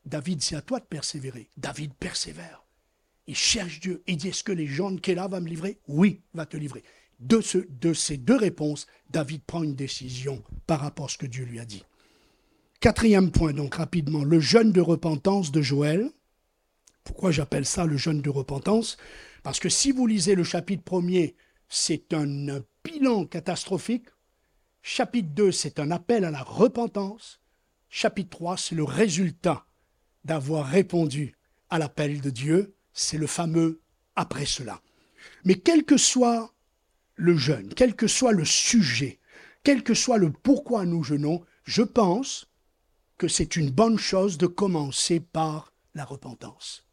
David, 0.05 0.41
c'est 0.41 0.55
à 0.55 0.61
toi 0.61 0.79
de 0.79 0.85
persévérer. 0.85 1.49
David 1.57 1.93
persévère. 1.93 2.63
Il 3.27 3.35
cherche 3.35 3.79
Dieu. 3.79 4.01
Il 4.07 4.17
dit, 4.17 4.29
est-ce 4.29 4.43
que 4.43 4.51
les 4.51 4.67
gens 4.67 4.91
de 4.91 5.13
là 5.13 5.27
va 5.27 5.39
me 5.39 5.47
livrer? 5.47 5.79
Oui, 5.87 6.21
va 6.33 6.45
te 6.45 6.57
livrer. 6.57 6.83
De, 7.19 7.39
ce, 7.39 7.59
de 7.79 7.93
ces 7.93 8.17
deux 8.17 8.35
réponses, 8.35 8.87
David 9.11 9.43
prend 9.43 9.61
une 9.61 9.75
décision 9.75 10.43
par 10.65 10.79
rapport 10.79 11.05
à 11.05 11.09
ce 11.09 11.19
que 11.19 11.27
Dieu 11.27 11.45
lui 11.45 11.59
a 11.59 11.65
dit. 11.65 11.83
Quatrième 12.79 13.29
point, 13.29 13.53
donc 13.53 13.75
rapidement, 13.75 14.23
le 14.23 14.39
jeûne 14.39 14.71
de 14.71 14.81
repentance 14.81 15.51
de 15.51 15.61
Joël. 15.61 16.09
Pourquoi 17.03 17.31
j'appelle 17.31 17.65
ça 17.65 17.85
le 17.85 17.95
jeûne 17.95 18.21
de 18.21 18.29
repentance? 18.29 18.97
Parce 19.43 19.59
que 19.59 19.69
si 19.69 19.91
vous 19.91 20.07
lisez 20.07 20.33
le 20.33 20.43
chapitre 20.43 20.83
premier, 20.83 21.35
c'est 21.69 22.11
un 22.13 22.61
bilan 22.83 23.25
catastrophique 23.25 24.07
Chapitre 24.83 25.29
2, 25.29 25.51
c'est 25.51 25.79
un 25.79 25.91
appel 25.91 26.25
à 26.25 26.31
la 26.31 26.41
repentance. 26.41 27.39
Chapitre 27.89 28.29
3, 28.31 28.57
c'est 28.57 28.75
le 28.75 28.83
résultat 28.83 29.65
d'avoir 30.25 30.65
répondu 30.65 31.35
à 31.69 31.77
l'appel 31.77 32.19
de 32.19 32.31
Dieu. 32.31 32.73
C'est 32.93 33.19
le 33.19 33.27
fameux 33.27 33.81
après 34.15 34.45
cela. 34.45 34.81
Mais 35.45 35.55
quel 35.55 35.85
que 35.85 35.97
soit 35.97 36.53
le 37.15 37.37
jeûne, 37.37 37.73
quel 37.75 37.95
que 37.95 38.07
soit 38.07 38.31
le 38.31 38.43
sujet, 38.43 39.19
quel 39.63 39.83
que 39.83 39.93
soit 39.93 40.17
le 40.17 40.31
pourquoi 40.31 40.85
nous 40.85 41.03
jeûnons, 41.03 41.45
je 41.63 41.83
pense 41.83 42.47
que 43.19 43.27
c'est 43.27 43.55
une 43.55 43.69
bonne 43.69 43.99
chose 43.99 44.39
de 44.39 44.47
commencer 44.47 45.19
par 45.19 45.73
la 45.93 46.05
repentance. 46.05 46.87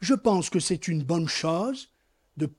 Je 0.00 0.14
pense 0.14 0.50
que 0.50 0.58
c'est 0.58 0.88
une 0.88 1.04
bonne 1.04 1.28
chose 1.28 1.92
de 2.36 2.50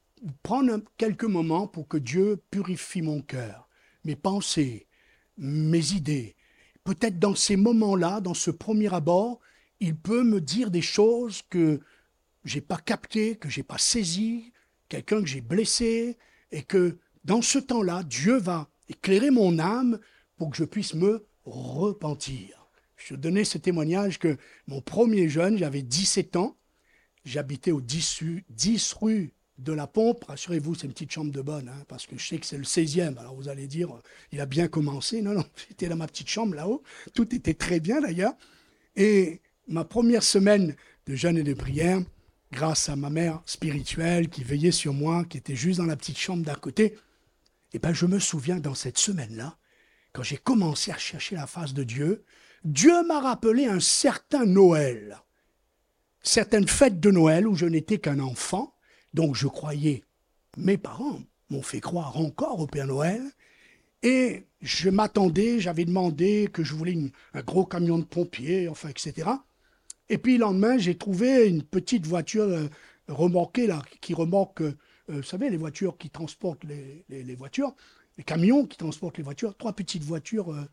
prendre 0.44 0.80
quelques 0.98 1.26
moments 1.26 1.68
pour 1.68 1.90
que 1.90 1.98
Dieu 1.98 2.42
purifie 2.50 3.02
mon 3.02 3.22
cœur 3.22 3.69
mes 4.04 4.16
pensées, 4.16 4.88
mes 5.38 5.94
idées. 5.94 6.36
Peut-être 6.84 7.20
dans 7.20 7.36
ces 7.36 7.56
moments-là, 7.56 8.22
dans 8.22 8.34
ce 8.34 8.52
premier 8.52 8.94
abord, 8.94 9.40
il 9.80 9.96
peut 9.96 10.24
me 10.24 10.42
dire 10.42 10.72
des 10.72 10.82
choses 10.82 11.42
que 11.50 11.80
j'ai 12.44 12.62
pas 12.62 12.78
captées, 12.78 13.36
que 13.36 13.50
j'ai 13.50 13.64
pas 13.64 13.78
saisies, 13.78 14.52
quelqu'un 14.88 15.22
que 15.22 15.28
j'ai 15.28 15.42
blessé, 15.42 16.18
et 16.52 16.64
que 16.64 16.98
dans 17.24 17.42
ce 17.42 17.60
temps-là, 17.60 18.04
Dieu 18.04 18.38
va 18.38 18.70
éclairer 18.88 19.30
mon 19.30 19.60
âme 19.60 20.00
pour 20.38 20.50
que 20.50 20.58
je 20.58 20.64
puisse 20.64 20.94
me 20.94 21.26
repentir. 21.46 22.68
Je 22.96 23.16
donnais 23.16 23.44
ce 23.46 23.58
témoignage 23.58 24.20
que 24.20 24.38
mon 24.68 24.82
premier 24.82 25.30
jeune, 25.30 25.58
j'avais 25.58 25.82
17 25.82 26.36
ans, 26.36 26.58
j'habitais 27.24 27.72
au 27.72 27.82
10, 27.82 28.24
10 28.50 28.94
rue 28.94 29.34
de 29.60 29.74
la 29.74 29.88
pompe, 29.88 30.24
rassurez-vous, 30.26 30.76
c'est 30.76 30.88
une 30.88 30.94
petite 30.94 31.12
chambre 31.12 31.32
de 31.32 31.42
bonne, 31.42 31.68
hein, 31.70 31.84
parce 31.88 32.08
que 32.08 32.18
je 32.18 32.26
sais 32.26 32.38
que 32.38 32.46
c'est 32.46 32.58
le 32.58 32.64
16e. 32.64 33.18
Alors 33.18 33.36
vous 33.36 33.50
allez 33.50 33.68
dire, 33.68 33.90
il 34.32 34.40
a 34.40 34.46
bien 34.46 34.68
commencé. 34.68 35.22
Non, 35.22 35.34
non, 35.34 35.44
j'étais 35.70 35.88
dans 35.88 35.98
ma 35.98 36.08
petite 36.08 36.30
chambre 36.30 36.56
là-haut. 36.56 36.82
Tout 37.14 37.36
était 37.36 37.54
très 37.54 37.80
bien 37.80 38.02
d'ailleurs. 38.02 38.34
Et 38.96 39.42
ma 39.68 39.84
première 39.84 40.24
semaine 40.24 40.76
de 41.06 41.16
jeûne 41.16 41.38
et 41.38 41.44
de 41.44 41.54
prière, 41.54 42.02
grâce 42.52 42.90
à 42.90 42.96
ma 42.96 43.10
mère 43.10 43.42
spirituelle 43.46 44.30
qui 44.30 44.44
veillait 44.44 44.72
sur 44.72 44.94
moi, 44.94 45.26
qui 45.26 45.38
était 45.38 45.56
juste 45.56 45.80
dans 45.80 45.86
la 45.86 45.98
petite 45.98 46.18
chambre 46.18 46.44
d'à 46.44 46.56
côté, 46.56 46.98
et 47.74 47.80
ben 47.80 47.94
je 47.94 48.06
me 48.06 48.20
souviens 48.20 48.60
dans 48.60 48.74
cette 48.74 48.98
semaine-là, 48.98 49.58
quand 50.14 50.24
j'ai 50.24 50.38
commencé 50.38 50.92
à 50.92 50.98
chercher 50.98 51.36
la 51.36 51.46
face 51.46 51.74
de 51.74 51.84
Dieu, 51.84 52.24
Dieu 52.64 53.06
m'a 53.06 53.20
rappelé 53.20 53.66
un 53.66 53.80
certain 53.80 54.46
Noël, 54.46 55.22
certaines 56.24 56.68
fêtes 56.68 57.00
de 57.00 57.12
Noël 57.12 57.48
où 57.48 57.56
je 57.56 57.68
n'étais 57.68 58.00
qu'un 58.00 58.20
enfant, 58.20 58.74
donc 59.14 59.36
je 59.36 59.48
croyais, 59.48 60.04
mes 60.58 60.78
parents 60.78 61.20
m'ont 61.50 61.62
fait 61.62 61.80
croire 61.80 62.18
encore 62.18 62.60
au 62.60 62.68
Père 62.68 62.88
Noël, 62.88 63.22
Et 64.02 64.46
je 64.62 64.90
m'attendais, 64.90 65.60
j'avais 65.60 65.86
demandé 65.86 66.50
que 66.52 66.64
je 66.64 66.74
voulais 66.74 66.98
un 67.34 67.42
gros 67.42 67.66
camion 67.66 67.98
de 67.98 68.06
pompiers, 68.06 68.70
enfin, 68.70 68.90
etc. 68.90 69.30
Et 70.10 70.18
puis 70.18 70.38
le 70.38 70.42
lendemain, 70.42 70.78
j'ai 70.78 70.98
trouvé 70.98 71.48
une 71.48 71.64
petite 71.64 72.06
voiture 72.06 72.44
euh, 72.44 72.68
remorquée, 73.08 73.68
là, 73.68 73.82
qui 74.02 74.14
remorque, 74.14 74.62
euh, 74.62 74.76
vous 75.08 75.24
savez, 75.24 75.50
les 75.50 75.58
voitures 75.58 75.98
qui 75.98 76.10
transportent 76.10 76.64
les, 76.64 77.36
voitures, 77.36 77.76
les 78.18 78.24
camions 78.24 78.66
qui 78.66 78.78
transportent 78.78 79.18
les 79.18 79.24
voitures, 79.24 79.56
trois 79.58 79.74
petites 79.74 80.04
voitures 80.04 80.54
euh, 80.54 80.66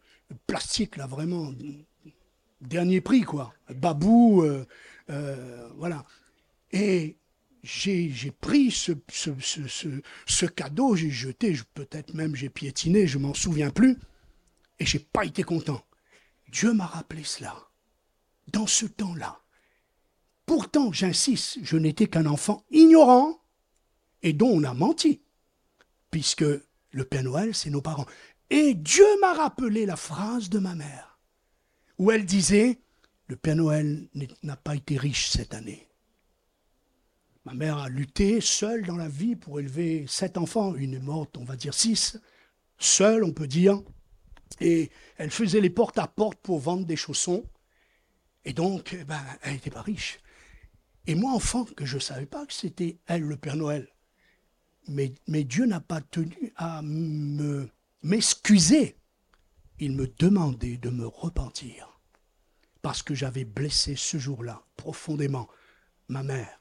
plastiques, 0.46 0.96
là, 0.96 1.06
vraiment, 1.06 1.52
dernier 2.60 3.00
prix, 3.00 3.22
quoi. 3.22 3.52
Babou, 3.74 4.44
voilà. 5.76 6.04
Et 6.72 7.16
j'ai 7.66 8.30
pris 8.40 8.70
ce, 8.70 8.92
cadeau, 10.46 10.94
j'ai 10.94 11.10
jeté, 11.10 11.58
peut-être 11.74 12.14
même 12.14 12.36
j'ai 12.36 12.48
piétiné, 12.48 13.06
je 13.06 13.18
m'en 13.18 13.34
souviens 13.34 13.70
plus, 13.70 13.98
et 14.78 14.86
j'ai 14.86 15.00
pas 15.00 15.24
été 15.24 15.42
content. 15.42 15.84
Dieu 16.48 16.72
m'a 16.72 16.86
rappelé 16.86 17.24
cela, 17.24 17.68
dans 18.52 18.66
ce 18.66 18.86
temps-là. 18.86 19.40
Pourtant, 20.46 20.92
j'insiste, 20.92 21.58
je 21.62 21.76
n'étais 21.76 22.06
qu'un 22.06 22.26
enfant 22.26 22.64
ignorant 22.70 23.40
et 24.22 24.32
dont 24.32 24.50
on 24.50 24.62
a 24.62 24.72
menti, 24.72 25.22
puisque 26.10 26.44
le 26.92 27.04
Père 27.04 27.24
Noël, 27.24 27.54
c'est 27.54 27.70
nos 27.70 27.82
parents. 27.82 28.06
Et 28.48 28.74
Dieu 28.74 29.06
m'a 29.20 29.32
rappelé 29.32 29.86
la 29.86 29.96
phrase 29.96 30.48
de 30.50 30.60
ma 30.60 30.76
mère, 30.76 31.18
où 31.98 32.12
elle 32.12 32.24
disait, 32.24 32.78
le 33.26 33.34
Père 33.34 33.56
Noël 33.56 34.08
n'a 34.44 34.56
pas 34.56 34.76
été 34.76 34.96
riche 34.96 35.30
cette 35.30 35.52
année. 35.52 35.88
Ma 37.46 37.54
mère 37.54 37.78
a 37.78 37.88
lutté 37.88 38.40
seule 38.40 38.84
dans 38.84 38.96
la 38.96 39.08
vie 39.08 39.36
pour 39.36 39.60
élever 39.60 40.04
sept 40.08 40.36
enfants. 40.36 40.74
Une 40.74 40.94
est 40.94 40.98
morte, 40.98 41.36
on 41.38 41.44
va 41.44 41.54
dire 41.54 41.74
six. 41.74 42.18
Seule, 42.76 43.22
on 43.22 43.30
peut 43.30 43.46
dire. 43.46 43.80
Et 44.60 44.90
elle 45.16 45.30
faisait 45.30 45.60
les 45.60 45.70
portes 45.70 45.96
à 45.98 46.08
porte 46.08 46.40
pour 46.40 46.58
vendre 46.58 46.84
des 46.84 46.96
chaussons. 46.96 47.44
Et 48.44 48.52
donc, 48.52 48.96
eh 48.98 49.04
ben, 49.04 49.22
elle 49.42 49.52
n'était 49.52 49.70
pas 49.70 49.82
riche. 49.82 50.18
Et 51.06 51.14
moi, 51.14 51.30
enfant, 51.34 51.64
que 51.64 51.86
je 51.86 51.94
ne 51.94 52.00
savais 52.00 52.26
pas 52.26 52.46
que 52.46 52.52
c'était 52.52 52.98
elle, 53.06 53.22
le 53.22 53.36
Père 53.36 53.54
Noël. 53.54 53.88
Mais, 54.88 55.14
mais 55.28 55.44
Dieu 55.44 55.66
n'a 55.66 55.80
pas 55.80 56.00
tenu 56.00 56.52
à 56.56 56.82
me, 56.82 57.70
m'excuser. 58.02 58.96
Il 59.78 59.92
me 59.92 60.08
demandait 60.18 60.78
de 60.78 60.90
me 60.90 61.06
repentir. 61.06 62.00
Parce 62.82 63.04
que 63.04 63.14
j'avais 63.14 63.44
blessé 63.44 63.94
ce 63.94 64.18
jour-là 64.18 64.64
profondément 64.76 65.46
ma 66.08 66.24
mère 66.24 66.60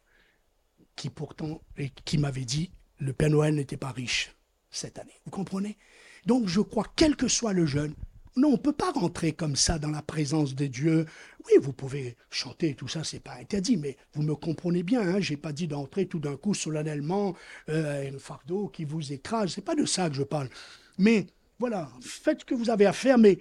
qui 0.96 1.10
pourtant, 1.10 1.62
et 1.78 1.90
qui 1.90 2.18
m'avait 2.18 2.46
dit, 2.46 2.72
le 3.00 3.14
Père 3.14 3.30
Noël 3.30 3.56
n'était 3.56 3.78
pas 3.78 3.92
riche 3.92 4.36
cette 4.72 5.00
année. 5.00 5.20
Vous 5.26 5.32
comprenez? 5.32 5.78
Donc 6.26 6.48
je 6.48 6.62
crois, 6.62 6.86
quel 6.96 7.16
que 7.16 7.28
soit 7.28 7.54
le 7.54 7.66
jeune, 7.66 7.94
non, 8.38 8.50
on 8.50 8.52
ne 8.54 8.58
peut 8.58 8.74
pas 8.74 8.92
rentrer 8.92 9.32
comme 9.32 9.56
ça 9.56 9.80
dans 9.80 9.92
la 9.92 10.02
présence 10.02 10.56
de 10.56 10.66
Dieu. 10.66 11.06
Oui, 11.46 11.54
vous 11.62 11.72
pouvez 11.72 12.18
chanter, 12.30 12.76
tout 12.76 12.90
ça, 12.90 13.06
c'est 13.06 13.22
pas 13.22 13.36
interdit, 13.36 13.78
mais 13.78 13.96
vous 14.14 14.24
me 14.24 14.36
comprenez 14.36 14.84
bien, 14.84 15.02
hein, 15.02 15.20
j'ai 15.22 15.38
pas 15.38 15.54
dit 15.54 15.68
d'entrer 15.68 16.08
tout 16.08 16.20
d'un 16.20 16.36
coup 16.36 16.54
solennellement 16.54 17.34
euh, 17.70 18.12
un 18.14 18.20
fardeau 18.20 18.68
qui 18.68 18.84
vous 18.84 19.14
écrase, 19.14 19.54
c'est 19.54 19.62
pas 19.62 19.76
de 19.76 19.86
ça 19.86 20.10
que 20.10 20.16
je 20.16 20.24
parle. 20.24 20.50
Mais 20.98 21.28
voilà, 21.60 21.90
faites 22.02 22.42
ce 22.42 22.46
que 22.46 22.56
vous 22.56 22.70
avez 22.70 22.86
à 22.86 22.92
faire, 22.92 23.18
mais 23.18 23.40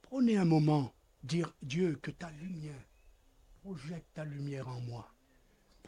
prenez 0.00 0.38
un 0.38 0.46
moment, 0.46 0.94
dire 1.22 1.54
Dieu, 1.60 1.98
que 2.00 2.10
ta 2.10 2.30
lumière, 2.30 2.88
projette 3.62 4.06
ta 4.14 4.24
lumière 4.24 4.68
en 4.68 4.80
moi 4.80 5.12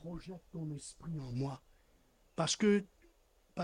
projette 0.03 0.43
ton 0.51 0.69
esprit 0.73 1.17
en 1.21 1.31
moi. 1.31 1.63
Parce 2.35 2.57
que, 2.57 2.85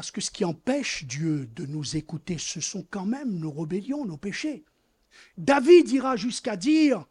ce 0.01 0.31
qui 0.31 0.45
empêche 0.45 1.05
Dieu 1.05 1.49
de 1.49 1.67
nous 1.67 1.97
écouter, 1.97 2.39
ce 2.39 2.61
sont 2.61 2.87
quand 2.89 3.07
même 3.07 3.41
nos 3.41 3.51
rébellions, 3.51 4.05
nos 4.05 4.17
péchés. 4.17 4.65
David 5.37 5.91
ira 5.91 6.15
jusqu'à 6.15 6.57
dire, 6.57 7.07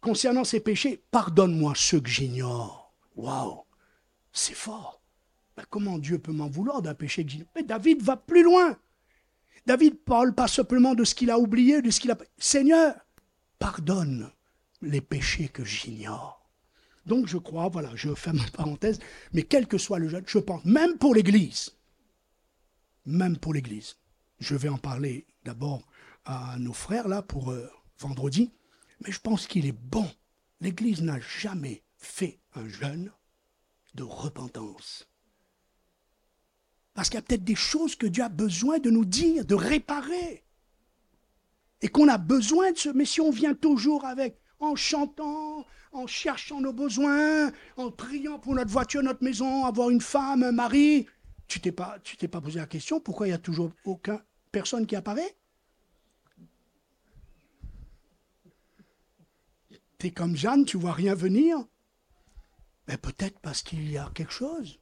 concernant 0.00 0.42
ses 0.42 0.58
péchés, 0.58 1.04
pardonne-moi 1.12 1.74
ceux 1.76 2.00
que 2.00 2.08
j'ignore. 2.08 2.92
Waouh, 3.14 3.62
c'est 4.32 4.56
fort. 4.56 5.00
Ben, 5.56 5.64
comment 5.70 5.98
Dieu 5.98 6.18
peut 6.18 6.32
m'en 6.32 6.48
vouloir 6.48 6.82
d'un 6.82 6.94
péché 6.94 7.24
que 7.24 7.30
j'ignore? 7.30 7.50
Mais 7.54 7.62
David 7.62 8.02
va 8.02 8.16
plus 8.16 8.42
loin. 8.42 8.76
David 9.66 10.00
parle 10.00 10.34
pas 10.34 10.48
simplement 10.48 10.96
de 10.96 11.04
ce 11.04 11.14
qu'il 11.14 11.30
a 11.30 11.38
oublié, 11.38 11.80
de 11.80 11.90
ce 11.90 12.00
qu'il 12.00 12.10
a. 12.10 12.18
Seigneur, 12.38 12.96
pardonne 13.60 14.32
les 14.82 15.00
péchés 15.00 15.48
que 15.48 15.64
j'ignore. 15.64 16.43
Donc 17.06 17.26
je 17.26 17.38
crois, 17.38 17.68
voilà, 17.68 17.90
je 17.94 18.14
ferme 18.14 18.38
ma 18.38 18.50
parenthèse, 18.50 18.98
mais 19.32 19.42
quel 19.42 19.66
que 19.66 19.78
soit 19.78 19.98
le 19.98 20.08
jeune, 20.08 20.24
je 20.26 20.38
pense, 20.38 20.64
même 20.64 20.96
pour 20.98 21.14
l'Église, 21.14 21.72
même 23.04 23.36
pour 23.36 23.52
l'Église, 23.52 23.96
je 24.40 24.54
vais 24.56 24.68
en 24.68 24.78
parler 24.78 25.26
d'abord 25.44 25.86
à 26.24 26.56
nos 26.58 26.72
frères 26.72 27.08
là 27.08 27.22
pour 27.22 27.50
euh, 27.50 27.70
vendredi, 27.98 28.52
mais 29.00 29.12
je 29.12 29.20
pense 29.20 29.46
qu'il 29.46 29.66
est 29.66 29.72
bon. 29.72 30.10
L'Église 30.60 31.02
n'a 31.02 31.20
jamais 31.20 31.82
fait 31.96 32.40
un 32.54 32.68
jeûne 32.68 33.12
de 33.94 34.02
repentance. 34.02 35.08
Parce 36.94 37.08
qu'il 37.08 37.16
y 37.16 37.18
a 37.18 37.22
peut-être 37.22 37.44
des 37.44 37.56
choses 37.56 37.96
que 37.96 38.06
Dieu 38.06 38.22
a 38.22 38.28
besoin 38.28 38.78
de 38.78 38.90
nous 38.90 39.04
dire, 39.04 39.44
de 39.44 39.54
réparer. 39.54 40.44
Et 41.82 41.88
qu'on 41.88 42.08
a 42.08 42.18
besoin 42.18 42.72
de 42.72 42.78
ce. 42.78 42.88
Mais 42.88 43.04
si 43.04 43.20
on 43.20 43.30
vient 43.30 43.54
toujours 43.54 44.04
avec 44.04 44.38
en 44.60 44.76
chantant, 44.76 45.66
en 45.94 46.06
cherchant 46.06 46.60
nos 46.60 46.72
besoins, 46.72 47.52
en 47.76 47.90
priant 47.90 48.38
pour 48.38 48.54
notre 48.54 48.70
voiture, 48.70 49.02
notre 49.02 49.22
maison, 49.22 49.64
avoir 49.64 49.90
une 49.90 50.00
femme, 50.00 50.42
un 50.42 50.52
mari. 50.52 51.06
Tu 51.46 51.60
t'es 51.60 51.72
pas, 51.72 51.98
t'es 52.18 52.28
pas 52.28 52.40
posé 52.40 52.58
la 52.58 52.66
question 52.66 53.00
pourquoi 53.00 53.26
il 53.26 53.30
n'y 53.30 53.34
a 53.34 53.38
toujours 53.38 53.70
aucun 53.84 54.20
personne 54.50 54.86
qui 54.86 54.96
apparaît? 54.96 55.36
Tu 59.98 60.08
es 60.08 60.10
comme 60.10 60.36
Jeanne, 60.36 60.64
tu 60.64 60.76
vois 60.76 60.92
rien 60.92 61.14
venir. 61.14 61.58
Mais 62.88 62.98
peut-être 62.98 63.38
parce 63.38 63.62
qu'il 63.62 63.90
y 63.90 63.96
a 63.96 64.10
quelque 64.14 64.32
chose 64.32 64.80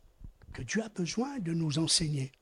que 0.55 0.63
Dieu 0.63 0.83
a 0.83 0.89
besoin 0.89 1.39
de 1.39 1.53
nous 1.53 1.79
enseigner. 1.79 2.33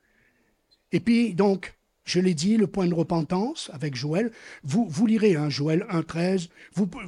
Et 0.93 1.01
puis 1.01 1.35
donc, 1.35 1.77
je 2.11 2.18
l'ai 2.18 2.34
dit, 2.34 2.56
le 2.56 2.66
point 2.66 2.88
de 2.88 2.94
repentance 2.94 3.70
avec 3.72 3.94
Joël. 3.94 4.32
Vous, 4.64 5.06
lirez 5.06 5.36
hein, 5.36 5.48
Joël 5.48 5.86
1.13. 5.90 6.48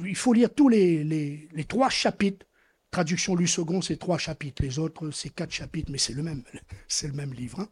Il 0.05 0.15
faut 0.15 0.33
lire 0.33 0.53
tous 0.53 0.69
les, 0.69 1.49
trois 1.67 1.89
chapitres. 1.89 2.45
Traduction 2.89 3.35
lu 3.35 3.47
second, 3.47 3.81
c'est 3.81 3.97
trois 3.97 4.17
chapitres. 4.17 4.63
Les 4.63 4.79
autres, 4.79 5.11
c'est 5.11 5.29
quatre 5.29 5.51
chapitres, 5.51 5.91
mais 5.91 5.97
c'est 5.97 6.13
le 6.13 6.23
même, 6.23 6.43
c'est 6.87 7.07
le 7.07 7.13
même 7.13 7.33
livre. 7.33 7.59
Hein. 7.59 7.67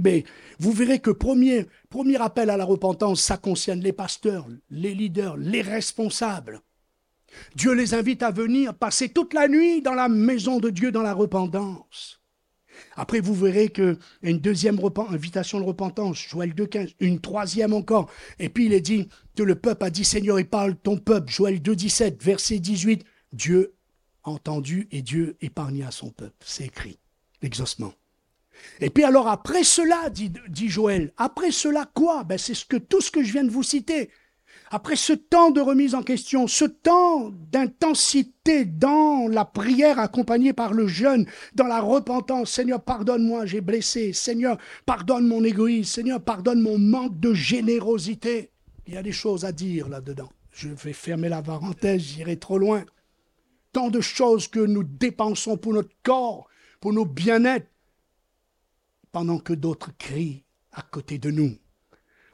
Mais 0.00 0.24
vous 0.58 0.72
verrez 0.72 0.98
que 0.98 1.10
premier, 1.10 1.66
premier 1.88 2.20
appel 2.20 2.50
à 2.50 2.56
la 2.56 2.64
repentance, 2.64 3.20
ça 3.20 3.36
concerne 3.36 3.80
les 3.80 3.92
pasteurs, 3.92 4.48
les 4.70 4.94
leaders, 4.94 5.36
les 5.36 5.62
responsables. 5.62 6.62
Dieu 7.54 7.74
les 7.74 7.94
invite 7.94 8.24
à 8.24 8.32
venir 8.32 8.74
passer 8.74 9.10
toute 9.10 9.34
la 9.34 9.46
nuit 9.46 9.82
dans 9.82 9.94
la 9.94 10.08
maison 10.08 10.58
de 10.58 10.70
Dieu 10.70 10.90
dans 10.90 11.02
la 11.02 11.14
repentance. 11.14 12.19
Après, 12.96 13.20
vous 13.20 13.34
verrez 13.34 13.68
qu'il 13.68 13.96
deuxième 14.40 14.78
invitation 15.10 15.60
de 15.60 15.64
repentance, 15.64 16.18
Joël 16.18 16.54
2.15, 16.54 16.94
une 17.00 17.20
troisième 17.20 17.72
encore. 17.72 18.10
Et 18.38 18.48
puis 18.48 18.66
il 18.66 18.72
est 18.72 18.80
dit 18.80 19.08
que 19.36 19.42
le 19.42 19.54
peuple 19.54 19.84
a 19.84 19.90
dit, 19.90 20.04
Seigneur, 20.04 20.38
et 20.38 20.44
parle 20.44 20.76
ton 20.76 20.98
peuple, 20.98 21.30
Joël 21.30 21.60
2.17, 21.60 22.22
verset 22.22 22.58
18, 22.58 23.04
Dieu 23.32 23.74
entendu 24.22 24.88
et 24.90 25.02
Dieu 25.02 25.36
épargna 25.40 25.90
son 25.90 26.10
peuple. 26.10 26.34
C'est 26.44 26.66
écrit, 26.66 26.98
l'exaucement. 27.42 27.92
Et 28.80 28.90
puis 28.90 29.04
alors 29.04 29.28
après 29.28 29.64
cela, 29.64 30.10
dit, 30.10 30.32
dit 30.48 30.68
Joël, 30.68 31.12
après 31.16 31.50
cela 31.50 31.90
quoi? 31.94 32.24
Ben 32.24 32.38
C'est 32.38 32.54
ce 32.54 32.64
que, 32.64 32.76
tout 32.76 33.00
ce 33.00 33.10
que 33.10 33.22
je 33.22 33.32
viens 33.32 33.44
de 33.44 33.50
vous 33.50 33.62
citer. 33.62 34.10
Après 34.72 34.94
ce 34.94 35.12
temps 35.12 35.50
de 35.50 35.60
remise 35.60 35.96
en 35.96 36.02
question, 36.04 36.46
ce 36.46 36.64
temps 36.64 37.32
d'intensité 37.50 38.64
dans 38.64 39.26
la 39.26 39.44
prière 39.44 39.98
accompagnée 39.98 40.52
par 40.52 40.72
le 40.72 40.86
jeûne, 40.86 41.26
dans 41.56 41.66
la 41.66 41.80
repentance, 41.80 42.52
Seigneur, 42.52 42.80
pardonne-moi, 42.80 43.46
j'ai 43.46 43.60
blessé. 43.60 44.12
Seigneur, 44.12 44.58
pardonne 44.86 45.26
mon 45.26 45.42
égoïsme. 45.42 45.92
Seigneur, 45.92 46.22
pardonne 46.22 46.60
mon 46.60 46.78
manque 46.78 47.18
de 47.18 47.34
générosité. 47.34 48.52
Il 48.86 48.94
y 48.94 48.96
a 48.96 49.02
des 49.02 49.10
choses 49.10 49.44
à 49.44 49.50
dire 49.50 49.88
là-dedans. 49.88 50.30
Je 50.52 50.68
vais 50.68 50.92
fermer 50.92 51.28
la 51.28 51.42
parenthèse, 51.42 52.02
j'irai 52.02 52.38
trop 52.38 52.58
loin. 52.58 52.84
Tant 53.72 53.90
de 53.90 54.00
choses 54.00 54.46
que 54.46 54.60
nous 54.60 54.84
dépensons 54.84 55.56
pour 55.56 55.72
notre 55.72 55.94
corps, 56.04 56.48
pour 56.80 56.92
nos 56.92 57.04
bien-être, 57.04 57.66
pendant 59.10 59.38
que 59.38 59.52
d'autres 59.52 59.90
crient 59.98 60.44
à 60.70 60.82
côté 60.82 61.18
de 61.18 61.32
nous. 61.32 61.56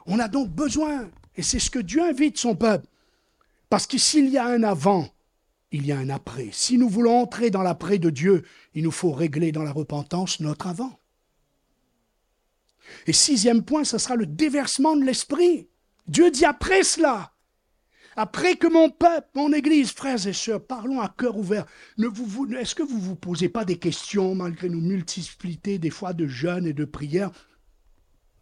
On 0.05 0.19
a 0.19 0.29
donc 0.29 0.51
besoin 0.51 1.11
et 1.37 1.43
c'est 1.43 1.59
ce 1.59 1.71
que 1.71 1.79
Dieu 1.79 2.03
invite 2.03 2.39
son 2.39 2.57
peuple. 2.57 2.87
Parce 3.69 3.87
que 3.87 3.99
s'il 3.99 4.29
y 4.29 4.39
a 4.39 4.47
un 4.47 4.63
avant, 4.63 5.09
il 5.73 5.87
y 5.87 5.93
a 5.93 5.99
un 5.99 6.09
après. 6.09 6.49
Si 6.53 6.79
nous 6.79 6.89
voulons 6.89 7.21
entrer 7.21 7.51
dans 7.51 7.63
l'après 7.63 7.99
de 7.99 8.11
Dieu, 8.11 8.45
il 8.75 8.85
nous 8.85 8.91
faut 8.91 9.13
régler 9.13 9.53
dans 9.53 9.63
la 9.63 9.73
repentance 9.73 10.41
notre 10.41 10.67
avant. 10.67 10.99
Et 13.07 13.13
sixième 13.13 13.65
point, 13.65 13.85
ce 13.85 13.99
sera 13.99 14.17
le 14.17 14.27
déversement 14.27 14.97
de 14.97 15.05
l'esprit. 15.05 15.69
Dieu 16.07 16.31
dit 16.31 16.45
après 16.45 16.85
cela, 16.85 17.33
après 18.15 18.57
que 18.57 18.69
mon 18.69 18.91
peuple, 18.91 19.29
mon 19.35 19.53
Église, 19.53 19.91
frères 19.91 20.27
et 20.27 20.33
sœurs, 20.33 20.65
parlons 20.65 21.01
à 21.01 21.09
cœur 21.09 21.37
ouvert. 21.37 21.67
est-ce 21.99 22.75
que 22.75 22.83
vous 22.83 22.97
ne 22.97 23.03
vous 23.03 23.17
posez 23.17 23.51
pas 23.51 23.67
des 23.67 23.79
questions 23.79 24.35
malgré 24.35 24.71
nos 24.71 24.81
multiplicités 24.81 25.79
des 25.79 25.91
fois 25.91 26.15
de 26.15 26.27
jeûnes 26.27 26.67
et 26.67 26.73
de 26.73 26.87
prières? 26.87 27.31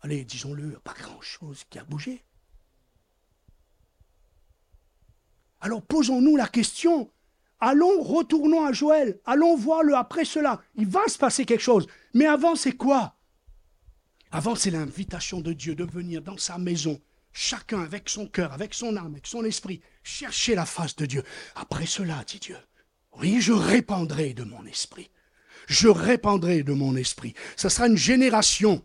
Allez, 0.02 0.24
disons-le, 0.24 0.78
pas 0.84 0.94
grand-chose 0.94 1.64
qui 1.70 1.78
a 1.78 1.84
bougé. 1.84 2.22
Alors 5.64 5.80
posons-nous 5.80 6.36
la 6.36 6.46
question, 6.46 7.10
allons, 7.58 8.02
retournons 8.02 8.66
à 8.66 8.72
Joël, 8.74 9.18
allons 9.24 9.56
voir 9.56 9.82
le 9.82 9.94
après 9.94 10.26
cela. 10.26 10.60
Il 10.74 10.86
va 10.86 11.08
se 11.08 11.16
passer 11.16 11.46
quelque 11.46 11.62
chose. 11.62 11.86
Mais 12.12 12.26
avant, 12.26 12.54
c'est 12.54 12.72
quoi? 12.76 13.16
Avant, 14.30 14.56
c'est 14.56 14.70
l'invitation 14.70 15.40
de 15.40 15.54
Dieu 15.54 15.74
de 15.74 15.84
venir 15.84 16.20
dans 16.20 16.36
sa 16.36 16.58
maison, 16.58 17.00
chacun 17.32 17.80
avec 17.80 18.10
son 18.10 18.26
cœur, 18.26 18.52
avec 18.52 18.74
son 18.74 18.94
âme, 18.98 19.12
avec 19.14 19.26
son 19.26 19.42
esprit, 19.42 19.80
chercher 20.02 20.54
la 20.54 20.66
face 20.66 20.96
de 20.96 21.06
Dieu. 21.06 21.22
Après 21.54 21.86
cela, 21.86 22.22
dit 22.26 22.40
Dieu, 22.40 22.58
oui, 23.18 23.40
je 23.40 23.54
répandrai 23.54 24.34
de 24.34 24.44
mon 24.44 24.66
esprit. 24.66 25.08
Je 25.66 25.88
répandrai 25.88 26.62
de 26.62 26.74
mon 26.74 26.94
esprit. 26.94 27.32
Ce 27.56 27.70
sera 27.70 27.86
une 27.86 27.96
génération, 27.96 28.84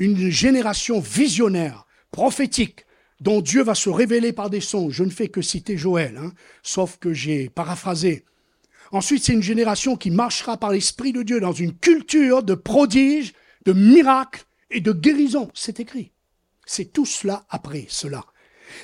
une 0.00 0.28
génération 0.28 0.98
visionnaire, 0.98 1.86
prophétique, 2.10 2.84
dont 3.20 3.40
Dieu 3.40 3.62
va 3.62 3.74
se 3.74 3.90
révéler 3.90 4.32
par 4.32 4.50
des 4.50 4.60
sons. 4.60 4.90
Je 4.90 5.04
ne 5.04 5.10
fais 5.10 5.28
que 5.28 5.42
citer 5.42 5.76
Joël, 5.76 6.16
hein, 6.16 6.32
sauf 6.62 6.98
que 6.98 7.12
j'ai 7.12 7.48
paraphrasé. 7.48 8.24
Ensuite, 8.92 9.22
c'est 9.24 9.34
une 9.34 9.42
génération 9.42 9.96
qui 9.96 10.10
marchera 10.10 10.56
par 10.56 10.70
l'Esprit 10.70 11.12
de 11.12 11.22
Dieu 11.22 11.40
dans 11.40 11.52
une 11.52 11.76
culture 11.76 12.42
de 12.42 12.54
prodiges, 12.54 13.34
de 13.64 13.72
miracles 13.72 14.44
et 14.70 14.80
de 14.80 14.92
guérisons. 14.92 15.50
C'est 15.54 15.80
écrit. 15.80 16.12
C'est 16.66 16.92
tout 16.92 17.06
cela 17.06 17.44
après 17.50 17.86
cela. 17.88 18.24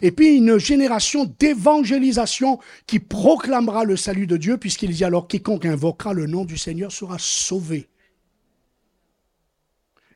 Et 0.03 0.11
puis 0.11 0.37
une 0.37 0.59
génération 0.59 1.33
d'évangélisation 1.39 2.59
qui 2.87 2.99
proclamera 2.99 3.85
le 3.85 3.97
salut 3.97 4.27
de 4.27 4.37
Dieu, 4.37 4.59
puisqu'il 4.59 4.91
dit 4.91 5.05
alors 5.05 5.29
quiconque 5.29 5.65
invoquera 5.65 6.13
le 6.13 6.27
nom 6.27 6.45
du 6.45 6.59
Seigneur 6.59 6.93
sera 6.93 7.17
sauvé. 7.19 7.89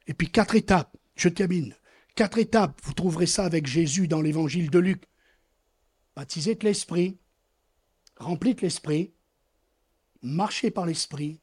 Et 0.06 0.14
puis 0.14 0.28
quatre 0.28 0.56
étapes, 0.56 0.96
je 1.14 1.28
termine. 1.28 1.74
Quatre 2.20 2.36
étapes, 2.36 2.78
vous 2.84 2.92
trouverez 2.92 3.24
ça 3.24 3.46
avec 3.46 3.66
Jésus 3.66 4.06
dans 4.06 4.20
l'évangile 4.20 4.68
de 4.68 4.78
Luc. 4.78 5.04
Baptisé 6.14 6.54
de 6.54 6.66
l'Esprit, 6.66 7.16
rempli 8.18 8.54
de 8.54 8.60
l'Esprit, 8.60 9.14
marcher 10.20 10.70
par 10.70 10.84
l'Esprit, 10.84 11.40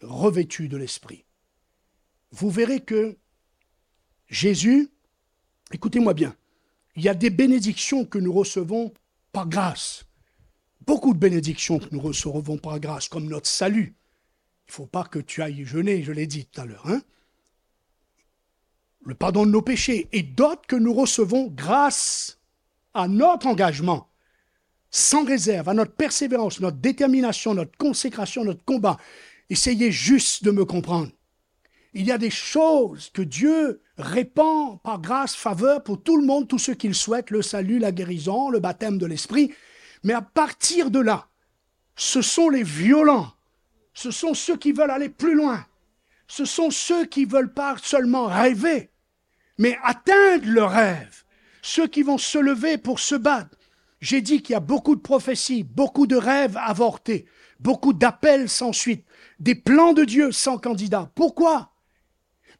revêtu 0.00 0.68
de 0.68 0.76
l'Esprit. 0.76 1.24
Vous 2.30 2.50
verrez 2.50 2.84
que 2.84 3.18
Jésus, 4.28 4.92
écoutez-moi 5.72 6.14
bien, 6.14 6.36
il 6.94 7.02
y 7.02 7.08
a 7.08 7.14
des 7.14 7.30
bénédictions 7.30 8.04
que 8.04 8.18
nous 8.18 8.32
recevons 8.32 8.94
par 9.32 9.48
grâce. 9.48 10.04
Beaucoup 10.82 11.14
de 11.14 11.18
bénédictions 11.18 11.80
que 11.80 11.88
nous 11.90 12.00
recevons 12.00 12.58
par 12.58 12.78
grâce, 12.78 13.08
comme 13.08 13.26
notre 13.26 13.48
salut. 13.48 13.96
Il 14.68 14.70
ne 14.70 14.72
faut 14.74 14.86
pas 14.86 15.02
que 15.02 15.18
tu 15.18 15.42
ailles 15.42 15.64
jeûner, 15.64 16.04
je 16.04 16.12
l'ai 16.12 16.28
dit 16.28 16.46
tout 16.46 16.60
à 16.60 16.64
l'heure. 16.64 16.86
Hein 16.86 17.02
le 19.04 19.14
pardon 19.14 19.46
de 19.46 19.50
nos 19.50 19.62
péchés, 19.62 20.08
et 20.12 20.22
d'autres 20.22 20.66
que 20.66 20.76
nous 20.76 20.94
recevons 20.94 21.48
grâce 21.54 22.38
à 22.94 23.08
notre 23.08 23.46
engagement, 23.46 24.08
sans 24.90 25.24
réserve, 25.24 25.68
à 25.68 25.74
notre 25.74 25.92
persévérance, 25.92 26.60
notre 26.60 26.76
détermination, 26.76 27.54
notre 27.54 27.76
consécration, 27.78 28.44
notre 28.44 28.64
combat. 28.64 28.98
Essayez 29.50 29.90
juste 29.90 30.44
de 30.44 30.50
me 30.50 30.64
comprendre. 30.64 31.10
Il 31.94 32.06
y 32.06 32.12
a 32.12 32.18
des 32.18 32.30
choses 32.30 33.10
que 33.12 33.22
Dieu 33.22 33.82
répand 33.98 34.80
par 34.82 35.00
grâce, 35.00 35.34
faveur 35.34 35.82
pour 35.82 36.02
tout 36.02 36.16
le 36.16 36.26
monde, 36.26 36.48
tous 36.48 36.58
ceux 36.58 36.74
qui 36.74 36.88
le 36.88 36.94
souhaitent, 36.94 37.30
le 37.30 37.42
salut, 37.42 37.78
la 37.78 37.92
guérison, 37.92 38.50
le 38.50 38.60
baptême 38.60 38.98
de 38.98 39.06
l'esprit. 39.06 39.52
Mais 40.04 40.14
à 40.14 40.22
partir 40.22 40.90
de 40.90 41.00
là, 41.00 41.28
ce 41.96 42.22
sont 42.22 42.48
les 42.48 42.62
violents, 42.62 43.32
ce 43.92 44.10
sont 44.10 44.34
ceux 44.34 44.56
qui 44.56 44.72
veulent 44.72 44.90
aller 44.90 45.10
plus 45.10 45.34
loin, 45.34 45.66
ce 46.26 46.44
sont 46.44 46.70
ceux 46.70 47.04
qui 47.04 47.26
veulent 47.26 47.52
pas 47.52 47.76
seulement 47.82 48.26
rêver, 48.26 48.90
mais 49.58 49.78
atteindre 49.82 50.46
le 50.46 50.64
rêve. 50.64 51.24
Ceux 51.62 51.86
qui 51.86 52.02
vont 52.02 52.18
se 52.18 52.38
lever 52.38 52.78
pour 52.78 52.98
se 52.98 53.14
battre. 53.14 53.56
J'ai 54.00 54.20
dit 54.20 54.42
qu'il 54.42 54.54
y 54.54 54.56
a 54.56 54.60
beaucoup 54.60 54.96
de 54.96 55.00
prophéties, 55.00 55.62
beaucoup 55.62 56.06
de 56.08 56.16
rêves 56.16 56.56
avortés, 56.56 57.26
beaucoup 57.60 57.92
d'appels 57.92 58.48
sans 58.48 58.72
suite, 58.72 59.06
des 59.38 59.54
plans 59.54 59.92
de 59.92 60.04
Dieu 60.04 60.32
sans 60.32 60.58
candidat. 60.58 61.10
Pourquoi? 61.14 61.72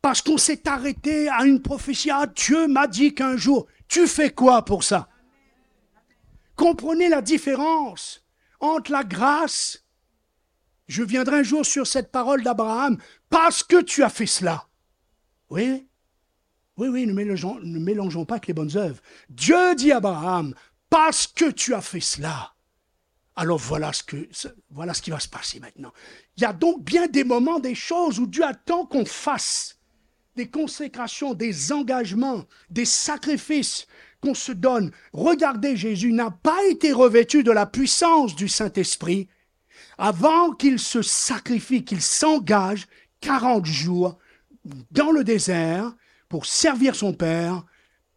Parce 0.00 0.22
qu'on 0.22 0.38
s'est 0.38 0.68
arrêté 0.68 1.28
à 1.28 1.44
une 1.44 1.60
prophétie. 1.60 2.10
Ah, 2.10 2.26
Dieu 2.26 2.68
m'a 2.68 2.86
dit 2.86 3.14
qu'un 3.14 3.36
jour, 3.36 3.66
tu 3.88 4.06
fais 4.06 4.30
quoi 4.30 4.64
pour 4.64 4.84
ça? 4.84 5.08
Comprenez 6.54 7.08
la 7.08 7.22
différence 7.22 8.24
entre 8.60 8.92
la 8.92 9.02
grâce. 9.02 9.84
Je 10.86 11.02
viendrai 11.02 11.40
un 11.40 11.42
jour 11.42 11.66
sur 11.66 11.86
cette 11.86 12.12
parole 12.12 12.42
d'Abraham 12.42 12.98
parce 13.30 13.62
que 13.62 13.80
tu 13.80 14.02
as 14.02 14.10
fait 14.10 14.26
cela. 14.26 14.68
Oui, 15.50 15.88
oui, 16.76 16.88
oui, 16.88 17.06
ne 17.06 17.12
mélangeons, 17.12 18.24
pas 18.24 18.34
avec 18.34 18.46
les 18.46 18.54
bonnes 18.54 18.76
œuvres. 18.76 19.00
Dieu 19.28 19.74
dit 19.74 19.92
à 19.92 19.98
Abraham, 19.98 20.54
parce 20.88 21.26
que 21.26 21.50
tu 21.50 21.74
as 21.74 21.80
fait 21.80 22.00
cela, 22.00 22.54
alors 23.36 23.58
voilà 23.58 23.92
ce, 23.92 24.02
que, 24.02 24.28
voilà 24.70 24.94
ce 24.94 25.02
qui 25.02 25.10
va 25.10 25.20
se 25.20 25.28
passer 25.28 25.60
maintenant. 25.60 25.92
Il 26.36 26.42
y 26.42 26.46
a 26.46 26.52
donc 26.52 26.84
bien 26.84 27.06
des 27.06 27.24
moments, 27.24 27.60
des 27.60 27.74
choses 27.74 28.18
où 28.18 28.26
Dieu 28.26 28.44
attend 28.44 28.86
qu'on 28.86 29.04
fasse 29.04 29.78
des 30.36 30.48
consécrations, 30.48 31.34
des 31.34 31.72
engagements, 31.72 32.44
des 32.70 32.84
sacrifices 32.84 33.86
qu'on 34.22 34.34
se 34.34 34.52
donne. 34.52 34.90
Regardez, 35.12 35.76
Jésus 35.76 36.12
n'a 36.12 36.30
pas 36.30 36.64
été 36.70 36.92
revêtu 36.92 37.42
de 37.42 37.52
la 37.52 37.66
puissance 37.66 38.34
du 38.34 38.48
Saint-Esprit 38.48 39.28
avant 39.98 40.52
qu'il 40.52 40.78
se 40.78 41.02
sacrifie, 41.02 41.84
qu'il 41.84 42.00
s'engage 42.00 42.86
40 43.20 43.66
jours 43.66 44.18
dans 44.90 45.10
le 45.10 45.24
désert 45.24 45.94
pour 46.32 46.46
servir 46.46 46.94
son 46.94 47.12
Père 47.12 47.62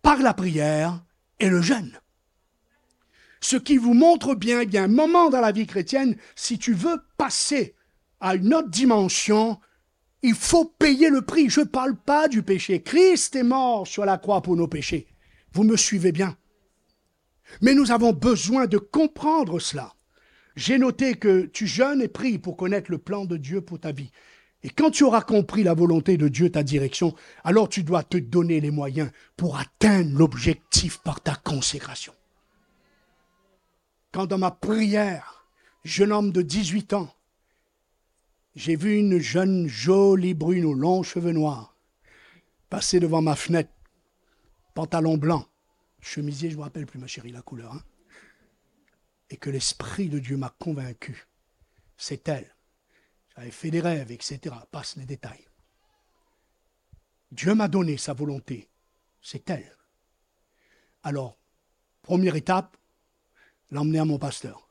par 0.02 0.20
la 0.20 0.34
prière 0.34 1.04
et 1.42 1.50
le 1.50 1.62
jeûne. 1.62 2.00
Ce 3.42 3.58
qui 3.58 3.76
vous 3.76 3.94
montre 3.94 4.36
bien 4.36 4.62
a 4.62 4.82
un 4.84 4.88
moment 4.88 5.30
dans 5.30 5.42
la 5.42 5.52
vie 5.52 5.68
chrétienne, 5.68 6.16
si 6.34 6.58
tu 6.58 6.72
veux 6.72 6.96
passer 7.18 7.76
à 8.22 8.36
une 8.36 8.54
autre 8.54 8.70
dimension, 8.70 9.60
il 10.22 10.34
faut 10.34 10.64
payer 10.64 11.10
le 11.10 11.24
prix. 11.24 11.50
Je 11.50 11.60
ne 11.60 11.66
parle 11.66 11.98
pas 11.98 12.30
du 12.30 12.42
péché. 12.42 12.82
Christ 12.82 13.36
est 13.36 13.44
mort 13.44 13.86
sur 13.86 14.06
la 14.06 14.18
croix 14.18 14.42
pour 14.42 14.56
nos 14.56 14.70
péchés. 14.70 15.08
Vous 15.52 15.66
me 15.66 15.76
suivez 15.76 16.14
bien. 16.14 16.38
Mais 17.60 17.74
nous 17.74 17.92
avons 17.92 18.14
besoin 18.14 18.66
de 18.66 18.78
comprendre 18.78 19.60
cela. 19.60 19.94
J'ai 20.56 20.78
noté 20.78 21.16
que 21.16 21.48
tu 21.48 21.68
jeûnes 21.68 22.02
et 22.02 22.08
pries 22.08 22.38
pour 22.38 22.56
connaître 22.56 22.92
le 22.92 22.98
plan 22.98 23.26
de 23.26 23.36
Dieu 23.36 23.60
pour 23.60 23.82
ta 23.82 23.92
vie. 23.92 24.12
Et 24.66 24.70
quand 24.72 24.90
tu 24.90 25.04
auras 25.04 25.22
compris 25.22 25.62
la 25.62 25.76
volonté 25.76 26.18
de 26.18 26.28
Dieu, 26.28 26.50
ta 26.50 26.64
direction, 26.64 27.14
alors 27.44 27.70
tu 27.70 27.84
dois 27.84 28.02
te 28.02 28.18
donner 28.18 28.60
les 28.60 28.72
moyens 28.72 29.12
pour 29.38 29.60
atteindre 29.60 30.18
l'objectif 30.18 30.98
par 31.04 31.22
ta 31.22 31.36
consécration. 31.36 32.16
Quand 34.12 34.26
dans 34.26 34.40
ma 34.40 34.50
prière, 34.50 35.46
jeune 35.84 36.12
homme 36.12 36.32
de 36.32 36.42
18 36.42 36.94
ans, 36.94 37.14
j'ai 38.56 38.76
vu 38.76 38.98
une 38.98 39.20
jeune 39.20 39.68
jolie 39.68 40.34
brune 40.34 40.66
aux 40.66 40.74
longs 40.74 41.04
cheveux 41.04 41.32
noirs 41.32 41.76
passer 42.72 43.00
devant 43.00 43.22
ma 43.22 43.36
fenêtre, 43.36 43.70
pantalon 44.74 45.16
blanc, 45.16 45.46
chemisier, 46.02 46.50
je 46.50 46.56
ne 46.56 46.62
me 46.62 46.64
rappelle 46.64 46.88
plus 46.88 46.98
ma 46.98 47.06
chérie 47.06 47.32
la 47.32 47.44
couleur, 47.44 47.72
hein, 47.72 47.84
et 49.30 49.38
que 49.38 49.52
l'Esprit 49.52 50.10
de 50.10 50.18
Dieu 50.18 50.38
m'a 50.38 50.56
convaincu, 50.58 51.28
c'est 51.98 52.28
elle 52.28 52.55
j'avais 53.36 53.52
fait 53.52 53.72
des 53.72 53.82
rêves, 53.82 54.12
etc. 54.12 54.56
Passe 54.72 54.96
les 54.96 55.06
détails. 55.06 55.46
Dieu 57.32 57.54
m'a 57.54 57.68
donné 57.68 57.98
sa 57.98 58.14
volonté. 58.14 58.70
C'est 59.22 59.50
elle. 59.50 59.76
Alors, 61.04 61.38
première 62.02 62.36
étape, 62.36 62.78
l'emmener 63.72 64.00
à 64.00 64.06
mon 64.06 64.18
pasteur. 64.18 64.70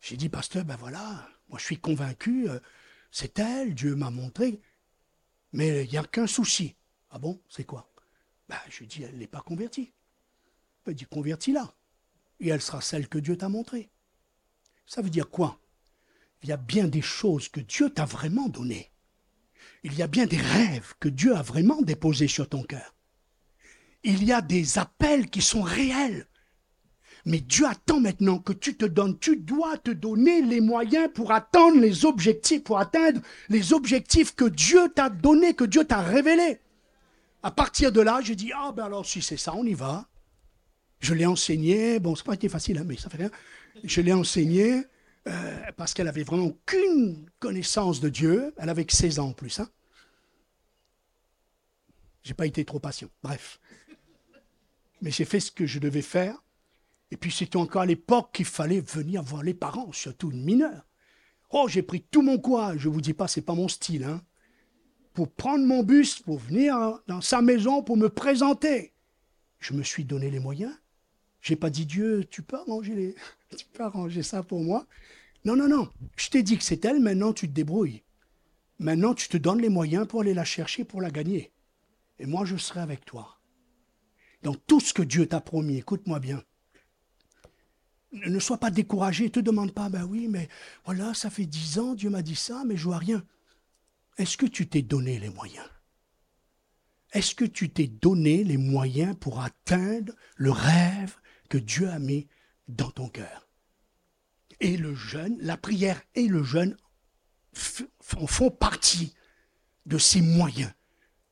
J'ai 0.00 0.16
dit, 0.16 0.28
pasteur, 0.28 0.64
ben 0.64 0.76
voilà, 0.76 1.28
moi 1.48 1.58
je 1.58 1.64
suis 1.64 1.78
convaincu, 1.78 2.48
euh, 2.48 2.58
c'est 3.10 3.38
elle, 3.38 3.74
Dieu 3.74 3.96
m'a 3.96 4.10
montré, 4.10 4.60
mais 5.52 5.84
il 5.84 5.90
n'y 5.90 5.98
a 5.98 6.04
qu'un 6.04 6.26
souci. 6.26 6.76
Ah 7.10 7.18
bon, 7.18 7.42
c'est 7.48 7.64
quoi? 7.64 7.90
Ben, 8.48 8.58
Je 8.68 8.84
dis, 8.84 9.02
elle 9.02 9.18
n'est 9.18 9.26
pas 9.26 9.40
convertie. 9.40 9.92
Il 10.86 10.94
dit, 10.94 11.04
convertis-la. 11.04 11.74
Et 12.38 12.48
elle 12.48 12.62
sera 12.62 12.80
celle 12.80 13.08
que 13.08 13.18
Dieu 13.18 13.36
t'a 13.36 13.48
montrée. 13.48 13.90
Ça 14.86 15.02
veut 15.02 15.10
dire 15.10 15.28
quoi? 15.28 15.60
Il 16.42 16.48
y 16.48 16.52
a 16.52 16.56
bien 16.56 16.88
des 16.88 17.02
choses 17.02 17.48
que 17.48 17.60
Dieu 17.60 17.90
t'a 17.90 18.04
vraiment 18.04 18.48
données. 18.48 18.90
Il 19.82 19.94
y 19.94 20.02
a 20.02 20.06
bien 20.06 20.26
des 20.26 20.38
rêves 20.38 20.94
que 21.00 21.08
Dieu 21.08 21.34
a 21.36 21.42
vraiment 21.42 21.80
déposés 21.82 22.28
sur 22.28 22.48
ton 22.48 22.62
cœur. 22.62 22.94
Il 24.02 24.24
y 24.24 24.32
a 24.32 24.40
des 24.40 24.78
appels 24.78 25.28
qui 25.28 25.42
sont 25.42 25.62
réels. 25.62 26.26
Mais 27.26 27.40
Dieu 27.40 27.66
attend 27.66 28.00
maintenant 28.00 28.38
que 28.38 28.54
tu 28.54 28.76
te 28.76 28.86
donnes, 28.86 29.18
tu 29.18 29.36
dois 29.36 29.76
te 29.76 29.90
donner 29.90 30.40
les 30.40 30.60
moyens 30.60 31.10
pour 31.12 31.32
atteindre 31.32 31.78
les 31.78 32.06
objectifs, 32.06 32.64
pour 32.64 32.78
atteindre 32.78 33.20
les 33.50 33.74
objectifs 33.74 34.34
que 34.34 34.46
Dieu 34.46 34.88
t'a 34.94 35.10
donnés, 35.10 35.54
que 35.54 35.64
Dieu 35.64 35.84
t'a 35.84 36.00
révélés. 36.00 36.60
À 37.42 37.50
partir 37.50 37.92
de 37.92 38.00
là, 38.00 38.20
je 38.22 38.32
dis, 38.32 38.52
ah 38.54 38.72
ben 38.74 38.84
alors 38.84 39.04
si 39.04 39.20
c'est 39.20 39.36
ça, 39.36 39.54
on 39.54 39.64
y 39.64 39.74
va. 39.74 40.08
Je 41.00 41.14
l'ai 41.14 41.26
enseigné, 41.26 41.98
bon, 41.98 42.14
c'est 42.14 42.24
pas 42.24 42.34
été 42.34 42.48
facile, 42.48 42.78
hein, 42.78 42.84
mais 42.86 42.96
ça 42.96 43.10
fait 43.10 43.18
rien. 43.18 43.30
Je 43.84 44.00
l'ai 44.00 44.12
enseigné, 44.12 44.82
euh, 45.28 45.72
parce 45.76 45.94
qu'elle 45.94 46.08
avait 46.08 46.22
vraiment 46.22 46.46
aucune 46.46 47.28
connaissance 47.38 48.00
de 48.00 48.08
Dieu. 48.08 48.54
Elle 48.56 48.68
avait 48.68 48.84
que 48.84 48.94
16 48.94 49.18
ans 49.18 49.28
en 49.28 49.32
plus. 49.32 49.60
Hein. 49.60 49.68
J'ai 52.22 52.34
pas 52.34 52.46
été 52.46 52.64
trop 52.64 52.80
patient. 52.80 53.08
Bref. 53.22 53.60
Mais 55.02 55.10
j'ai 55.10 55.24
fait 55.24 55.40
ce 55.40 55.50
que 55.50 55.66
je 55.66 55.78
devais 55.78 56.02
faire. 56.02 56.42
Et 57.10 57.16
puis 57.16 57.30
c'était 57.30 57.56
encore 57.56 57.82
à 57.82 57.86
l'époque 57.86 58.30
qu'il 58.32 58.44
fallait 58.44 58.80
venir 58.80 59.22
voir 59.22 59.42
les 59.42 59.54
parents, 59.54 59.92
surtout 59.92 60.30
une 60.30 60.44
mineure. 60.44 60.86
Oh, 61.50 61.66
j'ai 61.68 61.82
pris 61.82 62.02
tout 62.02 62.22
mon 62.22 62.38
courage. 62.38 62.80
Je 62.80 62.88
vous 62.88 63.00
dis 63.00 63.14
pas, 63.14 63.26
c'est 63.26 63.42
pas 63.42 63.54
mon 63.54 63.68
style, 63.68 64.04
hein. 64.04 64.22
Pour 65.12 65.32
prendre 65.32 65.66
mon 65.66 65.82
bus, 65.82 66.20
pour 66.20 66.38
venir 66.38 67.00
dans 67.08 67.20
sa 67.20 67.42
maison, 67.42 67.82
pour 67.82 67.96
me 67.96 68.08
présenter. 68.08 68.94
Je 69.58 69.74
me 69.74 69.82
suis 69.82 70.04
donné 70.04 70.30
les 70.30 70.38
moyens. 70.38 70.72
J'ai 71.40 71.56
pas 71.56 71.70
dit 71.70 71.86
Dieu, 71.86 72.24
tu 72.30 72.42
peux 72.42 72.56
arranger 72.56 72.94
les, 72.94 73.14
tu 73.56 73.66
peux 73.72 73.82
arranger 73.82 74.22
ça 74.22 74.42
pour 74.42 74.60
moi. 74.60 74.86
Non, 75.44 75.56
non, 75.56 75.68
non. 75.68 75.88
Je 76.16 76.28
t'ai 76.28 76.42
dit 76.42 76.58
que 76.58 76.64
c'est 76.64 76.84
elle. 76.84 77.00
Maintenant, 77.00 77.32
tu 77.32 77.48
te 77.48 77.52
débrouilles. 77.52 78.02
Maintenant, 78.78 79.14
tu 79.14 79.28
te 79.28 79.36
donnes 79.36 79.60
les 79.60 79.68
moyens 79.68 80.06
pour 80.06 80.20
aller 80.20 80.34
la 80.34 80.44
chercher, 80.44 80.84
pour 80.84 81.00
la 81.00 81.10
gagner. 81.10 81.52
Et 82.18 82.26
moi, 82.26 82.44
je 82.44 82.56
serai 82.56 82.80
avec 82.80 83.04
toi. 83.04 83.38
Dans 84.42 84.54
tout 84.54 84.80
ce 84.80 84.94
que 84.94 85.02
Dieu 85.02 85.26
t'a 85.26 85.40
promis, 85.40 85.78
écoute-moi 85.78 86.18
bien. 86.18 86.42
Ne 88.12 88.38
sois 88.40 88.58
pas 88.58 88.70
découragé, 88.70 89.24
ne 89.24 89.28
te 89.28 89.40
demande 89.40 89.72
pas, 89.72 89.88
ben 89.88 90.04
oui, 90.04 90.28
mais 90.28 90.48
voilà, 90.84 91.14
ça 91.14 91.30
fait 91.30 91.46
dix 91.46 91.78
ans, 91.78 91.94
Dieu 91.94 92.10
m'a 92.10 92.22
dit 92.22 92.36
ça, 92.36 92.64
mais 92.66 92.76
je 92.76 92.84
vois 92.84 92.98
rien. 92.98 93.24
Est-ce 94.18 94.36
que 94.36 94.46
tu 94.46 94.68
t'es 94.68 94.82
donné 94.82 95.18
les 95.18 95.30
moyens? 95.30 95.68
Est-ce 97.12 97.34
que 97.34 97.44
tu 97.44 97.70
t'es 97.70 97.86
donné 97.86 98.44
les 98.44 98.56
moyens 98.56 99.16
pour 99.18 99.40
atteindre 99.40 100.12
le 100.36 100.50
rêve 100.50 101.16
que 101.50 101.58
Dieu 101.58 101.90
a 101.90 101.98
mis 101.98 102.28
dans 102.68 102.90
ton 102.90 103.08
cœur 103.08 103.46
Et 104.60 104.78
le 104.78 104.94
jeûne, 104.94 105.36
la 105.42 105.58
prière 105.58 106.00
et 106.14 106.26
le 106.26 106.42
jeûne 106.42 106.76
font 108.00 108.50
partie 108.50 109.12
de 109.84 109.98
ces 109.98 110.22
moyens 110.22 110.72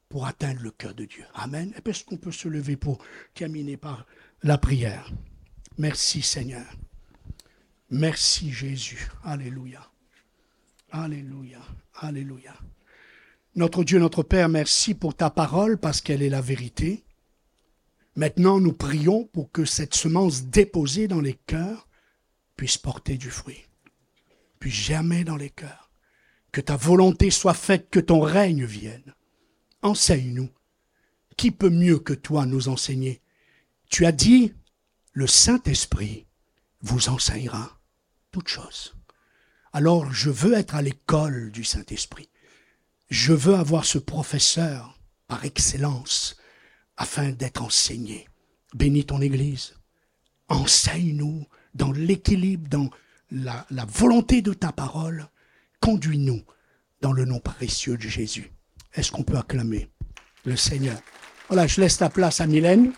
pour 0.08 0.26
atteindre 0.26 0.60
le 0.60 0.70
cœur 0.70 0.94
de 0.94 1.04
Dieu. 1.04 1.24
Amen. 1.34 1.72
Est-ce 1.84 2.04
qu'on 2.04 2.16
peut 2.16 2.32
se 2.32 2.48
lever 2.48 2.76
pour 2.76 2.98
terminer 3.34 3.76
par 3.76 4.04
la 4.42 4.58
prière? 4.58 5.10
Merci 5.78 6.22
Seigneur. 6.22 6.66
Merci 7.90 8.52
Jésus. 8.52 9.08
Alléluia. 9.22 9.88
Alléluia. 10.90 11.60
Alléluia. 11.94 12.54
Notre 13.54 13.84
Dieu, 13.84 13.98
notre 13.98 14.22
Père, 14.22 14.48
merci 14.48 14.94
pour 14.94 15.14
ta 15.14 15.30
parole 15.30 15.78
parce 15.78 16.00
qu'elle 16.00 16.22
est 16.22 16.28
la 16.28 16.40
vérité. 16.40 17.04
Maintenant, 18.18 18.58
nous 18.58 18.72
prions 18.72 19.26
pour 19.26 19.52
que 19.52 19.64
cette 19.64 19.94
semence 19.94 20.46
déposée 20.46 21.06
dans 21.06 21.20
les 21.20 21.34
cœurs 21.46 21.86
puisse 22.56 22.76
porter 22.76 23.16
du 23.16 23.30
fruit, 23.30 23.64
puisse 24.58 24.74
germer 24.74 25.22
dans 25.22 25.36
les 25.36 25.50
cœurs 25.50 25.92
que 26.50 26.60
ta 26.60 26.74
volonté 26.74 27.30
soit 27.30 27.54
faite, 27.54 27.90
que 27.90 28.00
ton 28.00 28.18
règne 28.18 28.64
vienne. 28.64 29.14
Enseigne-nous. 29.82 30.48
Qui 31.36 31.52
peut 31.52 31.70
mieux 31.70 32.00
que 32.00 32.12
toi 32.12 32.44
nous 32.44 32.68
enseigner? 32.68 33.22
Tu 33.88 34.04
as 34.04 34.10
dit, 34.10 34.52
le 35.12 35.28
Saint-Esprit 35.28 36.26
vous 36.80 37.10
enseignera 37.10 37.78
toutes 38.32 38.48
choses. 38.48 38.96
Alors 39.72 40.12
je 40.12 40.30
veux 40.30 40.54
être 40.54 40.74
à 40.74 40.82
l'école 40.82 41.52
du 41.52 41.62
Saint-Esprit. 41.62 42.28
Je 43.10 43.32
veux 43.32 43.54
avoir 43.54 43.84
ce 43.84 43.98
professeur 43.98 44.98
par 45.28 45.44
excellence 45.44 46.37
afin 46.98 47.30
d'être 47.30 47.62
enseigné. 47.62 48.28
Bénis 48.74 49.06
ton 49.06 49.22
Église. 49.22 49.74
Enseigne-nous 50.48 51.46
dans 51.74 51.92
l'équilibre, 51.92 52.68
dans 52.68 52.90
la, 53.30 53.64
volonté 53.86 54.42
de 54.42 54.52
ta 54.52 54.72
parole 54.72 55.26
Conduis-nous 55.80 56.42
dans 57.00 57.12
le 57.12 57.24
nom 57.24 57.38
précieux 57.38 57.96
de 57.96 58.02
Jésus. 58.02 58.50
Est-ce 58.94 59.12
qu'on 59.12 59.22
peut 59.22 59.38
acclamer 59.38 59.88
le 60.44 60.56
Seigneur? 60.56 60.98
Voilà, 61.46 61.68
je 61.68 61.80
laisse 61.80 62.00
la 62.00 62.10
place 62.10 62.40
à 62.40 62.46
Mylène. 62.46 62.92